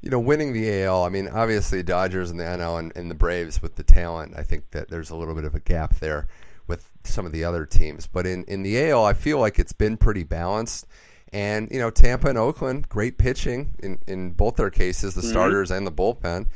you 0.00 0.10
know, 0.10 0.18
winning 0.18 0.52
the 0.52 0.82
AL. 0.82 1.04
I 1.04 1.10
mean, 1.10 1.28
obviously 1.28 1.84
Dodgers 1.84 2.28
and 2.28 2.40
the 2.40 2.44
NL 2.44 2.80
and, 2.80 2.92
and 2.96 3.08
the 3.08 3.14
Braves 3.14 3.62
with 3.62 3.76
the 3.76 3.84
talent. 3.84 4.34
I 4.36 4.42
think 4.42 4.72
that 4.72 4.88
there's 4.88 5.10
a 5.10 5.14
little 5.14 5.36
bit 5.36 5.44
of 5.44 5.54
a 5.54 5.60
gap 5.60 5.94
there 6.00 6.26
with 6.66 6.90
some 7.04 7.24
of 7.24 7.30
the 7.30 7.44
other 7.44 7.64
teams. 7.64 8.08
But 8.08 8.26
in 8.26 8.42
in 8.44 8.64
the 8.64 8.90
AL, 8.90 9.04
I 9.04 9.12
feel 9.12 9.38
like 9.38 9.60
it's 9.60 9.72
been 9.72 9.96
pretty 9.96 10.24
balanced. 10.24 10.88
And 11.32 11.70
you 11.70 11.78
know, 11.78 11.90
Tampa 11.90 12.26
and 12.26 12.36
Oakland, 12.36 12.88
great 12.88 13.16
pitching 13.16 13.76
in 13.78 14.00
in 14.08 14.32
both 14.32 14.56
their 14.56 14.70
cases, 14.70 15.14
the 15.14 15.20
mm-hmm. 15.20 15.30
starters 15.30 15.70
and 15.70 15.86
the 15.86 15.92
bullpen 15.92 16.48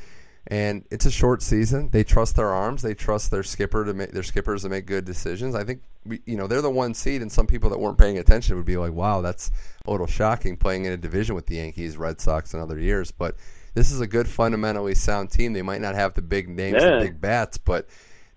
and 0.48 0.84
it's 0.90 1.06
a 1.06 1.10
short 1.10 1.42
season. 1.42 1.88
They 1.90 2.04
trust 2.04 2.36
their 2.36 2.52
arms. 2.52 2.82
They 2.82 2.94
trust 2.94 3.30
their 3.30 3.42
skipper 3.42 3.84
to 3.84 3.92
make 3.94 4.12
their 4.12 4.22
skippers 4.22 4.62
to 4.62 4.68
make 4.68 4.86
good 4.86 5.04
decisions. 5.04 5.54
I 5.54 5.64
think 5.64 5.82
we, 6.04 6.20
you 6.24 6.36
know 6.36 6.46
they're 6.46 6.62
the 6.62 6.70
one 6.70 6.94
seed, 6.94 7.22
and 7.22 7.30
some 7.30 7.46
people 7.46 7.70
that 7.70 7.78
weren't 7.78 7.98
paying 7.98 8.18
attention 8.18 8.56
would 8.56 8.64
be 8.64 8.76
like, 8.76 8.92
"Wow, 8.92 9.20
that's 9.20 9.50
a 9.86 9.90
little 9.90 10.06
shocking 10.06 10.56
playing 10.56 10.84
in 10.84 10.92
a 10.92 10.96
division 10.96 11.34
with 11.34 11.46
the 11.46 11.56
Yankees, 11.56 11.96
Red 11.96 12.20
Sox, 12.20 12.54
and 12.54 12.62
other 12.62 12.78
years." 12.78 13.10
But 13.10 13.36
this 13.74 13.90
is 13.90 14.00
a 14.00 14.06
good, 14.06 14.28
fundamentally 14.28 14.94
sound 14.94 15.30
team. 15.30 15.52
They 15.52 15.62
might 15.62 15.80
not 15.80 15.94
have 15.94 16.14
the 16.14 16.22
big 16.22 16.48
names 16.48 16.78
yeah. 16.80 16.94
and 16.94 17.02
big 17.02 17.20
bats, 17.20 17.58
but 17.58 17.88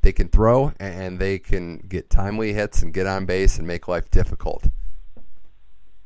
they 0.02 0.12
can 0.12 0.30
throw 0.30 0.74
and 0.80 1.20
they 1.20 1.40
can 1.40 1.78
get 1.78 2.10
timely 2.10 2.54
hits 2.54 2.82
and 2.82 2.94
get 2.94 3.06
on 3.06 3.26
base 3.26 3.58
and 3.58 3.68
make 3.68 3.88
life 3.88 4.10
difficult. 4.10 4.68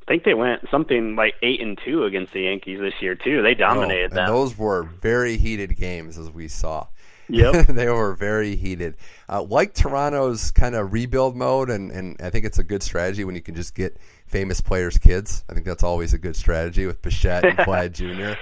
I 0.05 0.11
think 0.11 0.23
they 0.25 0.33
went 0.33 0.67
something 0.69 1.15
like 1.15 1.35
eight 1.41 1.61
and 1.61 1.79
two 1.85 2.03
against 2.03 2.33
the 2.33 2.41
Yankees 2.41 2.79
this 2.79 2.93
year 2.99 3.15
too. 3.15 3.41
They 3.41 3.53
dominated 3.53 4.11
oh, 4.11 4.15
them. 4.15 4.27
Those 4.27 4.57
were 4.57 4.83
very 4.83 5.37
heated 5.37 5.77
games, 5.77 6.17
as 6.17 6.29
we 6.29 6.49
saw. 6.49 6.87
Yep, 7.29 7.67
they 7.69 7.89
were 7.89 8.13
very 8.13 8.55
heated. 8.55 8.97
Uh, 9.29 9.43
like 9.43 9.73
Toronto's 9.73 10.51
kind 10.51 10.75
of 10.75 10.91
rebuild 10.91 11.37
mode, 11.37 11.69
and, 11.69 11.91
and 11.91 12.17
I 12.21 12.29
think 12.29 12.45
it's 12.45 12.59
a 12.59 12.63
good 12.63 12.83
strategy 12.83 13.23
when 13.23 13.35
you 13.35 13.41
can 13.41 13.55
just 13.55 13.75
get 13.75 13.97
famous 14.25 14.59
players' 14.59 14.97
kids. 14.97 15.45
I 15.49 15.53
think 15.53 15.65
that's 15.65 15.83
always 15.83 16.13
a 16.13 16.17
good 16.17 16.35
strategy 16.35 16.85
with 16.85 17.01
Bichette 17.01 17.45
and 17.45 17.57
Vlad 17.59 17.91
Jr. 17.93 18.37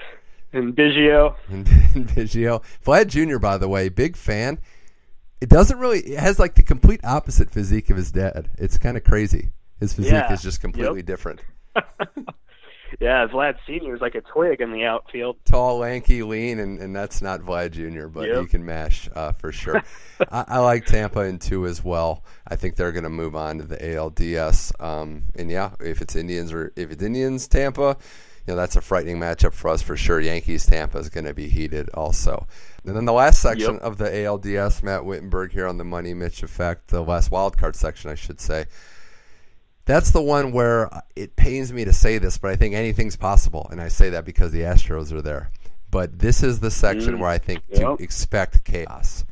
and 0.54 0.76
Biggio. 0.76 1.36
And, 1.47 1.67
and 1.95 2.08
Biggio. 2.08 2.63
Vlad 2.84 3.08
Jr. 3.08 3.38
By 3.38 3.58
the 3.58 3.67
way, 3.67 3.89
big 3.89 4.15
fan. 4.15 4.58
it 5.39 5.50
doesn't 5.50 5.78
really. 5.78 6.00
It 6.00 6.19
has 6.19 6.39
like 6.39 6.56
the 6.56 6.63
complete 6.63 7.02
opposite 7.04 7.52
physique 7.52 7.91
of 7.91 7.97
his 7.97 8.12
dad. 8.12 8.50
It's 8.58 8.80
kind 8.80 8.97
of 8.97 9.04
crazy. 9.04 9.52
His 9.82 9.94
physique 9.94 10.13
Yeah. 10.13 10.32
is 10.32 10.41
just 10.41 10.62
completely 10.62 11.00
Yep. 11.00 11.06
different. 11.08 11.41
yeah, 13.00 13.26
Vlad 13.28 13.56
Senior 13.65 13.96
is 13.96 14.02
like 14.02 14.15
a 14.15 14.22
twig 14.22 14.62
in 14.62 14.72
the 14.72 14.84
outfield. 14.86 15.38
Tall, 15.46 15.80
lanky, 15.80 16.22
lean, 16.24 16.60
and, 16.60 16.80
and 16.80 16.96
that's 16.96 17.22
not 17.22 17.39
Vlad 17.41 17.72
Jr., 17.72 18.08
but 18.08 18.28
Yep. 18.28 18.41
he 18.41 18.46
can 18.48 18.65
mash 18.65 19.10
uh, 19.15 19.32
for 19.34 19.52
sure. 19.52 19.82
I, 20.32 20.46
I 20.48 20.60
like 20.60 20.86
Tampa 20.86 21.22
in 21.22 21.39
two 21.39 21.65
as 21.65 21.84
well. 21.84 22.24
I 22.48 22.56
think 22.58 22.76
they're 22.76 22.91
going 22.91 23.06
to 23.06 23.10
move 23.10 23.36
on 23.36 23.58
to 23.58 23.63
the 23.63 23.78
ALDS. 23.78 24.72
Um, 24.82 25.24
and 25.36 25.50
yeah, 25.50 25.72
if 25.80 26.02
it's 26.02 26.15
Indians 26.15 26.54
or 26.54 26.72
if 26.76 26.91
it's 26.91 27.02
Indians 27.02 27.48
Tampa, 27.48 27.98
you 28.46 28.54
know 28.54 28.56
that's 28.58 28.76
a 28.76 28.82
frightening 28.82 29.17
matchup 29.20 29.54
for 29.54 29.70
us 29.70 29.82
for 29.82 29.96
sure. 29.96 30.20
Yankees 30.20 30.65
Tampa 30.65 30.98
is 30.98 31.10
going 31.10 31.26
to 31.26 31.34
be 31.34 31.48
heated 31.48 31.89
also. 31.94 32.46
And 32.86 32.96
then 32.96 33.06
the 33.06 33.13
last 33.13 33.41
section 33.41 33.76
Yep. 33.76 33.84
of 33.84 33.98
the 34.00 34.06
ALDS, 34.10 34.84
Matt 34.84 35.06
Wittenberg 35.06 35.52
here 35.54 35.67
on 35.67 35.78
the 35.78 35.84
Money 35.86 36.13
Mitch 36.13 36.44
effect, 36.44 36.88
the 36.89 37.02
last 37.02 37.32
wild 37.32 37.58
card 37.58 37.76
section, 37.76 38.12
I 38.12 38.15
should 38.15 38.41
say. 38.41 38.65
That's 39.86 40.12
the 40.12 40.22
one 40.22 40.52
where 40.52 40.89
it 41.15 41.36
pains 41.36 41.74
me 41.74 41.86
to 41.86 41.94
say 41.94 42.17
this, 42.17 42.38
but 42.38 42.52
I 42.52 42.56
think 42.56 42.76
anything's 42.76 43.15
possible, 43.15 43.67
and 43.72 43.82
I 43.82 43.88
say 43.88 44.10
that 44.12 44.26
because 44.26 44.52
the 44.52 44.62
Astros 44.62 45.12
are 45.12 45.22
there. 45.22 45.52
But 45.89 46.20
this 46.20 46.44
is 46.44 46.60
the 46.60 46.72
section 46.72 47.15
Mm. 47.15 47.20
where 47.20 47.30
I 47.30 47.38
think 47.38 47.67
to 47.76 47.94
expect 48.00 48.63
chaos. 48.63 49.26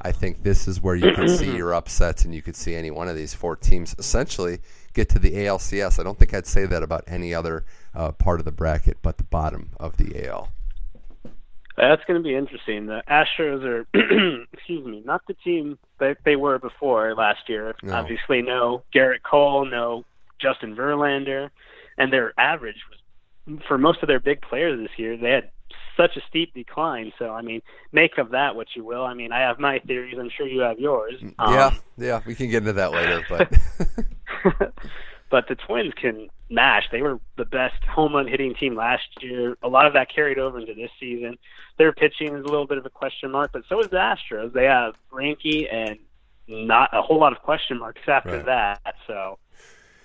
I 0.00 0.12
think 0.12 0.42
this 0.42 0.68
is 0.68 0.80
where 0.82 0.94
you 0.94 1.12
can 1.14 1.28
see 1.28 1.56
your 1.56 1.72
upsets, 1.74 2.24
and 2.24 2.34
you 2.34 2.42
could 2.42 2.54
see 2.54 2.74
any 2.74 2.90
one 2.90 3.08
of 3.08 3.16
these 3.16 3.32
four 3.34 3.56
teams 3.56 3.96
essentially 3.98 4.58
get 4.92 5.08
to 5.08 5.18
the 5.18 5.32
ALCS. 5.32 5.98
I 5.98 6.02
don't 6.02 6.18
think 6.18 6.34
I'd 6.34 6.46
say 6.46 6.66
that 6.66 6.82
about 6.82 7.04
any 7.06 7.34
other 7.34 7.64
uh, 7.94 8.12
part 8.12 8.38
of 8.38 8.44
the 8.44 8.52
bracket, 8.52 8.98
but 9.02 9.16
the 9.16 9.24
bottom 9.24 9.70
of 9.80 9.96
the 9.96 10.26
AL. 10.28 10.50
That's 11.76 12.02
going 12.06 12.22
to 12.22 12.26
be 12.26 12.34
interesting. 12.34 12.86
The 12.86 13.02
Astros 13.08 13.64
are, 13.64 13.86
excuse 14.52 14.86
me, 14.86 15.02
not 15.04 15.22
the 15.26 15.34
team 15.34 15.78
that 15.98 16.18
they 16.24 16.36
were 16.36 16.58
before 16.58 17.14
last 17.14 17.48
year. 17.48 17.74
No. 17.82 17.94
Obviously, 17.94 18.42
no 18.42 18.84
Gerrit 18.94 19.22
Cole, 19.28 19.64
no 19.64 20.04
Justin 20.40 20.76
Verlander, 20.76 21.50
and 21.98 22.12
their 22.12 22.32
average 22.38 22.76
was 22.88 23.60
for 23.66 23.76
most 23.76 24.02
of 24.02 24.06
their 24.06 24.20
big 24.20 24.40
players 24.40 24.78
this 24.80 24.96
year. 24.98 25.16
They 25.16 25.30
had 25.30 25.50
such 25.96 26.16
a 26.16 26.20
steep 26.28 26.54
decline. 26.54 27.12
So, 27.18 27.30
I 27.30 27.42
mean, 27.42 27.60
make 27.92 28.18
of 28.18 28.30
that 28.30 28.56
what 28.56 28.68
you 28.74 28.84
will. 28.84 29.04
I 29.04 29.14
mean, 29.14 29.32
I 29.32 29.40
have 29.40 29.58
my 29.58 29.78
theories. 29.80 30.16
I'm 30.18 30.30
sure 30.30 30.46
you 30.46 30.60
have 30.60 30.78
yours. 30.78 31.14
Um, 31.38 31.54
yeah, 31.54 31.74
yeah, 31.96 32.20
we 32.26 32.34
can 32.34 32.50
get 32.50 32.58
into 32.58 32.72
that 32.74 32.92
later, 32.92 33.24
but 33.28 33.52
but 35.30 35.48
the 35.48 35.54
Twins 35.54 35.92
can 36.00 36.28
mash. 36.50 36.84
They 36.92 37.02
were 37.02 37.18
the 37.36 37.44
best 37.44 37.82
home 37.84 38.14
run 38.14 38.26
hitting 38.26 38.54
team 38.54 38.74
last 38.76 39.04
year. 39.20 39.56
A 39.62 39.68
lot 39.68 39.86
of 39.86 39.92
that 39.94 40.12
carried 40.14 40.38
over 40.38 40.58
into 40.58 40.74
this 40.74 40.90
season. 41.00 41.38
Their 41.78 41.92
pitching 41.92 42.28
is 42.34 42.44
a 42.44 42.48
little 42.48 42.66
bit 42.66 42.78
of 42.78 42.86
a 42.86 42.90
question 42.90 43.30
mark, 43.30 43.50
but 43.52 43.62
so 43.68 43.80
is 43.80 43.88
the 43.88 43.96
Astros. 43.96 44.52
They 44.52 44.64
have 44.64 44.94
Greinke 45.12 45.72
and 45.72 45.98
not 46.46 46.90
a 46.92 47.00
whole 47.02 47.18
lot 47.18 47.32
of 47.32 47.40
question 47.42 47.78
marks 47.78 48.02
after 48.06 48.36
Right. 48.36 48.46
that. 48.46 48.94
So 49.06 49.38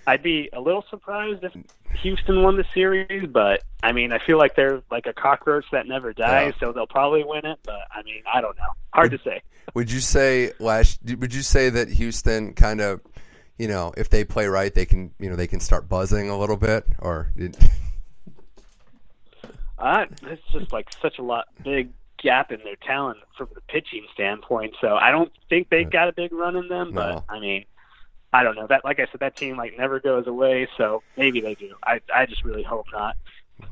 I'd 0.06 0.22
be 0.22 0.48
a 0.52 0.60
little 0.60 0.84
surprised 0.88 1.44
if 1.44 1.52
Houston 2.00 2.42
won 2.42 2.56
the 2.56 2.64
series, 2.72 3.28
but 3.28 3.62
I 3.82 3.92
mean, 3.92 4.12
I 4.12 4.18
feel 4.18 4.38
like 4.38 4.56
they're 4.56 4.82
like 4.90 5.06
a 5.06 5.12
cockroach 5.12 5.66
that 5.72 5.86
never 5.86 6.12
dies, 6.12 6.54
so 6.58 6.72
they'll 6.72 6.86
probably 6.86 7.22
win 7.24 7.44
it. 7.44 7.58
But 7.64 7.80
I 7.94 8.02
mean, 8.02 8.22
I 8.32 8.40
don't 8.40 8.56
know. 8.56 8.64
Hard 8.94 9.10
to 9.12 9.18
say. 9.18 9.42
Would 9.74 9.92
you 9.92 10.00
say 10.00 10.52
last? 10.58 10.98
Would 11.04 11.32
you 11.34 11.42
say 11.42 11.68
that 11.70 11.88
Houston 11.90 12.54
kind 12.54 12.80
of, 12.80 13.00
you 13.60 13.68
know, 13.68 13.92
if 13.94 14.08
they 14.08 14.24
play 14.24 14.46
right, 14.46 14.74
they 14.74 14.86
can, 14.86 15.12
you 15.18 15.28
know, 15.28 15.36
they 15.36 15.46
can 15.46 15.60
start 15.60 15.86
buzzing 15.86 16.30
a 16.30 16.38
little 16.38 16.56
bit, 16.56 16.86
or 16.98 17.30
Uh, 19.78 20.04
it's 20.24 20.42
just 20.52 20.72
like 20.74 20.86
such 21.00 21.18
a 21.18 21.22
lot 21.22 21.46
big 21.64 21.90
gap 22.22 22.52
in 22.52 22.60
their 22.64 22.76
talent 22.76 23.16
from 23.38 23.48
the 23.54 23.62
pitching 23.62 24.06
standpoint. 24.12 24.74
So 24.78 24.94
I 24.94 25.10
don't 25.10 25.32
think 25.48 25.70
they 25.70 25.84
got 25.84 26.06
a 26.06 26.12
big 26.12 26.34
run 26.34 26.54
in 26.54 26.68
them, 26.68 26.92
but 26.92 27.12
No. 27.14 27.24
I 27.30 27.40
mean, 27.40 27.64
I 28.30 28.42
don't 28.42 28.56
know. 28.56 28.66
That 28.66 28.84
like 28.84 29.00
I 29.00 29.06
said, 29.10 29.20
that 29.20 29.36
team 29.36 29.56
like 29.56 29.78
never 29.78 29.98
goes 29.98 30.26
away. 30.26 30.68
So 30.76 31.02
maybe 31.16 31.40
they 31.40 31.54
do. 31.54 31.74
I 31.82 32.00
I 32.14 32.26
just 32.26 32.44
really 32.44 32.62
hope 32.62 32.86
not. 32.92 33.16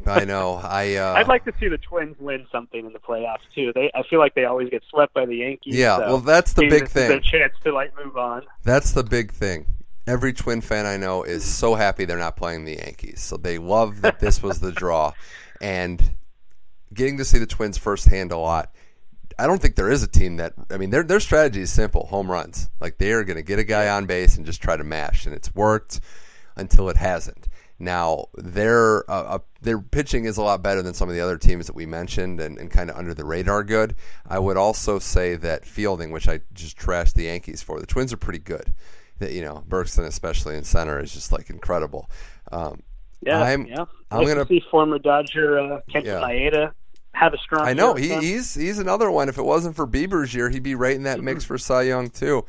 I 0.07 0.25
know 0.25 0.55
I. 0.65 0.95
Uh, 0.97 1.13
I'd 1.13 1.29
like 1.29 1.45
to 1.45 1.53
see 1.61 1.69
the 1.69 1.77
Twins 1.77 2.17
win 2.19 2.47
something 2.51 2.87
in 2.87 2.95
the 2.95 2.99
playoffs 2.99 3.45
too. 3.55 3.73
They 3.75 3.91
I 3.95 4.03
feel 4.05 4.19
like 4.19 4.35
they 4.35 4.47
always 4.47 4.71
get 4.71 4.83
swept 4.89 5.13
by 5.13 5.27
the 5.27 5.37
Yankees. 5.37 5.77
Yeah, 5.77 5.99
so 5.99 6.07
well, 6.07 6.19
that's 6.19 6.55
the 6.55 6.71
big 6.71 6.89
thing. 6.89 7.09
Their 7.09 7.21
chance 7.21 7.53
to 7.65 7.73
like 7.73 7.95
move 8.03 8.17
on. 8.17 8.45
That's 8.65 8.93
the 8.93 9.05
big 9.05 9.31
thing. 9.31 9.67
Every 10.09 10.33
Twin 10.33 10.63
fan 10.63 10.87
I 10.87 10.97
know 10.97 11.23
is 11.23 11.45
so 11.45 11.75
happy 11.75 12.07
they're 12.07 12.17
not 12.17 12.35
playing 12.35 12.65
the 12.65 12.77
Yankees. 12.77 13.21
So 13.21 13.37
they 13.37 13.59
love 13.59 14.01
that 14.01 14.21
this 14.21 14.43
was 14.43 14.59
the 14.59 14.73
draw. 14.73 15.13
And 15.61 16.03
getting 16.95 17.19
to 17.19 17.27
see 17.27 17.39
the 17.39 17.47
Twins 17.47 17.77
firsthand 17.77 18.33
a 18.33 18.39
lot. 18.39 18.75
I 19.39 19.47
don't 19.47 19.61
think 19.61 19.77
there 19.77 19.91
is 19.91 20.03
a 20.03 20.09
team 20.09 20.37
that 20.39 20.55
I 20.71 20.79
mean 20.79 20.89
their 20.89 21.03
their 21.03 21.21
strategy 21.21 21.61
is 21.61 21.71
simple, 21.71 22.07
home 22.07 22.31
runs. 22.31 22.71
Like 22.81 22.97
they 22.97 23.13
are 23.13 23.23
going 23.23 23.37
to 23.37 23.43
get 23.43 23.59
a 23.59 23.65
guy 23.65 23.91
on 23.91 24.07
base 24.07 24.39
and 24.39 24.47
just 24.47 24.63
try 24.63 24.79
to 24.79 24.83
mash 24.83 25.27
and 25.27 25.35
it's 25.35 25.55
worked 25.55 26.01
until 26.57 26.89
it 26.89 26.97
hasn't. 26.97 27.47
Now 27.79 28.29
their 28.35 29.09
uh, 29.11 29.37
uh, 29.37 29.39
their 29.61 29.79
pitching 29.79 30.25
is 30.25 30.39
a 30.39 30.43
lot 30.43 30.63
better 30.63 30.83
than 30.83 30.95
some 30.95 31.11
of 31.11 31.15
the 31.15 31.21
other 31.21 31.37
teams 31.37 31.67
that 31.67 31.77
we 31.77 31.85
mentioned 31.85 32.41
and, 32.41 32.57
and 32.57 32.71
kind 32.71 32.89
of 32.89 32.97
under 32.97 33.13
the 33.13 33.27
radar 33.27 33.63
good. 33.63 33.95
I 34.27 34.39
would 34.39 34.57
also 34.57 34.99
say 34.99 35.37
that 35.37 35.67
fielding, 35.67 36.11
which 36.11 36.29
I 36.29 36.41
just 36.55 36.79
trashed 36.79 37.13
the 37.13 37.25
Yankees 37.25 37.63
for, 37.63 37.79
the 37.79 37.87
Twins 37.87 38.13
are 38.13 38.17
pretty 38.17 38.41
good. 38.41 38.73
That 39.19 39.33
you 39.33 39.43
know 39.43 39.65
Buxton, 39.69 40.05
especially 40.05 40.57
in 40.57 40.65
center, 40.65 41.01
is 41.01 41.13
just 41.13 41.33
like 41.33 41.51
incredible. 41.51 42.09
Um, 42.53 42.83
Yeah, 43.21 43.41
I'm- 43.43 43.67
yeah. 43.67 43.85
I'm 44.11 44.19
Like 44.19 44.29
gonna- 44.29 44.47
see 44.47 44.63
former 44.71 44.99
Dodger 44.99 45.59
uh, 45.59 45.81
Kenta 45.93 46.05
Yeah. 46.05 46.21
Maeda 46.21 46.73
have 47.15 47.35
a 47.35 47.39
strong. 47.39 47.67
I 47.67 47.73
know 47.75 47.95
he, 47.95 48.15
he's 48.21 48.55
he's 48.55 48.79
another 48.79 49.11
one. 49.11 49.29
If 49.29 49.39
it 49.39 49.45
wasn't 49.45 49.75
for 49.77 49.87
Bieber's 49.87 50.33
year, 50.33 50.49
he'd 50.51 50.63
be 50.63 50.75
right 50.77 50.95
in 50.95 51.03
that 51.03 51.21
mix 51.21 51.45
for 51.45 51.59
Cy 51.59 51.83
Young 51.83 52.11
too. 52.11 52.45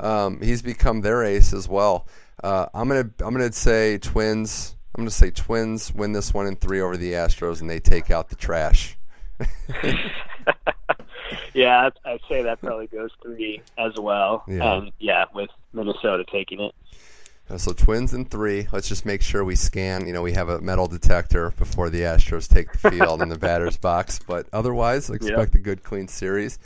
Um, 0.00 0.40
he's 0.42 0.60
become 0.60 1.00
their 1.02 1.22
ace 1.24 1.52
as 1.52 1.68
well. 1.68 2.06
Uh, 2.42 2.66
I'm 2.74 2.88
gonna 2.88 3.10
I'm 3.20 3.32
gonna 3.32 3.52
say 3.52 3.98
Twins. 3.98 4.74
I'm 4.96 5.02
gonna 5.02 5.10
say 5.12 5.30
Twins 5.30 5.94
win 5.94 6.12
this 6.12 6.34
one 6.34 6.46
in 6.48 6.56
three 6.56 6.80
over 6.80 6.96
the 6.96 7.12
Astros, 7.12 7.60
and 7.60 7.70
they 7.70 7.78
take 7.78 8.10
out 8.10 8.28
the 8.28 8.36
trash. 8.36 8.98
yeah, 11.54 11.90
I'd, 12.04 12.20
say 12.28 12.42
that 12.42 12.60
probably 12.60 12.86
goes 12.86 13.10
three 13.22 13.62
as 13.76 13.92
well. 13.98 14.44
Yeah. 14.46 14.74
And 14.74 14.92
yeah, 14.98 15.24
with 15.34 15.50
Minnesota 15.72 16.24
taking 16.30 16.60
it. 16.60 16.74
Uh, 17.50 17.58
So 17.58 17.72
Twins 17.72 18.14
in 18.14 18.24
three. 18.26 18.68
Let's 18.72 18.88
just 18.88 19.06
make 19.06 19.22
sure 19.22 19.44
we 19.44 19.56
scan. 19.56 20.06
You 20.06 20.12
know, 20.12 20.22
we 20.22 20.32
have 20.32 20.48
a 20.48 20.60
metal 20.60 20.86
detector 20.86 21.50
before 21.52 21.90
the 21.90 22.00
Astros 22.00 22.48
take 22.48 22.72
the 22.72 22.90
field 22.90 23.22
in 23.22 23.28
the 23.28 23.38
batter's 23.46 23.76
box. 23.76 24.18
But 24.18 24.46
otherwise, 24.52 25.10
expect 25.10 25.54
a 25.54 25.58
good, 25.58 25.82
clean 25.82 26.08
series. 26.08 26.58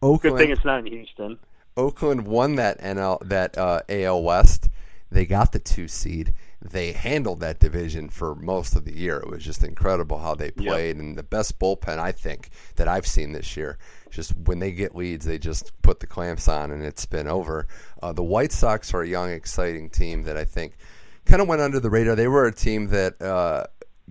Good 0.00 0.06
Oakland. 0.06 0.38
thing 0.38 0.50
it's 0.50 0.64
not 0.64 0.80
in 0.80 0.86
Houston. 0.86 1.38
Oakland 1.76 2.26
won 2.26 2.56
that 2.56 2.80
NL 2.80 3.26
that 3.28 3.56
uh, 3.56 3.80
AL 3.88 4.22
West. 4.22 4.68
They 5.10 5.24
got 5.24 5.52
the 5.52 5.58
two 5.58 5.88
seed. 5.88 6.34
They 6.60 6.92
handled 6.92 7.40
that 7.40 7.60
division 7.60 8.08
for 8.10 8.34
most 8.34 8.74
of 8.74 8.84
the 8.84 8.92
year. 8.92 9.18
It 9.18 9.30
was 9.30 9.44
just 9.44 9.62
incredible 9.62 10.18
how 10.18 10.34
they 10.34 10.50
played, 10.50 10.96
and 10.96 11.16
the 11.16 11.22
best 11.22 11.58
bullpen 11.58 11.98
I 11.98 12.12
think 12.12 12.50
that 12.76 12.88
I've 12.88 13.06
seen 13.06 13.32
this 13.32 13.56
year. 13.56 13.78
Just 14.10 14.36
when 14.44 14.58
they 14.58 14.72
get 14.72 14.94
leads, 14.94 15.24
they 15.24 15.38
just 15.38 15.72
put 15.82 16.00
the 16.00 16.06
clamps 16.06 16.48
on, 16.48 16.70
and 16.70 16.82
it's 16.82 17.06
been 17.06 17.28
over. 17.28 17.66
Uh, 18.02 18.12
the 18.12 18.22
White 18.22 18.52
Sox 18.52 18.92
are 18.94 19.02
a 19.02 19.08
young, 19.08 19.30
exciting 19.30 19.90
team 19.90 20.22
that 20.24 20.36
I 20.36 20.44
think 20.44 20.76
kind 21.24 21.42
of 21.42 21.48
went 21.48 21.60
under 21.60 21.80
the 21.80 21.90
radar. 21.90 22.14
They 22.14 22.28
were 22.28 22.46
a 22.46 22.54
team 22.54 22.88
that. 22.88 23.20
Uh, 23.20 23.66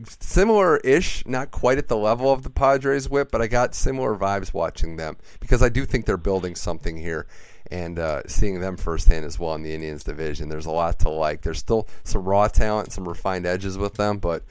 similar-ish, 0.05 1.25
not 1.25 1.49
quite 1.49 1.79
at 1.79 1.87
the 1.87 1.97
level 1.97 2.31
of 2.31 2.43
the 2.43 2.51
Padres 2.51 3.09
whip, 3.09 3.29
but 3.31 3.41
I 3.41 3.47
got 3.47 3.73
similar 3.73 4.15
vibes 4.15 4.53
watching 4.53 4.95
them 4.95 5.17
because 5.39 5.63
I 5.63 5.69
do 5.69 5.85
think 5.85 6.05
they're 6.05 6.17
building 6.17 6.55
something 6.55 6.95
here, 6.97 7.25
and 7.71 7.97
uh, 7.97 8.21
seeing 8.27 8.61
them 8.61 8.77
firsthand 8.77 9.25
as 9.25 9.39
well 9.39 9.55
in 9.55 9.63
the 9.63 9.73
Indians 9.73 10.03
division. 10.03 10.49
There's 10.49 10.67
a 10.67 10.71
lot 10.71 10.99
to 10.99 11.09
like. 11.09 11.41
There's 11.41 11.57
still 11.57 11.87
some 12.03 12.25
raw 12.25 12.47
talent, 12.47 12.91
some 12.91 13.07
refined 13.07 13.47
edges 13.47 13.75
with 13.75 13.95
them, 13.95 14.19
but 14.19 14.43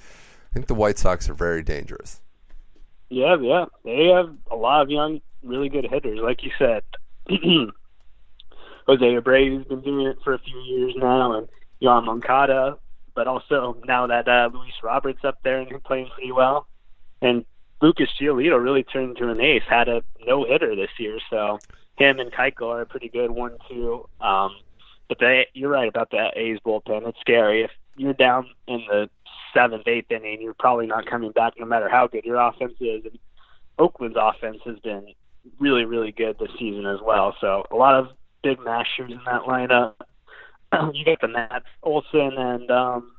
I 0.51 0.55
think 0.55 0.67
the 0.67 0.75
White 0.75 0.99
Sox 0.99 1.29
are 1.29 1.35
very 1.35 1.63
dangerous. 1.63 2.21
Yeah, 3.09 3.37
yeah. 3.41 3.67
They 3.85 4.07
have 4.07 4.35
a 4.51 4.57
lot 4.57 4.83
of 4.83 4.91
young, 4.91 5.21
really 5.47 5.69
good 5.69 5.87
hitters, 5.91 6.19
like 6.23 6.43
you 6.43 6.51
said. 6.59 6.83
Jose 8.87 9.05
Abreu's 9.05 9.67
been 9.67 9.81
doing 9.81 10.07
it 10.07 10.19
for 10.23 10.35
a 10.35 10.39
few 10.39 10.59
years 10.61 10.95
now, 10.97 11.33
and 11.39 11.49
Yoan 11.83 12.05
Moncada. 12.05 12.79
But 13.15 13.27
also 13.27 13.79
now 13.87 14.07
that 14.07 14.29
uh, 14.29 14.51
Luis 14.53 14.75
Roberts 14.83 15.25
up 15.25 15.39
there 15.43 15.59
and 15.59 15.83
playing 15.85 16.11
pretty 16.15 16.33
well, 16.33 16.67
and 17.23 17.45
Lucas 17.81 18.11
Giolito 18.21 18.63
really 18.63 18.85
turned 18.85 19.17
into 19.17 19.31
an 19.31 19.41
ace. 19.41 19.63
Had 19.69 19.89
a 19.89 20.03
no 20.27 20.45
hitter 20.45 20.77
this 20.77 20.91
year, 20.99 21.19
so 21.31 21.59
him 21.97 22.19
and 22.19 22.31
Keuchel 22.31 22.69
are 22.69 22.83
a 22.83 22.87
pretty 22.87 23.09
good 23.09 23.31
one 23.31 23.57
two. 23.69 24.07
Um, 24.21 24.57
but 25.09 25.19
they, 25.19 25.47
you're 25.55 25.71
right 25.71 25.89
about 25.89 26.11
that 26.11 26.37
A's 26.37 26.59
bullpen. 26.65 27.09
It's 27.09 27.21
scary. 27.21 27.63
If 27.63 27.71
you're 27.97 28.13
down 28.13 28.49
in 28.67 28.85
the 28.89 29.09
seventh, 29.55 29.87
eighth 29.87 30.11
inning, 30.11 30.43
you're 30.43 30.55
probably 30.55 30.87
not 30.87 31.07
coming 31.07 31.33
back, 31.33 31.55
no 31.59 31.65
matter 31.67 31.89
how 31.89 32.07
good 32.07 32.25
your 32.25 32.37
offense 32.37 32.75
is. 32.81 33.05
And 33.05 33.19
Oakland's 33.79 34.17
offense 34.21 34.59
has 34.65 34.79
been 34.81 35.15
really, 35.59 35.85
really 35.85 36.13
good 36.13 36.39
this 36.39 36.51
season 36.59 36.87
as 36.87 36.99
well. 37.05 37.35
So 37.41 37.65
a 37.71 37.77
lot 37.77 37.95
of 37.95 38.09
big 38.43 38.59
mashers 38.61 39.11
in 39.11 39.21
that 39.27 39.43
lineup. 39.43 39.95
you 40.95 41.05
got 41.05 41.21
the 41.21 41.29
Nats, 41.29 41.67
Olson, 41.83 42.33
and 42.37 42.71
um, 42.71 43.13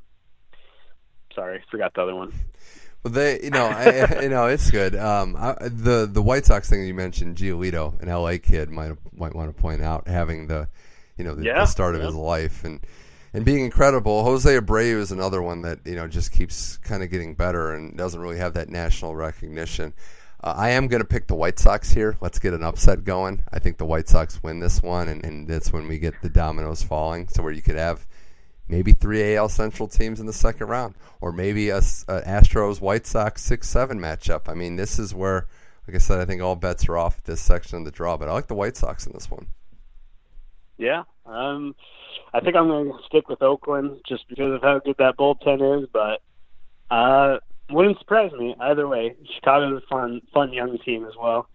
sorry, 1.33 1.63
forgot 1.71 1.93
the 1.93 2.01
other 2.01 2.15
one. 2.15 2.33
Well, 3.03 3.13
they, 3.13 3.41
you 3.41 3.51
know, 3.51 3.65
I, 3.65 4.21
you 4.23 4.29
know, 4.29 4.47
it's 4.47 4.69
good. 4.71 4.95
Um, 4.95 5.35
I, 5.37 5.55
the 5.61 6.09
the 6.11 6.21
White 6.21 6.45
Sox 6.45 6.69
thing 6.69 6.85
you 6.85 6.93
mentioned, 6.93 7.37
Giolito, 7.37 7.99
an 8.01 8.09
LA 8.09 8.37
kid, 8.41 8.69
might 8.69 8.91
might 9.13 9.35
want 9.35 9.55
to 9.55 9.61
point 9.61 9.81
out 9.81 10.07
having 10.07 10.47
the, 10.47 10.67
you 11.17 11.23
know, 11.23 11.35
the, 11.35 11.45
Yeah, 11.45 11.59
the 11.61 11.65
start 11.67 11.95
of 11.95 12.01
yeah. 12.01 12.07
his 12.07 12.15
life 12.15 12.63
and 12.63 12.79
and 13.33 13.45
being 13.45 13.63
incredible. 13.63 14.23
Jose 14.23 14.49
Abreu 14.49 14.97
is 14.97 15.11
another 15.11 15.41
one 15.41 15.61
that 15.61 15.79
you 15.85 15.95
know 15.95 16.07
just 16.07 16.31
keeps 16.31 16.77
kind 16.77 17.03
of 17.03 17.09
getting 17.09 17.35
better 17.35 17.73
and 17.73 17.95
doesn't 17.97 18.19
really 18.19 18.37
have 18.37 18.55
that 18.55 18.69
national 18.69 19.15
recognition. 19.15 19.93
Uh, 20.43 20.53
I 20.55 20.69
am 20.69 20.87
going 20.87 21.01
to 21.01 21.07
pick 21.07 21.27
the 21.27 21.35
White 21.35 21.57
Sox 21.57 21.91
here. 21.91 22.17
Let's 22.21 22.39
get 22.39 22.53
an 22.53 22.63
upset 22.63 23.03
going. 23.03 23.43
I 23.51 23.59
think 23.59 23.77
the 23.77 23.85
White 23.85 24.07
Sox 24.07 24.41
win 24.43 24.59
this 24.59 24.83
one, 24.83 25.07
and, 25.07 25.25
and 25.25 25.47
that's 25.47 25.73
when 25.73 25.87
we 25.87 25.97
get 25.97 26.21
the 26.21 26.29
dominoes 26.29 26.83
falling. 26.83 27.27
So 27.27 27.41
where 27.41 27.51
you 27.51 27.61
could 27.61 27.77
have 27.77 28.05
maybe 28.67 28.91
three 28.91 29.35
AL 29.35 29.49
Central 29.49 29.87
teams 29.87 30.19
in 30.19 30.25
the 30.25 30.33
second 30.33 30.67
round, 30.67 30.95
or 31.21 31.31
maybe 31.31 31.69
a 31.69 31.79
Astros 31.79 32.81
White 32.81 33.07
Sox 33.07 33.41
six 33.41 33.67
seven 33.67 33.99
matchup. 33.99 34.47
I 34.47 34.53
mean, 34.53 34.75
this 34.75 34.99
is 34.99 35.13
where, 35.13 35.47
like 35.87 35.95
I 35.95 35.99
said, 35.99 36.19
I 36.19 36.25
think 36.25 36.41
all 36.41 36.55
bets 36.55 36.87
are 36.87 36.97
off 36.97 37.23
this 37.23 37.41
section 37.41 37.79
of 37.79 37.85
the 37.85 37.91
draw. 37.91 38.15
But 38.15 38.29
I 38.29 38.33
like 38.33 38.47
the 38.47 38.55
White 38.55 38.77
Sox 38.77 39.07
in 39.07 39.13
this 39.13 39.31
one. 39.31 39.47
Yeah. 40.77 41.03
Um, 41.25 41.75
I 42.33 42.39
think 42.39 42.55
I'm 42.55 42.67
going 42.67 42.91
to 42.91 42.99
stick 43.07 43.27
with 43.29 43.41
Oakland 43.41 44.01
just 44.07 44.27
because 44.27 44.53
of 44.53 44.61
how 44.61 44.79
good 44.79 44.97
that 44.99 45.17
bullpen 45.17 45.81
is, 45.81 45.89
but 45.91 46.21
uh, 46.91 47.39
wouldn't 47.69 47.99
surprise 47.99 48.31
me 48.33 48.55
either 48.59 48.87
way. 48.87 49.15
Chicago's 49.35 49.81
a 49.83 49.87
fun, 49.87 50.21
fun 50.33 50.53
young 50.53 50.77
team 50.79 51.05
as 51.05 51.13
well. 51.19 51.47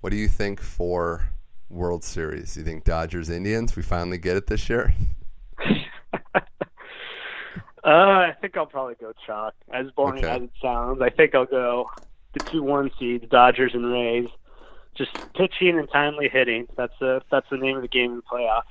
What 0.00 0.10
do 0.10 0.16
you 0.16 0.28
think 0.28 0.60
for 0.60 1.28
World 1.70 2.04
Series? 2.04 2.56
You 2.56 2.62
think 2.64 2.84
Dodgers 2.84 3.30
Indians? 3.30 3.74
We 3.76 3.82
finally 3.82 4.18
get 4.18 4.36
it 4.36 4.46
this 4.46 4.68
year. 4.68 4.94
Uh, 7.86 7.88
I 8.30 8.34
think 8.40 8.56
I'll 8.56 8.64
probably 8.64 8.94
go 8.98 9.12
chalk. 9.26 9.52
As 9.70 9.90
boring 9.90 10.24
Okay. 10.24 10.34
as 10.36 10.42
it 10.44 10.50
sounds, 10.62 11.02
I 11.02 11.10
think 11.10 11.34
I'll 11.34 11.44
go 11.44 11.90
the 12.32 12.40
two 12.40 12.62
one 12.62 12.90
seeds, 12.98 13.26
Dodgers 13.28 13.72
and 13.74 13.84
Rays. 13.84 14.28
Just 14.96 15.10
pitching 15.34 15.78
and 15.78 15.86
timely 15.92 16.30
hitting. 16.30 16.66
That's 16.78 16.94
the 16.98 17.20
that's 17.30 17.46
the 17.50 17.58
name 17.58 17.76
of 17.76 17.82
the 17.82 17.88
game 17.88 18.12
in 18.12 18.16
the 18.16 18.22
playoff. 18.22 18.62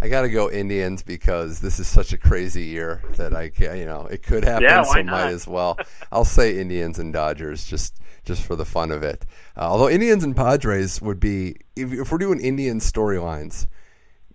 I 0.00 0.08
got 0.08 0.22
to 0.22 0.28
go 0.28 0.50
Indians 0.50 1.02
because 1.02 1.60
this 1.60 1.78
is 1.78 1.86
such 1.88 2.12
a 2.12 2.18
crazy 2.18 2.64
year 2.64 3.02
that 3.16 3.34
I 3.34 3.48
can, 3.48 3.78
you 3.78 3.86
know, 3.86 4.06
it 4.06 4.22
could 4.22 4.44
happen. 4.44 4.64
Yeah, 4.64 4.82
so 4.82 4.90
why 4.90 5.02
might 5.02 5.28
as 5.30 5.46
well. 5.46 5.78
I'll 6.12 6.24
say 6.24 6.58
Indians 6.58 6.98
and 6.98 7.12
Dodgers 7.12 7.64
just 7.64 7.98
just 8.24 8.42
for 8.42 8.56
the 8.56 8.64
fun 8.64 8.90
of 8.90 9.02
it. 9.02 9.24
Uh, 9.56 9.60
although 9.60 9.88
Indians 9.88 10.24
and 10.24 10.34
Padres 10.36 11.00
would 11.00 11.20
be, 11.20 11.56
if, 11.76 11.92
if 11.92 12.10
we're 12.10 12.18
doing 12.18 12.40
Indian 12.40 12.80
storylines, 12.80 13.68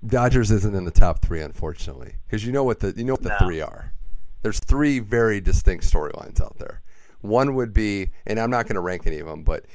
Dodgers 0.06 0.50
isn't 0.50 0.74
in 0.74 0.86
the 0.86 0.92
top 0.92 1.20
three, 1.22 1.42
unfortunately, 1.42 2.16
because 2.26 2.46
you 2.46 2.52
know 2.52 2.64
what 2.64 2.80
the 2.80 2.94
you 2.98 3.04
know 3.04 3.14
what 3.14 3.22
the 3.22 3.30
No. 3.30 3.38
three 3.46 3.62
are. 3.62 3.94
There's 4.42 4.60
three 4.60 4.98
very 5.00 5.40
distinct 5.42 5.84
storylines 5.86 6.42
out 6.42 6.58
there. 6.58 6.82
One 7.20 7.54
would 7.54 7.72
be, 7.74 8.10
and 8.26 8.40
I'm 8.40 8.50
not 8.50 8.66
going 8.66 8.76
to 8.76 8.82
rank 8.82 9.06
any 9.06 9.20
of 9.20 9.28
them, 9.28 9.44
but 9.44 9.66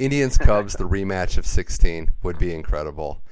Indians 0.00 0.36
Cubs, 0.38 0.72
the 0.74 0.88
rematch 0.88 1.38
of 1.38 1.46
16 1.46 2.10
would 2.24 2.38
be 2.38 2.52
incredible. 2.52 3.22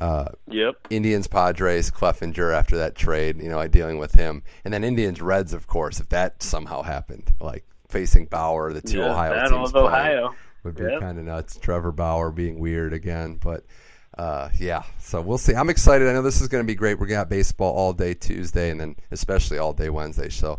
Uh, 0.00 0.26
Yep. 0.48 0.74
Indians 0.90 1.26
Padres 1.26 1.90
Clevinger 1.90 2.54
after 2.54 2.76
that 2.78 2.94
trade, 2.94 3.40
you 3.42 3.48
know, 3.48 3.58
I 3.58 3.66
dealing 3.68 3.98
with 3.98 4.14
him, 4.14 4.42
and 4.64 4.72
then 4.74 4.84
Indians 4.84 5.20
Reds, 5.22 5.52
of 5.54 5.66
course, 5.66 6.00
if 6.00 6.08
that 6.10 6.42
somehow 6.42 6.82
happened, 6.82 7.32
like 7.40 7.64
facing 7.88 8.26
Bauer, 8.26 8.72
the 8.72 8.82
two 8.82 8.98
yeah, 8.98 9.10
Ohio 9.12 9.48
teams 9.48 9.68
of 9.68 9.72
playing, 9.72 9.86
Ohio. 10.18 10.34
would 10.64 10.74
be 10.74 10.82
Yep. 10.84 11.00
kind 11.00 11.18
of 11.18 11.24
nuts. 11.24 11.56
Trevor 11.58 11.92
Bauer 11.92 12.30
being 12.30 12.58
weird 12.58 12.92
again, 12.92 13.38
but 13.42 13.64
uh, 14.18 14.48
yeah, 14.58 14.82
so 14.98 15.20
we'll 15.20 15.38
see. 15.38 15.54
I'm 15.54 15.68
excited. 15.70 16.08
I 16.08 16.12
know 16.12 16.22
this 16.22 16.40
is 16.40 16.48
going 16.48 16.62
to 16.64 16.66
be 16.66 16.74
great. 16.74 16.98
We're 16.98 17.06
gonna 17.06 17.18
have 17.18 17.28
baseball 17.28 17.74
all 17.74 17.92
day 17.92 18.14
Tuesday, 18.14 18.70
and 18.70 18.80
then 18.80 18.96
especially 19.10 19.58
all 19.58 19.72
day 19.74 19.90
Wednesday. 19.90 20.28
So 20.30 20.58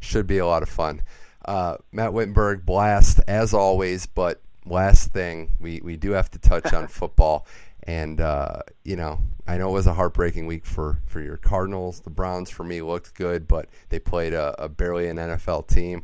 should 0.00 0.26
be 0.26 0.38
a 0.38 0.46
lot 0.46 0.62
of 0.62 0.68
fun. 0.68 1.02
Uh, 1.44 1.76
Matt 1.92 2.12
Wittenberg, 2.12 2.66
blast 2.66 3.20
as 3.28 3.54
always. 3.54 4.06
But 4.06 4.42
last 4.64 5.12
thing, 5.12 5.52
we 5.60 5.80
we 5.84 5.96
do 5.96 6.10
have 6.12 6.30
to 6.32 6.38
touch 6.40 6.72
on 6.72 6.86
football. 6.88 7.46
And 7.86 8.20
uh, 8.20 8.62
you 8.84 8.96
know, 8.96 9.20
I 9.46 9.58
know 9.58 9.68
it 9.68 9.72
was 9.72 9.86
a 9.86 9.94
heartbreaking 9.94 10.46
week 10.46 10.66
for, 10.66 10.98
for 11.06 11.20
your 11.20 11.36
Cardinals. 11.36 12.00
The 12.00 12.10
Browns, 12.10 12.50
for 12.50 12.64
me, 12.64 12.82
looked 12.82 13.14
good, 13.14 13.46
but 13.46 13.68
they 13.90 14.00
played 14.00 14.32
a, 14.32 14.54
a 14.62 14.68
barely 14.68 15.08
an 15.08 15.16
NFL 15.16 15.68
team. 15.68 16.02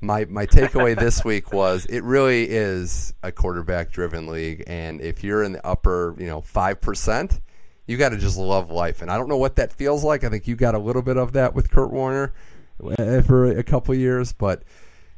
My 0.00 0.24
my 0.26 0.46
takeaway 0.46 0.96
this 0.98 1.24
week 1.24 1.52
was 1.52 1.84
it 1.86 2.04
really 2.04 2.44
is 2.48 3.12
a 3.22 3.32
quarterback 3.32 3.90
driven 3.90 4.28
league, 4.28 4.62
and 4.66 5.00
if 5.00 5.24
you're 5.24 5.42
in 5.42 5.52
the 5.52 5.66
upper, 5.66 6.14
you 6.18 6.26
know, 6.26 6.40
five 6.40 6.80
percent, 6.80 7.40
you 7.86 7.96
got 7.96 8.10
to 8.10 8.18
just 8.18 8.38
love 8.38 8.70
life. 8.70 9.02
And 9.02 9.10
I 9.10 9.16
don't 9.16 9.28
know 9.28 9.36
what 9.36 9.56
that 9.56 9.72
feels 9.72 10.04
like. 10.04 10.22
I 10.22 10.28
think 10.28 10.46
you 10.46 10.54
got 10.54 10.74
a 10.74 10.78
little 10.78 11.02
bit 11.02 11.16
of 11.16 11.32
that 11.32 11.54
with 11.54 11.70
Kurt 11.70 11.90
Warner 11.90 12.34
uh, 12.98 13.22
for 13.22 13.46
a 13.46 13.64
couple 13.64 13.94
years, 13.94 14.32
but 14.32 14.62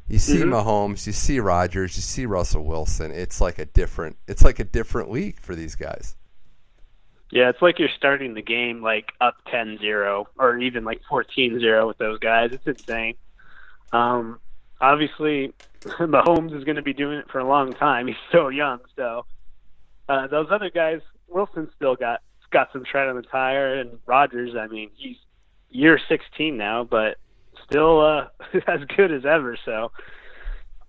you 0.08 0.18
see 0.18 0.38
Mhm. 0.38 0.50
Mahomes, 0.50 1.06
you 1.06 1.12
see 1.12 1.38
Rodgers, 1.40 1.96
you 1.96 2.02
see 2.02 2.26
Russell 2.26 2.64
Wilson. 2.64 3.10
It's 3.12 3.40
like 3.40 3.58
a 3.58 3.64
different 3.66 4.16
it's 4.26 4.42
like 4.44 4.58
a 4.58 4.64
different 4.64 5.10
league 5.10 5.38
for 5.40 5.54
these 5.54 5.74
guys. 5.74 6.16
Yeah, 7.30 7.50
it's 7.50 7.60
like 7.60 7.78
you're 7.78 7.90
starting 7.94 8.32
the 8.34 8.42
game 8.42 8.82
like 8.82 9.12
up 9.20 9.36
10-0 9.52 10.26
or 10.38 10.58
even 10.58 10.84
like 10.84 11.02
14-0 11.10 11.86
with 11.86 11.98
those 11.98 12.18
guys. 12.20 12.52
It's 12.52 12.66
insane. 12.66 13.16
Um, 13.92 14.40
obviously, 14.80 15.52
Mahomes 15.82 16.56
is 16.56 16.64
going 16.64 16.76
to 16.76 16.82
be 16.82 16.94
doing 16.94 17.18
it 17.18 17.30
for 17.30 17.38
a 17.38 17.46
long 17.46 17.74
time. 17.74 18.06
He's 18.06 18.16
so 18.32 18.48
young, 18.48 18.80
so 18.96 19.26
uh, 20.08 20.26
those 20.28 20.46
other 20.50 20.70
guys, 20.70 21.00
Wilson 21.28 21.68
still 21.76 21.96
got 21.96 22.22
got 22.50 22.72
some 22.72 22.82
tread 22.82 23.08
on 23.08 23.16
the 23.16 23.22
tire, 23.22 23.74
and 23.74 23.98
Rodgers. 24.06 24.56
I 24.56 24.66
mean, 24.66 24.88
he's 24.96 25.18
year 25.68 26.00
16 26.08 26.56
now, 26.56 26.82
but 26.84 27.18
still 27.68 28.00
uh, 28.00 28.26
as 28.66 28.80
good 28.96 29.12
as 29.12 29.24
ever. 29.24 29.56
So, 29.64 29.92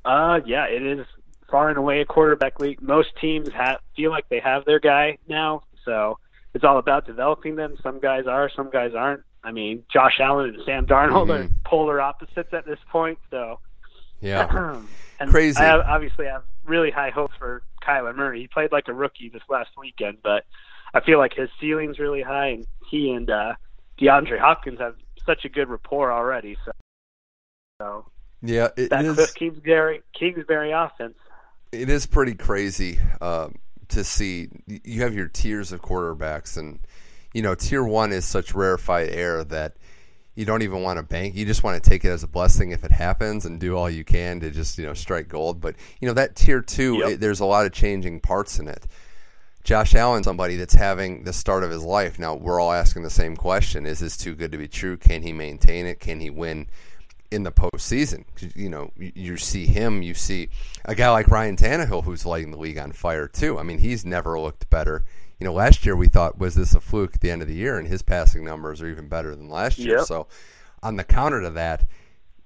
uh, 0.05 0.39
yeah, 0.45 0.65
it 0.65 0.82
is 0.82 1.05
far 1.49 1.69
and 1.69 1.77
away 1.77 2.01
a 2.01 2.05
quarterback 2.05 2.59
league. 2.59 2.82
Most 2.82 3.09
teams 3.19 3.49
have 3.53 3.80
feel 3.95 4.11
like 4.11 4.27
they 4.30 4.39
have 4.39 4.65
their 4.65 4.80
guy 4.80 5.17
now, 5.27 5.63
so 5.86 6.19
it's 6.53 6.63
all 6.63 6.77
about 6.77 7.05
developing 7.05 7.55
them. 7.55 7.75
Some 7.84 7.99
guys 7.99 8.25
are, 8.27 8.49
some 8.55 8.69
guys 8.69 8.93
aren't. 8.95 9.21
I 9.43 9.51
mean, 9.51 9.84
Josh 9.91 10.19
Allen 10.19 10.49
and 10.55 10.63
Sam 10.65 10.86
Darnold 10.86 11.30
are 11.30 11.43
Mhm. 11.45 11.63
polar 11.63 12.01
opposites 12.01 12.53
at 12.53 12.65
this 12.65 12.80
point. 12.91 13.19
So, 13.32 13.59
Yeah. 14.19 14.47
and 15.19 15.30
Crazy. 15.32 15.57
I 15.57 15.65
have, 15.65 15.82
obviously 15.82 16.25
have 16.25 16.43
really 16.65 16.91
high 16.91 17.09
hopes 17.09 17.34
for 17.39 17.63
Kyler 17.82 18.13
Murray. 18.15 18.41
He 18.41 18.47
played 18.47 18.71
like 18.71 18.88
a 18.89 18.93
rookie 18.93 19.30
this 19.30 19.41
last 19.49 19.69
weekend, 19.77 20.17
but 20.23 20.43
I 20.93 20.99
feel 20.99 21.19
like 21.19 21.34
his 21.34 21.49
ceiling's 21.59 21.99
really 21.99 22.21
high, 22.21 22.47
and 22.47 22.67
he 22.89 23.11
and 23.11 23.30
uh, 23.30 23.53
DeAndre 23.99 24.39
Hopkins 24.39 24.80
have 24.80 24.95
such 25.26 25.45
a 25.45 25.49
good 25.49 25.70
rapport 25.70 26.11
already. 26.11 26.57
So, 26.65 26.72
so 27.82 28.05
Yeah, 28.41 28.70
it 28.78 28.89
that 28.89 29.05
is 29.05 29.17
Kliff 29.17 29.36
Kingsbury 29.36 30.01
Kingsbury 30.17 30.72
offense. 30.72 31.15
it 31.72 31.89
is 31.89 32.05
pretty 32.05 32.34
crazy 32.36 32.99
um, 33.22 33.55
to 33.89 34.03
see. 34.03 34.49
You 34.67 35.01
have 35.01 35.13
your 35.13 35.28
tiers 35.28 35.72
of 35.72 35.82
quarterbacks, 35.82 36.57
and 36.57 36.80
you 37.34 37.41
know, 37.41 37.55
tier 37.55 37.84
one 37.84 38.11
is 38.11 38.26
such 38.26 38.53
rarefied 38.53 39.09
air 39.09 39.43
that 39.45 39.78
you 40.36 40.45
don't 40.45 40.61
even 40.61 40.82
want 40.82 40.97
to 40.97 41.03
bank. 41.03 41.36
You 41.36 41.45
just 41.45 41.63
want 41.63 41.82
to 41.84 41.89
take 41.89 42.05
it 42.05 42.09
as 42.09 42.24
a 42.24 42.28
blessing 42.28 42.72
if 42.72 42.84
it 42.84 42.91
happens, 42.91 43.45
and 43.45 43.59
do 43.59 43.76
all 43.78 43.89
you 43.89 44.03
can 44.03 44.39
to 44.39 44.49
just 44.51 44.78
you 44.78 44.86
know 44.86 44.93
strike 44.93 45.28
gold. 45.28 45.59
But 45.61 45.76
you 45.99 46.07
know 46.07 46.13
that 46.13 46.36
tier 46.36 46.61
two, 46.61 46.97
Yep. 46.97 47.09
it, 47.09 47.20
there's 47.20 47.39
a 47.39 47.45
lot 47.45 47.65
of 47.65 47.72
changing 47.72 48.20
parts 48.22 48.59
in 48.59 48.67
it. 48.67 48.86
Josh 49.70 49.93
Allen, 49.93 50.24
somebody 50.24 50.55
that's 50.55 50.74
having 50.74 51.26
the 51.26 51.32
start 51.32 51.63
of 51.63 51.70
his 51.70 51.84
life. 51.84 52.17
Now 52.17 52.34
we're 52.34 52.59
all 52.59 52.72
asking 52.72 53.03
the 53.03 53.09
same 53.11 53.36
question: 53.36 53.86
Is 53.86 53.99
this 53.99 54.17
too 54.17 54.34
good 54.34 54.51
to 54.51 54.57
be 54.57 54.67
true? 54.67 54.97
Can 54.97 55.22
he 55.22 55.32
maintain 55.32 55.86
it? 55.86 55.99
Can 55.99 56.20
he 56.20 56.32
win? 56.32 56.65
in 57.30 57.43
the 57.43 57.51
postseason? 57.51 58.26
You 58.55 58.70
know, 58.70 58.91
you, 58.97 59.38
see 59.38 59.67
him, 59.67 60.01
you 60.01 60.15
see 60.15 60.49
a 60.86 60.95
guy 60.95 61.11
like 61.11 61.28
Ryan 61.28 61.55
Tannehill 61.55 62.03
who's 62.03 62.26
lighting 62.26 62.49
the 62.49 62.57
league 62.57 62.80
on 62.80 62.91
fire 62.91 63.28
too. 63.28 63.59
I 63.59 63.61
mean, 63.61 63.78
he's 63.78 64.03
never 64.03 64.39
looked 64.39 64.67
better. 64.72 65.05
You 65.39 65.45
know, 65.45 65.53
last 65.53 65.86
year 65.86 65.95
we 65.95 66.07
thought 66.07 66.39
was 66.39 66.55
this 66.55 66.74
a 66.74 66.82
fluke 66.82 67.13
at 67.13 67.22
the 67.22 67.30
end 67.30 67.43
of 67.43 67.47
the 67.47 67.53
year, 67.53 67.78
and 67.78 67.88
his 67.88 68.01
passing 68.01 68.43
numbers 68.43 68.82
are 68.82 68.88
even 68.88 69.07
better 69.07 69.36
than 69.36 69.49
last 69.49 69.78
year. 69.78 69.97
Yep. 69.97 70.07
So, 70.07 70.28
on 70.82 70.95
the 70.95 71.03
counter 71.03 71.41
to 71.41 71.51
that, 71.51 71.86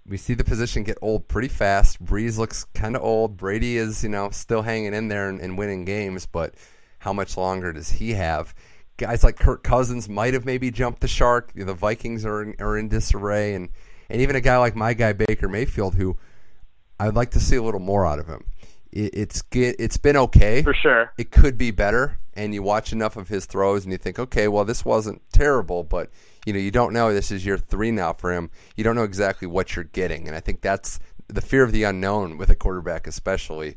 we 0.06 0.18
see 0.18 0.34
the 0.34 0.44
position 0.44 0.84
get 0.84 0.98
old 1.02 1.30
pretty 1.30 1.48
fast. 1.48 2.04
Brees 2.04 2.38
looks 2.38 2.66
kind 2.74 2.98
of 2.98 3.02
old. 3.02 3.38
Brady 3.38 3.78
is, 3.78 4.04
you 4.04 4.10
know, 4.10 4.30
still 4.32 4.64
hanging 4.64 4.94
in 4.94 5.08
there 5.08 5.30
and, 5.30 5.40
and 5.40 5.58
winning 5.58 5.86
games, 5.86 6.26
but 6.26 6.56
how 7.04 7.12
much 7.12 7.36
longer 7.36 7.74
does 7.74 7.92
he 7.92 8.14
have? 8.14 8.56
Guys 8.96 9.26
like 9.26 9.38
Kirk 9.38 9.62
Cousins 9.62 10.08
might 10.08 10.34
have 10.34 10.46
maybe 10.46 10.72
jumped 10.72 11.02
the 11.02 11.08
shark. 11.10 11.52
The 11.54 11.74
Vikings 11.74 12.26
are 12.26 12.42
in, 12.42 12.56
are 12.60 12.78
in 12.78 12.88
disarray, 12.88 13.56
and 13.56 13.68
and 14.10 14.22
even 14.22 14.38
a 14.38 14.42
guy 14.42 14.58
like 14.58 14.74
my 14.74 14.94
guy 14.94 15.12
Baker 15.12 15.50
Mayfield, 15.50 15.96
who 15.96 16.18
I'd 17.02 17.14
like 17.14 17.32
to 17.32 17.42
see 17.42 17.58
a 17.58 17.62
little 17.62 17.82
more 17.82 18.06
out 18.06 18.20
of 18.20 18.28
him. 18.28 18.46
It, 18.94 19.14
it's 19.14 19.42
get, 19.42 19.76
it's 19.80 19.98
been 19.98 20.16
okay. 20.16 20.62
For 20.64 20.74
sure. 20.74 21.12
It 21.18 21.30
could 21.30 21.58
be 21.58 21.72
better, 21.72 22.20
and 22.36 22.54
you 22.54 22.64
watch 22.64 22.94
enough 22.94 23.18
of 23.18 23.28
his 23.28 23.48
throws, 23.48 23.84
and 23.84 23.92
you 23.92 23.98
think, 23.98 24.18
okay, 24.18 24.48
well, 24.48 24.64
this 24.64 24.86
wasn't 24.86 25.22
terrible, 25.34 25.84
but 25.84 26.10
you 26.46 26.54
know, 26.54 26.60
you 26.60 26.72
don't 26.72 26.94
know. 26.94 27.14
This 27.14 27.32
is 27.32 27.46
year 27.46 27.58
three 27.58 27.92
now 27.92 28.14
for 28.14 28.32
him. 28.32 28.50
You 28.78 28.86
don't 28.86 28.96
know 28.96 29.04
exactly 29.04 29.48
what 29.48 29.76
you're 29.76 29.84
getting, 29.84 30.26
and 30.28 30.38
I 30.38 30.40
think 30.40 30.62
that's 30.62 31.02
the 31.28 31.42
fear 31.42 31.64
of 31.64 31.74
the 31.74 31.84
unknown 31.84 32.38
with 32.38 32.50
a 32.50 32.56
quarterback, 32.56 33.08
especially 33.08 33.76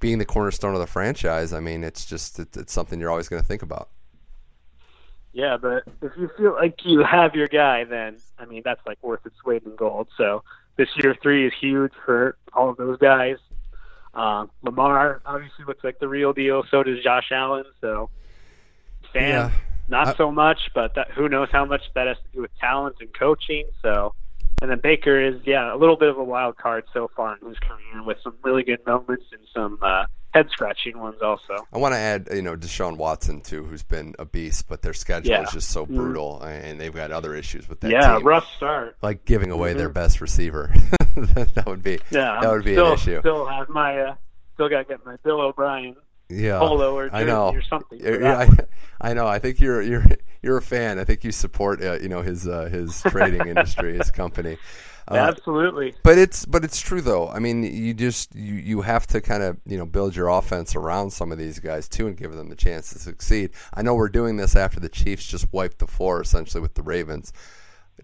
being 0.00 0.18
the 0.18 0.24
cornerstone 0.24 0.74
of 0.74 0.80
the 0.80 0.86
franchise. 0.86 1.52
I 1.52 1.60
mean, 1.60 1.84
it's 1.84 2.04
just 2.04 2.38
it's, 2.38 2.56
it's 2.56 2.72
something 2.72 3.00
you're 3.00 3.10
always 3.10 3.28
going 3.28 3.42
to 3.42 3.46
think 3.46 3.62
about. 3.62 3.90
Yeah, 5.32 5.56
but 5.56 5.84
if 6.02 6.12
you 6.16 6.30
feel 6.36 6.54
like 6.54 6.84
you 6.84 7.04
have 7.04 7.34
your 7.34 7.48
guy, 7.48 7.84
then 7.84 8.16
I 8.38 8.44
mean 8.46 8.62
that's 8.64 8.80
like 8.86 8.98
worth 9.02 9.24
its 9.26 9.44
weight 9.44 9.62
in 9.64 9.76
gold. 9.76 10.08
So 10.16 10.42
this 10.76 10.88
year 10.96 11.14
three 11.22 11.46
is 11.46 11.52
huge 11.60 11.92
for 12.04 12.36
all 12.52 12.70
of 12.70 12.76
those 12.76 12.98
guys. 12.98 13.36
Uh, 14.14 14.46
Lamar 14.62 15.20
obviously 15.26 15.64
looks 15.66 15.84
like 15.84 15.98
the 15.98 16.08
real 16.08 16.32
deal. 16.32 16.64
So 16.70 16.82
does 16.82 17.02
Josh 17.02 17.28
Allen. 17.30 17.64
So 17.80 18.10
Sam, 19.12 19.22
yeah. 19.22 19.50
not 19.88 20.08
I, 20.08 20.14
so 20.14 20.30
much, 20.30 20.58
but 20.74 20.94
that, 20.94 21.10
who 21.12 21.28
knows 21.28 21.48
how 21.50 21.64
much 21.64 21.82
that 21.94 22.06
has 22.06 22.16
to 22.16 22.36
do 22.36 22.42
with 22.42 22.50
talent 22.58 22.96
and 23.00 23.12
coaching. 23.12 23.66
So, 23.82 24.14
and 24.62 24.70
then 24.70 24.80
Baker 24.82 25.20
is 25.20 25.40
yeah 25.44 25.74
a 25.74 25.76
little 25.76 25.96
bit 25.96 26.08
of 26.08 26.18
a 26.18 26.24
wild 26.24 26.56
card 26.56 26.84
so 26.92 27.10
far 27.14 27.36
in 27.40 27.48
his 27.48 27.58
career 27.58 28.02
with 28.04 28.18
some 28.22 28.34
really 28.42 28.62
good 28.62 28.84
moments 28.86 29.24
and 29.32 29.40
some 29.54 29.78
uh, 29.82 30.04
head 30.34 30.48
scratching 30.50 30.98
ones 30.98 31.20
also. 31.22 31.66
I 31.72 31.78
want 31.78 31.94
to 31.94 31.98
add, 31.98 32.28
you 32.32 32.42
know, 32.42 32.56
Deshaun 32.56 32.96
Watson 32.96 33.40
too, 33.40 33.64
who's 33.64 33.82
been 33.82 34.14
a 34.18 34.24
beast, 34.24 34.66
but 34.68 34.82
their 34.82 34.92
schedule 34.92 35.30
yeah. 35.30 35.42
is 35.42 35.52
just 35.52 35.70
so 35.70 35.84
mm-hmm. 35.84 35.96
brutal, 35.96 36.40
mm. 36.42 36.64
and 36.64 36.80
they've 36.80 36.94
got 36.94 37.10
other 37.10 37.34
issues 37.34 37.68
with 37.68 37.80
that. 37.80 37.90
Yeah, 37.90 38.16
team. 38.16 38.26
rough 38.26 38.46
start. 38.56 38.96
Like 39.02 39.24
giving 39.24 39.50
away 39.50 39.70
mm-hmm. 39.70 39.78
their 39.78 39.88
best 39.88 40.20
receiver. 40.20 40.72
that 41.16 41.64
would 41.66 41.82
be 41.82 41.98
yeah, 42.10 42.38
that 42.40 42.50
would 42.50 42.64
be 42.64 42.74
still, 42.74 42.88
an 42.88 42.94
issue. 42.94 43.20
Still 43.20 43.46
have 43.46 43.68
my 43.68 43.98
uh, 43.98 44.14
still 44.54 44.68
got 44.68 44.78
to 44.78 44.84
get 44.84 45.04
my 45.04 45.16
Bill 45.24 45.40
O'Brien 45.40 45.96
yeah, 46.28 46.58
polo 46.58 46.96
or 46.96 47.10
I 47.12 47.24
know. 47.24 47.48
or 47.48 47.62
something. 47.62 48.00
Yeah, 48.02 48.38
I, 48.38 48.48
I, 49.10 49.14
know. 49.14 49.26
I 49.26 49.38
think 49.38 49.60
you're 49.60 49.82
you're 49.82 50.04
you're 50.42 50.58
a 50.58 50.62
fan. 50.62 50.98
I 50.98 51.04
think 51.04 51.24
you 51.24 51.32
support 51.32 51.82
uh, 51.82 51.98
you 52.00 52.08
know 52.08 52.22
his 52.22 52.46
uh, 52.46 52.64
his 52.64 53.02
trading 53.08 53.46
industry, 53.46 53.96
his 53.96 54.10
company. 54.10 54.58
Uh, 55.10 55.14
Absolutely. 55.14 55.94
But 56.02 56.18
it's 56.18 56.44
but 56.44 56.64
it's 56.64 56.80
true 56.80 57.00
though. 57.00 57.28
I 57.28 57.38
mean, 57.38 57.62
you 57.62 57.94
just 57.94 58.34
you, 58.34 58.54
you 58.54 58.80
have 58.82 59.06
to 59.08 59.22
kind 59.22 59.42
of 59.42 59.56
you 59.64 59.78
know 59.78 59.86
build 59.86 60.14
your 60.14 60.28
offense 60.28 60.76
around 60.76 61.10
some 61.12 61.32
of 61.32 61.38
these 61.38 61.58
guys 61.60 61.88
too, 61.88 62.06
and 62.06 62.16
give 62.16 62.32
them 62.32 62.50
the 62.50 62.56
chance 62.56 62.92
to 62.92 62.98
succeed. 62.98 63.50
I 63.72 63.80
know 63.80 63.94
we're 63.94 64.10
doing 64.10 64.36
this 64.36 64.54
after 64.54 64.80
the 64.80 64.90
Chiefs 64.90 65.26
just 65.26 65.50
wiped 65.52 65.78
the 65.78 65.86
floor 65.86 66.20
essentially 66.20 66.60
with 66.60 66.74
the 66.74 66.82
Ravens. 66.82 67.32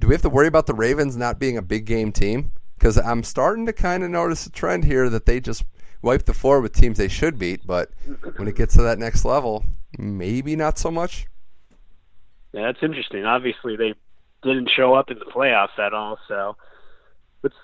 Do 0.00 0.08
we 0.08 0.14
have 0.14 0.22
to 0.22 0.30
worry 0.30 0.48
about 0.48 0.66
the 0.66 0.74
Ravens 0.74 1.16
not 1.16 1.38
being 1.38 1.58
a 1.58 1.62
big 1.62 1.84
game 1.84 2.10
team? 2.10 2.52
Because 2.78 2.98
I'm 2.98 3.22
starting 3.22 3.66
to 3.66 3.72
kind 3.72 4.02
of 4.02 4.10
notice 4.10 4.46
a 4.46 4.50
trend 4.50 4.84
here 4.84 5.08
that 5.10 5.26
they 5.26 5.40
just 5.40 5.64
wipe 6.04 6.26
the 6.26 6.34
floor 6.34 6.60
with 6.60 6.72
teams 6.72 6.98
they 6.98 7.08
should 7.08 7.38
beat, 7.38 7.66
but 7.66 7.90
when 8.36 8.46
it 8.46 8.54
gets 8.54 8.74
to 8.76 8.82
that 8.82 8.98
next 8.98 9.24
level, 9.24 9.64
maybe 9.98 10.54
not 10.54 10.78
so 10.78 10.90
much. 10.90 11.26
Yeah, 12.52 12.66
that's 12.66 12.82
interesting. 12.82 13.24
Obviously, 13.24 13.76
they 13.76 13.94
didn't 14.42 14.70
show 14.70 14.94
up 14.94 15.10
in 15.10 15.18
the 15.18 15.24
playoffs 15.24 15.78
at 15.78 15.92
all, 15.92 16.18
so 16.28 16.56
it's 17.42 17.54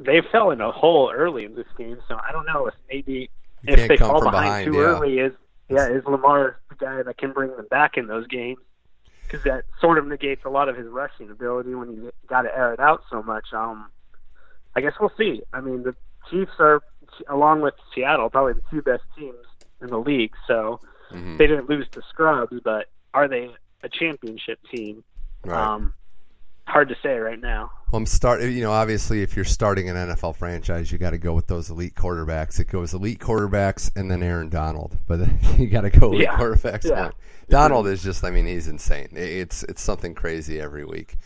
they 0.00 0.22
fell 0.32 0.50
in 0.50 0.60
a 0.60 0.70
hole 0.70 1.12
early 1.14 1.44
in 1.44 1.54
this 1.54 1.66
game. 1.76 1.98
So 2.08 2.16
I 2.16 2.32
don't 2.32 2.46
know 2.46 2.66
if 2.66 2.74
maybe 2.88 3.30
you 3.62 3.74
if 3.74 3.88
they 3.88 3.96
fall 3.96 4.22
behind, 4.22 4.32
behind, 4.32 4.72
too 4.72 4.78
yeah. 4.78 4.86
early, 4.86 5.18
is 5.18 5.32
yeah 5.68 5.88
is 5.88 6.04
Lamar 6.06 6.58
the 6.70 6.76
guy 6.76 7.02
that 7.02 7.18
can 7.18 7.32
bring 7.32 7.50
them 7.56 7.66
back 7.70 7.96
in 7.96 8.06
those 8.06 8.26
games? 8.28 8.58
Because 9.24 9.44
that 9.44 9.64
sort 9.80 9.98
of 9.98 10.06
negates 10.06 10.42
a 10.46 10.48
lot 10.48 10.70
of 10.70 10.76
his 10.76 10.86
rushing 10.86 11.28
ability 11.28 11.74
when 11.74 11.92
you 11.92 12.10
got 12.26 12.42
to 12.42 12.56
air 12.56 12.72
it 12.72 12.80
out 12.80 13.02
so 13.10 13.22
much. 13.22 13.52
Um, 13.52 13.90
I 14.74 14.80
guess 14.80 14.94
we'll 14.98 15.12
see. 15.18 15.42
I 15.52 15.60
mean, 15.60 15.82
the 15.82 15.94
Chiefs 16.30 16.52
are 16.58 16.80
along 17.28 17.60
with 17.60 17.74
Seattle, 17.94 18.30
probably 18.30 18.54
the 18.54 18.62
two 18.70 18.82
best 18.82 19.02
teams 19.16 19.36
in 19.80 19.88
the 19.88 19.98
league. 19.98 20.32
So 20.46 20.80
mm-hmm. 21.12 21.36
they 21.36 21.46
didn't 21.46 21.68
lose 21.68 21.86
to 21.92 22.02
scrubs, 22.08 22.56
but 22.64 22.86
are 23.14 23.28
they 23.28 23.50
a 23.82 23.88
championship 23.88 24.58
team? 24.70 25.04
Right. 25.44 25.58
Um, 25.58 25.94
hard 26.66 26.88
to 26.88 26.96
say 27.02 27.18
right 27.18 27.40
now. 27.40 27.70
Well, 27.90 27.98
I'm 27.98 28.06
start. 28.06 28.42
You 28.42 28.62
know, 28.62 28.72
obviously, 28.72 29.22
if 29.22 29.34
you're 29.34 29.44
starting 29.44 29.88
an 29.88 29.96
NFL 29.96 30.36
franchise, 30.36 30.92
you 30.92 30.98
got 30.98 31.10
to 31.10 31.18
go 31.18 31.32
with 31.32 31.46
those 31.46 31.70
elite 31.70 31.94
quarterbacks. 31.94 32.60
It 32.60 32.68
goes 32.68 32.92
elite 32.92 33.18
quarterbacks 33.18 33.90
and 33.96 34.10
then 34.10 34.22
Aaron 34.22 34.50
Donald, 34.50 34.96
but 35.06 35.20
you 35.58 35.68
got 35.68 35.82
to 35.82 35.90
go 35.90 36.12
elite 36.12 36.22
yeah. 36.22 36.36
quarterbacks. 36.36 36.84
Yeah. 36.84 37.10
Donald 37.48 37.86
is 37.86 38.02
just. 38.02 38.24
I 38.24 38.30
mean, 38.30 38.46
he's 38.46 38.68
insane. 38.68 39.08
It's 39.12 39.62
it's 39.64 39.82
something 39.82 40.14
crazy 40.14 40.60
every 40.60 40.84
week. 40.84 41.16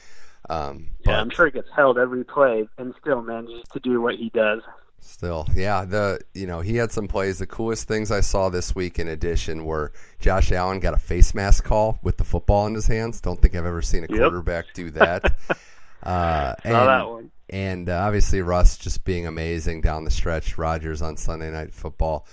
Um, 0.48 0.90
yeah, 1.06 1.20
I'm 1.20 1.30
sure 1.30 1.46
he 1.46 1.52
gets 1.52 1.68
held 1.74 1.98
every 1.98 2.24
play 2.24 2.68
and 2.78 2.94
still 3.00 3.22
manages 3.22 3.62
to 3.72 3.80
do 3.80 4.00
what 4.00 4.16
he 4.16 4.28
does. 4.30 4.60
Still, 5.04 5.46
yeah, 5.54 5.84
the 5.84 6.20
you 6.32 6.46
know 6.46 6.60
he 6.60 6.76
had 6.76 6.92
some 6.92 7.08
plays. 7.08 7.38
The 7.38 7.46
coolest 7.46 7.88
things 7.88 8.12
I 8.12 8.20
saw 8.20 8.48
this 8.48 8.74
week, 8.74 9.00
in 9.00 9.08
addition, 9.08 9.64
were 9.64 9.92
Josh 10.20 10.52
Allen 10.52 10.78
got 10.78 10.94
a 10.94 10.98
face 10.98 11.34
mask 11.34 11.64
call 11.64 11.98
with 12.02 12.18
the 12.18 12.24
football 12.24 12.66
in 12.68 12.74
his 12.74 12.86
hands. 12.86 13.20
Don't 13.20 13.40
think 13.40 13.56
I've 13.56 13.66
ever 13.66 13.82
seen 13.82 14.04
a 14.04 14.06
yep. 14.08 14.18
quarterback 14.18 14.66
do 14.74 14.90
that. 14.92 15.24
uh, 16.04 16.54
and, 16.64 16.72
saw 16.72 16.86
that 16.86 17.08
one. 17.08 17.30
And 17.50 17.88
uh, 17.88 17.98
obviously 17.98 18.42
Russ 18.42 18.78
just 18.78 19.04
being 19.04 19.26
amazing 19.26 19.80
down 19.80 20.04
the 20.04 20.10
stretch. 20.10 20.56
Rodgers 20.56 21.02
on 21.02 21.16
Sunday 21.16 21.50
Night 21.50 21.74
Football 21.74 22.26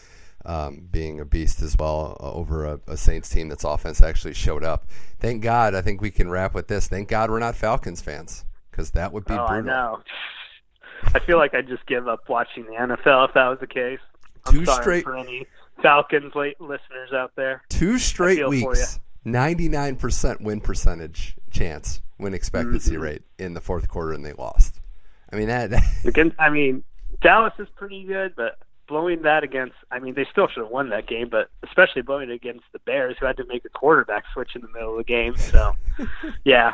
um, 0.46 0.88
being 0.92 1.20
a 1.20 1.26
beast 1.26 1.62
as 1.62 1.76
well 1.78 2.18
uh, 2.20 2.32
over 2.32 2.66
a, 2.66 2.80
a, 2.88 2.98
Saints 2.98 3.30
team 3.30 3.50
that's 3.50 3.64
offense 3.64 4.02
actually 4.02 4.34
showed 4.34 4.64
up. 4.64 4.88
Thank 5.20 5.44
God. 5.44 5.76
I 5.76 5.82
think 5.82 6.02
we 6.02 6.12
can 6.12 6.30
wrap 6.30 6.54
with 6.54 6.68
this. 6.68 6.88
Thank 6.88 7.10
God 7.10 7.30
we're 7.30 7.40
not 7.40 7.56
Falcons 7.56 8.02
fans 8.02 8.46
because 8.72 8.92
that 8.92 9.12
would 9.12 9.26
be 9.26 9.34
oh, 9.34 9.48
brutal. 9.48 10.02
I 11.14 11.20
feel 11.20 11.38
like 11.38 11.54
I'd 11.54 11.68
just 11.68 11.86
give 11.86 12.08
up 12.08 12.28
watching 12.30 12.66
the 12.66 12.74
NFL 12.74 13.28
if 13.30 13.34
that 13.34 13.48
was 13.48 13.60
the 13.60 13.68
case. 13.68 14.00
I'm 14.46 14.54
Two 14.54 14.66
straight 14.66 15.04
for 15.04 15.18
any 15.18 15.48
Falcons 15.82 16.34
late 16.36 16.60
listeners 16.60 17.12
out 17.14 17.32
there. 17.36 17.64
Two 17.70 17.98
straight 17.98 18.48
weeks. 18.48 19.00
Ninety-nine 19.26 19.98
percent 19.98 20.42
win 20.42 20.62
percentage 20.62 21.36
chance 21.52 22.02
win 22.18 22.34
expectancy 22.34 22.94
mm-hmm. 22.94 23.02
rate 23.02 23.22
in 23.38 23.54
the 23.54 23.62
fourth 23.62 23.88
quarter, 23.88 24.14
and 24.14 24.26
they 24.26 24.34
lost. 24.34 24.80
I 25.32 25.36
mean 25.36 25.48
that. 25.48 25.72
Again, 26.06 26.34
I 26.40 26.50
mean 26.50 26.84
Dallas 27.22 27.54
is 27.60 27.68
pretty 27.76 28.04
good, 28.04 28.34
but 28.36 28.58
blowing 28.88 29.22
that 29.22 29.44
against, 29.44 29.76
I 29.92 30.00
mean, 30.00 30.16
they 30.16 30.26
still 30.30 30.48
should 30.48 30.64
have 30.64 30.72
won 30.72 30.90
that 30.90 31.08
game, 31.08 31.30
but 31.30 31.50
especially 31.64 32.02
blowing 32.02 32.30
it 32.30 32.34
against 32.34 32.66
the 32.74 32.80
Bears, 32.80 33.16
who 33.20 33.26
had 33.26 33.38
to 33.38 33.46
make 33.46 33.64
a 33.64 33.70
quarterback 33.70 34.24
switch 34.34 34.56
in 34.56 34.62
the 34.62 34.68
middle 34.70 34.92
of 34.92 34.98
the 34.98 35.04
game. 35.04 35.38
So, 35.38 35.76
yeah, 36.44 36.74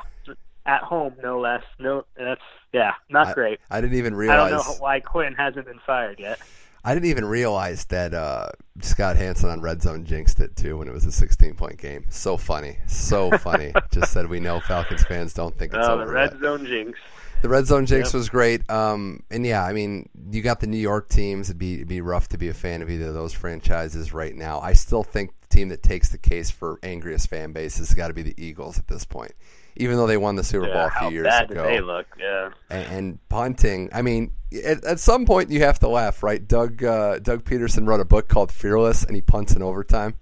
at 0.66 0.82
home, 0.82 1.14
no 1.22 1.40
less. 1.40 1.64
No, 1.80 2.06
that's 2.18 2.42
yeah, 2.74 2.94
not 3.10 3.28
I, 3.28 3.34
great. 3.34 3.60
I 3.70 3.82
didn't 3.82 3.98
even 3.98 4.16
realize. 4.16 4.48
I 4.48 4.50
don't 4.50 4.66
know 4.66 4.76
why 4.80 5.00
Quinn 5.00 5.34
hasn't 5.34 5.66
been 5.66 5.80
fired 5.86 6.20
yet. 6.20 6.40
I 6.84 6.94
didn't 6.94 7.10
even 7.10 7.26
realize 7.26 7.86
that 7.86 8.14
uh, 8.14 8.50
Scott 8.82 9.18
Hanson 9.18 9.50
on 9.50 9.60
Red 9.60 9.82
Zone 9.82 10.06
jinxed 10.06 10.40
it 10.40 10.56
too 10.56 10.78
when 10.78 10.88
it 10.88 10.94
was 10.94 11.06
a 11.06 11.12
16 11.12 11.56
point 11.56 11.78
game. 11.78 12.06
So 12.10 12.38
funny, 12.38 12.78
so 12.86 13.32
funny. 13.40 13.74
Just 13.92 14.14
said 14.14 14.30
we 14.30 14.40
know 14.40 14.60
Falcons 14.60 15.04
fans 15.04 15.34
don't 15.34 15.58
think 15.58 15.74
it's 15.74 15.88
oh, 15.88 15.94
over. 15.94 16.06
The 16.06 16.12
Red 16.12 16.32
yet. 16.34 16.42
Zone 16.42 16.66
jinx. 16.66 17.00
The 17.42 17.50
Red 17.50 17.66
Zone 17.66 17.88
jinx 17.88 18.10
yep. 18.10 18.14
was 18.14 18.30
great. 18.30 18.70
Um, 18.70 19.24
and 19.32 19.46
yeah, 19.46 19.64
I 19.64 19.74
mean, 19.74 20.10
you 20.32 20.44
got 20.44 20.60
the 20.60 20.68
New 20.68 20.78
York 20.78 21.10
teams. 21.10 21.50
It'd 21.50 21.58
be 21.58 21.76
it'd 21.76 21.88
be 21.88 22.02
rough 22.02 22.28
to 22.30 22.38
be 22.38 22.50
a 22.50 22.54
fan 22.54 22.84
of 22.84 22.90
either 22.90 23.08
of 23.08 23.14
those 23.16 23.34
franchises 23.34 24.14
right 24.14 24.36
now. 24.36 24.60
I 24.60 24.74
still 24.74 25.04
think 25.04 25.32
the 25.42 25.48
team 25.48 25.70
that 25.70 25.82
takes 25.82 26.10
the 26.10 26.20
case 26.20 26.52
for 26.52 26.80
angriest 26.84 27.30
fan 27.30 27.52
base 27.52 27.80
has 27.80 27.96
got 27.96 28.10
to 28.10 28.14
be 28.14 28.22
the 28.22 28.36
Eagles 28.38 28.78
at 28.78 28.88
this 28.88 29.06
point 29.06 29.34
even 29.78 29.98
though 29.98 30.08
they 30.08 30.18
won 30.18 30.36
the 30.36 30.44
Super 30.44 30.68
yeah, 30.68 30.74
Bowl 30.74 30.86
a 30.86 31.00
few 31.00 31.10
years 31.10 31.34
ago. 31.42 31.64
They 31.64 31.82
look, 31.82 32.06
yeah. 32.20 32.50
And, 32.70 32.88
and 32.88 33.30
punting, 33.30 33.90
I 33.94 34.02
mean, 34.02 34.32
at, 34.64 34.84
at, 34.86 35.00
some 35.00 35.26
point 35.26 35.52
you 35.52 35.62
have 35.62 35.80
to 35.80 35.88
laugh, 35.88 36.24
right? 36.24 36.46
Doug 36.46 36.84
uh, 36.84 37.20
Doug 37.20 37.44
Pederson 37.44 37.88
wrote 37.88 38.00
a 38.00 38.06
book 38.06 38.28
called 38.28 38.52
Fearless, 38.52 39.04
and 39.04 39.16
he 39.16 39.22
punts 39.22 39.56
in 39.56 39.62
overtime. 39.62 40.16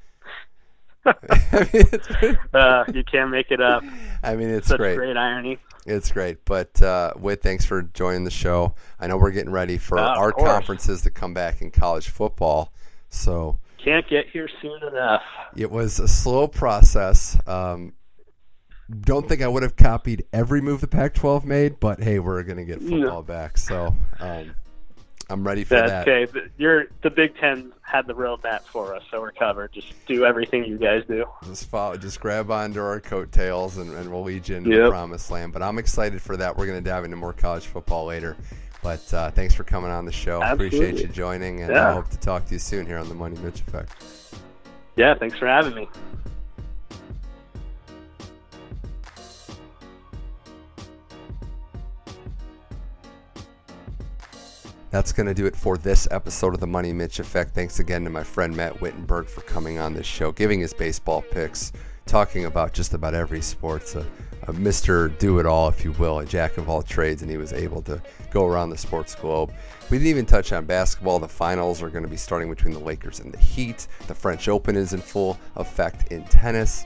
I 1.05 1.69
mean, 1.73 2.37
uh, 2.53 2.85
you 2.93 3.03
can't 3.03 3.29
make 3.29 3.51
it 3.51 3.61
up. 3.61 3.83
I 4.23 4.35
mean, 4.35 4.49
it's 4.49 4.67
Such 4.67 4.77
great. 4.77 4.95
Great 4.97 5.17
irony. 5.17 5.59
It's 5.85 6.11
great, 6.11 6.45
but 6.45 6.81
uh, 6.81 7.13
Whit, 7.15 7.41
thanks 7.41 7.65
for 7.65 7.81
joining 7.81 8.23
the 8.23 8.31
show. 8.31 8.73
I 9.01 9.07
know 9.07 9.17
we're 9.17 9.31
getting 9.31 9.51
ready 9.51 9.77
for 9.77 9.99
uh, 9.99 10.15
our 10.15 10.31
conferences 10.31 11.01
to 11.01 11.09
come 11.09 11.33
back 11.33 11.61
in 11.61 11.71
college 11.71 12.07
football, 12.07 12.71
so 13.09 13.59
can't 13.83 14.07
get 14.07 14.29
here 14.29 14.47
soon 14.61 14.81
enough. 14.81 15.21
It 15.57 15.69
was 15.69 15.99
a 15.99 16.07
slow 16.07 16.47
process. 16.47 17.37
Um, 17.45 17.93
don't 18.89 19.27
think 19.27 19.41
I 19.41 19.47
would 19.47 19.63
have 19.63 19.75
copied 19.75 20.25
every 20.33 20.61
move 20.61 20.81
the 20.81 20.87
Pac-12 20.87 21.45
made, 21.45 21.79
but 21.79 22.01
hey, 22.01 22.19
we're 22.19 22.43
going 22.43 22.57
to 22.57 22.65
get 22.65 22.81
football 22.81 22.99
no. 22.99 23.21
back, 23.21 23.57
so 23.57 23.95
um, 24.19 24.53
I'm 25.29 25.45
ready 25.45 25.63
for 25.63 25.75
That's 25.75 26.05
that. 26.05 26.07
Okay, 26.07 26.49
you're 26.57 26.85
the 27.01 27.09
Big 27.09 27.35
Ten 27.37 27.71
had 27.81 28.07
the 28.07 28.13
roadmap 28.13 28.61
for 28.61 28.95
us, 28.95 29.03
so 29.09 29.21
we're 29.21 29.31
covered. 29.31 29.71
Just 29.71 29.93
do 30.05 30.25
everything 30.25 30.65
you 30.65 30.77
guys 30.77 31.03
do. 31.07 31.25
Just 31.45 31.69
follow, 31.69 31.95
just 31.95 32.19
grab 32.19 32.51
onto 32.51 32.79
our 32.81 32.99
coattails, 32.99 33.77
and, 33.77 33.93
and 33.95 34.11
we'll 34.11 34.23
lead 34.23 34.47
you 34.47 34.57
into 34.57 34.71
yep. 34.71 34.85
the 34.85 34.89
promised 34.89 35.31
land. 35.31 35.53
But 35.53 35.61
I'm 35.61 35.77
excited 35.77 36.21
for 36.21 36.35
that. 36.37 36.57
We're 36.57 36.65
going 36.65 36.83
to 36.83 36.89
dive 36.89 37.05
into 37.05 37.17
more 37.17 37.33
college 37.33 37.65
football 37.65 38.05
later. 38.05 38.35
But 38.81 39.13
uh, 39.13 39.31
thanks 39.31 39.53
for 39.53 39.63
coming 39.63 39.91
on 39.91 40.05
the 40.05 40.11
show. 40.11 40.43
Absolutely. 40.43 40.77
Appreciate 40.77 41.07
you 41.07 41.13
joining, 41.13 41.61
and 41.61 41.71
yeah. 41.71 41.89
I 41.89 41.93
hope 41.93 42.09
to 42.09 42.19
talk 42.19 42.45
to 42.47 42.53
you 42.53 42.59
soon 42.59 42.85
here 42.85 42.97
on 42.97 43.07
the 43.07 43.15
Money 43.15 43.37
Mitch 43.39 43.61
Effect. 43.61 43.93
Yeah, 44.97 45.15
thanks 45.15 45.37
for 45.37 45.47
having 45.47 45.73
me. 45.73 45.87
That's 54.93 55.11
going 55.11 55.25
to 55.25 55.33
do 55.33 55.47
it 55.47 55.55
for 55.55 55.75
this 55.75 56.07
episode 56.11 56.53
of 56.53 56.59
the 56.59 56.67
Money 56.67 56.93
Mitch 56.93 57.17
Effect. 57.17 57.55
Thanks 57.55 57.79
again 57.79 58.03
to 58.03 58.11
my 58.11 58.23
friend 58.23 58.55
Matt 58.55 58.79
Wittenberg 58.79 59.25
for 59.25 59.41
coming 59.41 59.79
on 59.79 59.95
this 59.95 60.05
show, 60.05 60.31
giving 60.31 60.59
his 60.59 60.71
baseball 60.71 61.23
picks, 61.23 61.71
talking 62.05 62.45
about 62.45 62.73
just 62.73 62.93
about 62.93 63.15
every 63.15 63.41
sports. 63.41 63.95
A, 63.95 64.05
a 64.43 64.53
Mr. 64.53 65.17
Do 65.17 65.39
It 65.39 65.47
All, 65.47 65.67
if 65.67 65.83
you 65.83 65.93
will, 65.93 66.19
a 66.19 66.25
jack 66.27 66.59
of 66.59 66.69
all 66.69 66.83
trades, 66.83 67.23
and 67.23 67.31
he 67.31 67.37
was 67.37 67.53
able 67.53 67.81
to 67.81 67.99
go 68.29 68.45
around 68.45 68.69
the 68.69 68.77
sports 68.77 69.15
globe. 69.15 69.51
We 69.89 69.97
didn't 69.97 70.11
even 70.11 70.25
touch 70.27 70.51
on 70.51 70.65
basketball. 70.65 71.17
The 71.17 71.27
finals 71.27 71.81
are 71.81 71.89
going 71.89 72.03
to 72.03 72.07
be 72.07 72.15
starting 72.15 72.51
between 72.51 72.75
the 72.75 72.79
Lakers 72.79 73.19
and 73.19 73.33
the 73.33 73.39
Heat. 73.39 73.87
The 74.05 74.13
French 74.13 74.47
Open 74.47 74.75
is 74.75 74.93
in 74.93 75.01
full 75.01 75.39
effect 75.55 76.11
in 76.11 76.23
tennis. 76.25 76.85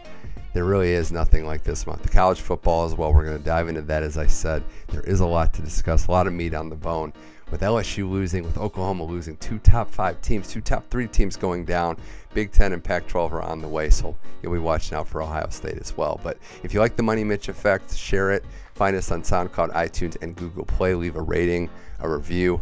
there 0.54 0.64
really 0.64 0.92
is 0.94 1.12
nothing 1.12 1.46
like 1.46 1.64
this 1.64 1.86
month. 1.86 2.04
The 2.04 2.10
college 2.10 2.40
football 2.40 2.86
as 2.86 2.96
well. 2.96 3.14
We're 3.14 3.26
going 3.26 3.38
to 3.38 3.44
dive 3.44 3.68
into 3.68 3.82
that. 3.82 4.02
As 4.02 4.18
I 4.18 4.28
said, 4.28 4.64
there 4.88 5.04
is 5.04 5.20
a 5.20 5.28
lot 5.28 5.54
to 5.56 5.62
discuss, 5.62 6.08
a 6.08 6.12
lot 6.12 6.26
of 6.26 6.32
meat 6.32 6.54
on 6.54 6.70
the 6.70 6.76
bone. 6.78 7.12
With 7.50 7.62
LSU 7.62 8.10
losing, 8.10 8.44
with 8.44 8.58
Oklahoma 8.58 9.06
losing, 9.06 9.38
two 9.38 9.58
top 9.60 9.90
five 9.90 10.22
teams, 10.22 10.50
two 10.50 10.60
top 10.60 10.90
three 10.90 11.08
teams 11.08 11.38
going 11.38 11.64
down. 11.64 11.98
Big 12.34 12.52
Ten 12.52 12.74
and 12.74 12.84
Pac 12.84 13.08
12 13.08 13.34
are 13.34 13.42
on 13.42 13.62
the 13.62 13.68
way, 13.68 13.90
so 13.90 14.16
you'll 14.42 14.54
be 14.54 14.60
watching 14.60 14.98
out 14.98 15.08
for 15.08 15.22
Ohio 15.22 15.48
State 15.50 15.78
as 15.80 15.96
well. 15.96 16.20
But 16.24 16.38
if 16.64 16.74
you 16.74 16.82
like 16.82 16.98
the 16.98 17.04
Money 17.04 17.24
Mitch 17.24 17.48
effect, 17.48 17.96
share 17.96 18.32
it. 18.32 18.44
Find 18.76 18.96
us 18.96 19.12
on 19.12 19.22
SoundCloud, 19.22 19.74
iTunes, 19.74 20.18
and 20.22 20.36
Google 20.36 20.66
Play. 20.66 20.94
Leave 20.94 21.16
a 21.16 21.22
rating, 21.22 21.70
a 22.00 22.10
review 22.10 22.60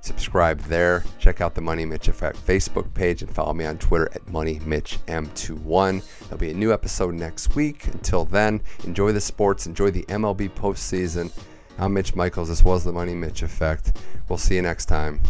subscribe 0.00 0.60
there. 0.62 1.04
Check 1.18 1.40
out 1.40 1.54
the 1.54 1.60
Money 1.60 1.84
Mitch 1.84 2.08
Effect 2.08 2.36
Facebook 2.44 2.92
page 2.94 3.22
and 3.22 3.30
follow 3.30 3.52
me 3.52 3.64
on 3.64 3.78
Twitter 3.78 4.08
at 4.14 4.24
MoneyMitchM21. 4.26 6.18
There'll 6.20 6.38
be 6.38 6.50
a 6.50 6.54
new 6.54 6.72
episode 6.72 7.14
next 7.14 7.54
week. 7.54 7.86
Until 7.88 8.24
then, 8.24 8.60
enjoy 8.84 9.12
the 9.12 9.20
sports, 9.20 9.66
enjoy 9.66 9.90
the 9.90 10.04
MLB 10.04 10.50
postseason. 10.50 11.30
I'm 11.78 11.92
Mitch 11.92 12.14
Michaels. 12.16 12.48
This 12.48 12.64
was 12.64 12.82
the 12.84 12.92
Money 12.92 13.14
Mitch 13.14 13.42
Effect. 13.42 13.98
We'll 14.28 14.38
see 14.38 14.56
you 14.56 14.62
next 14.62 14.86
time. 14.86 15.20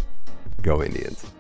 Go 0.63 0.83
Indians. 0.83 1.38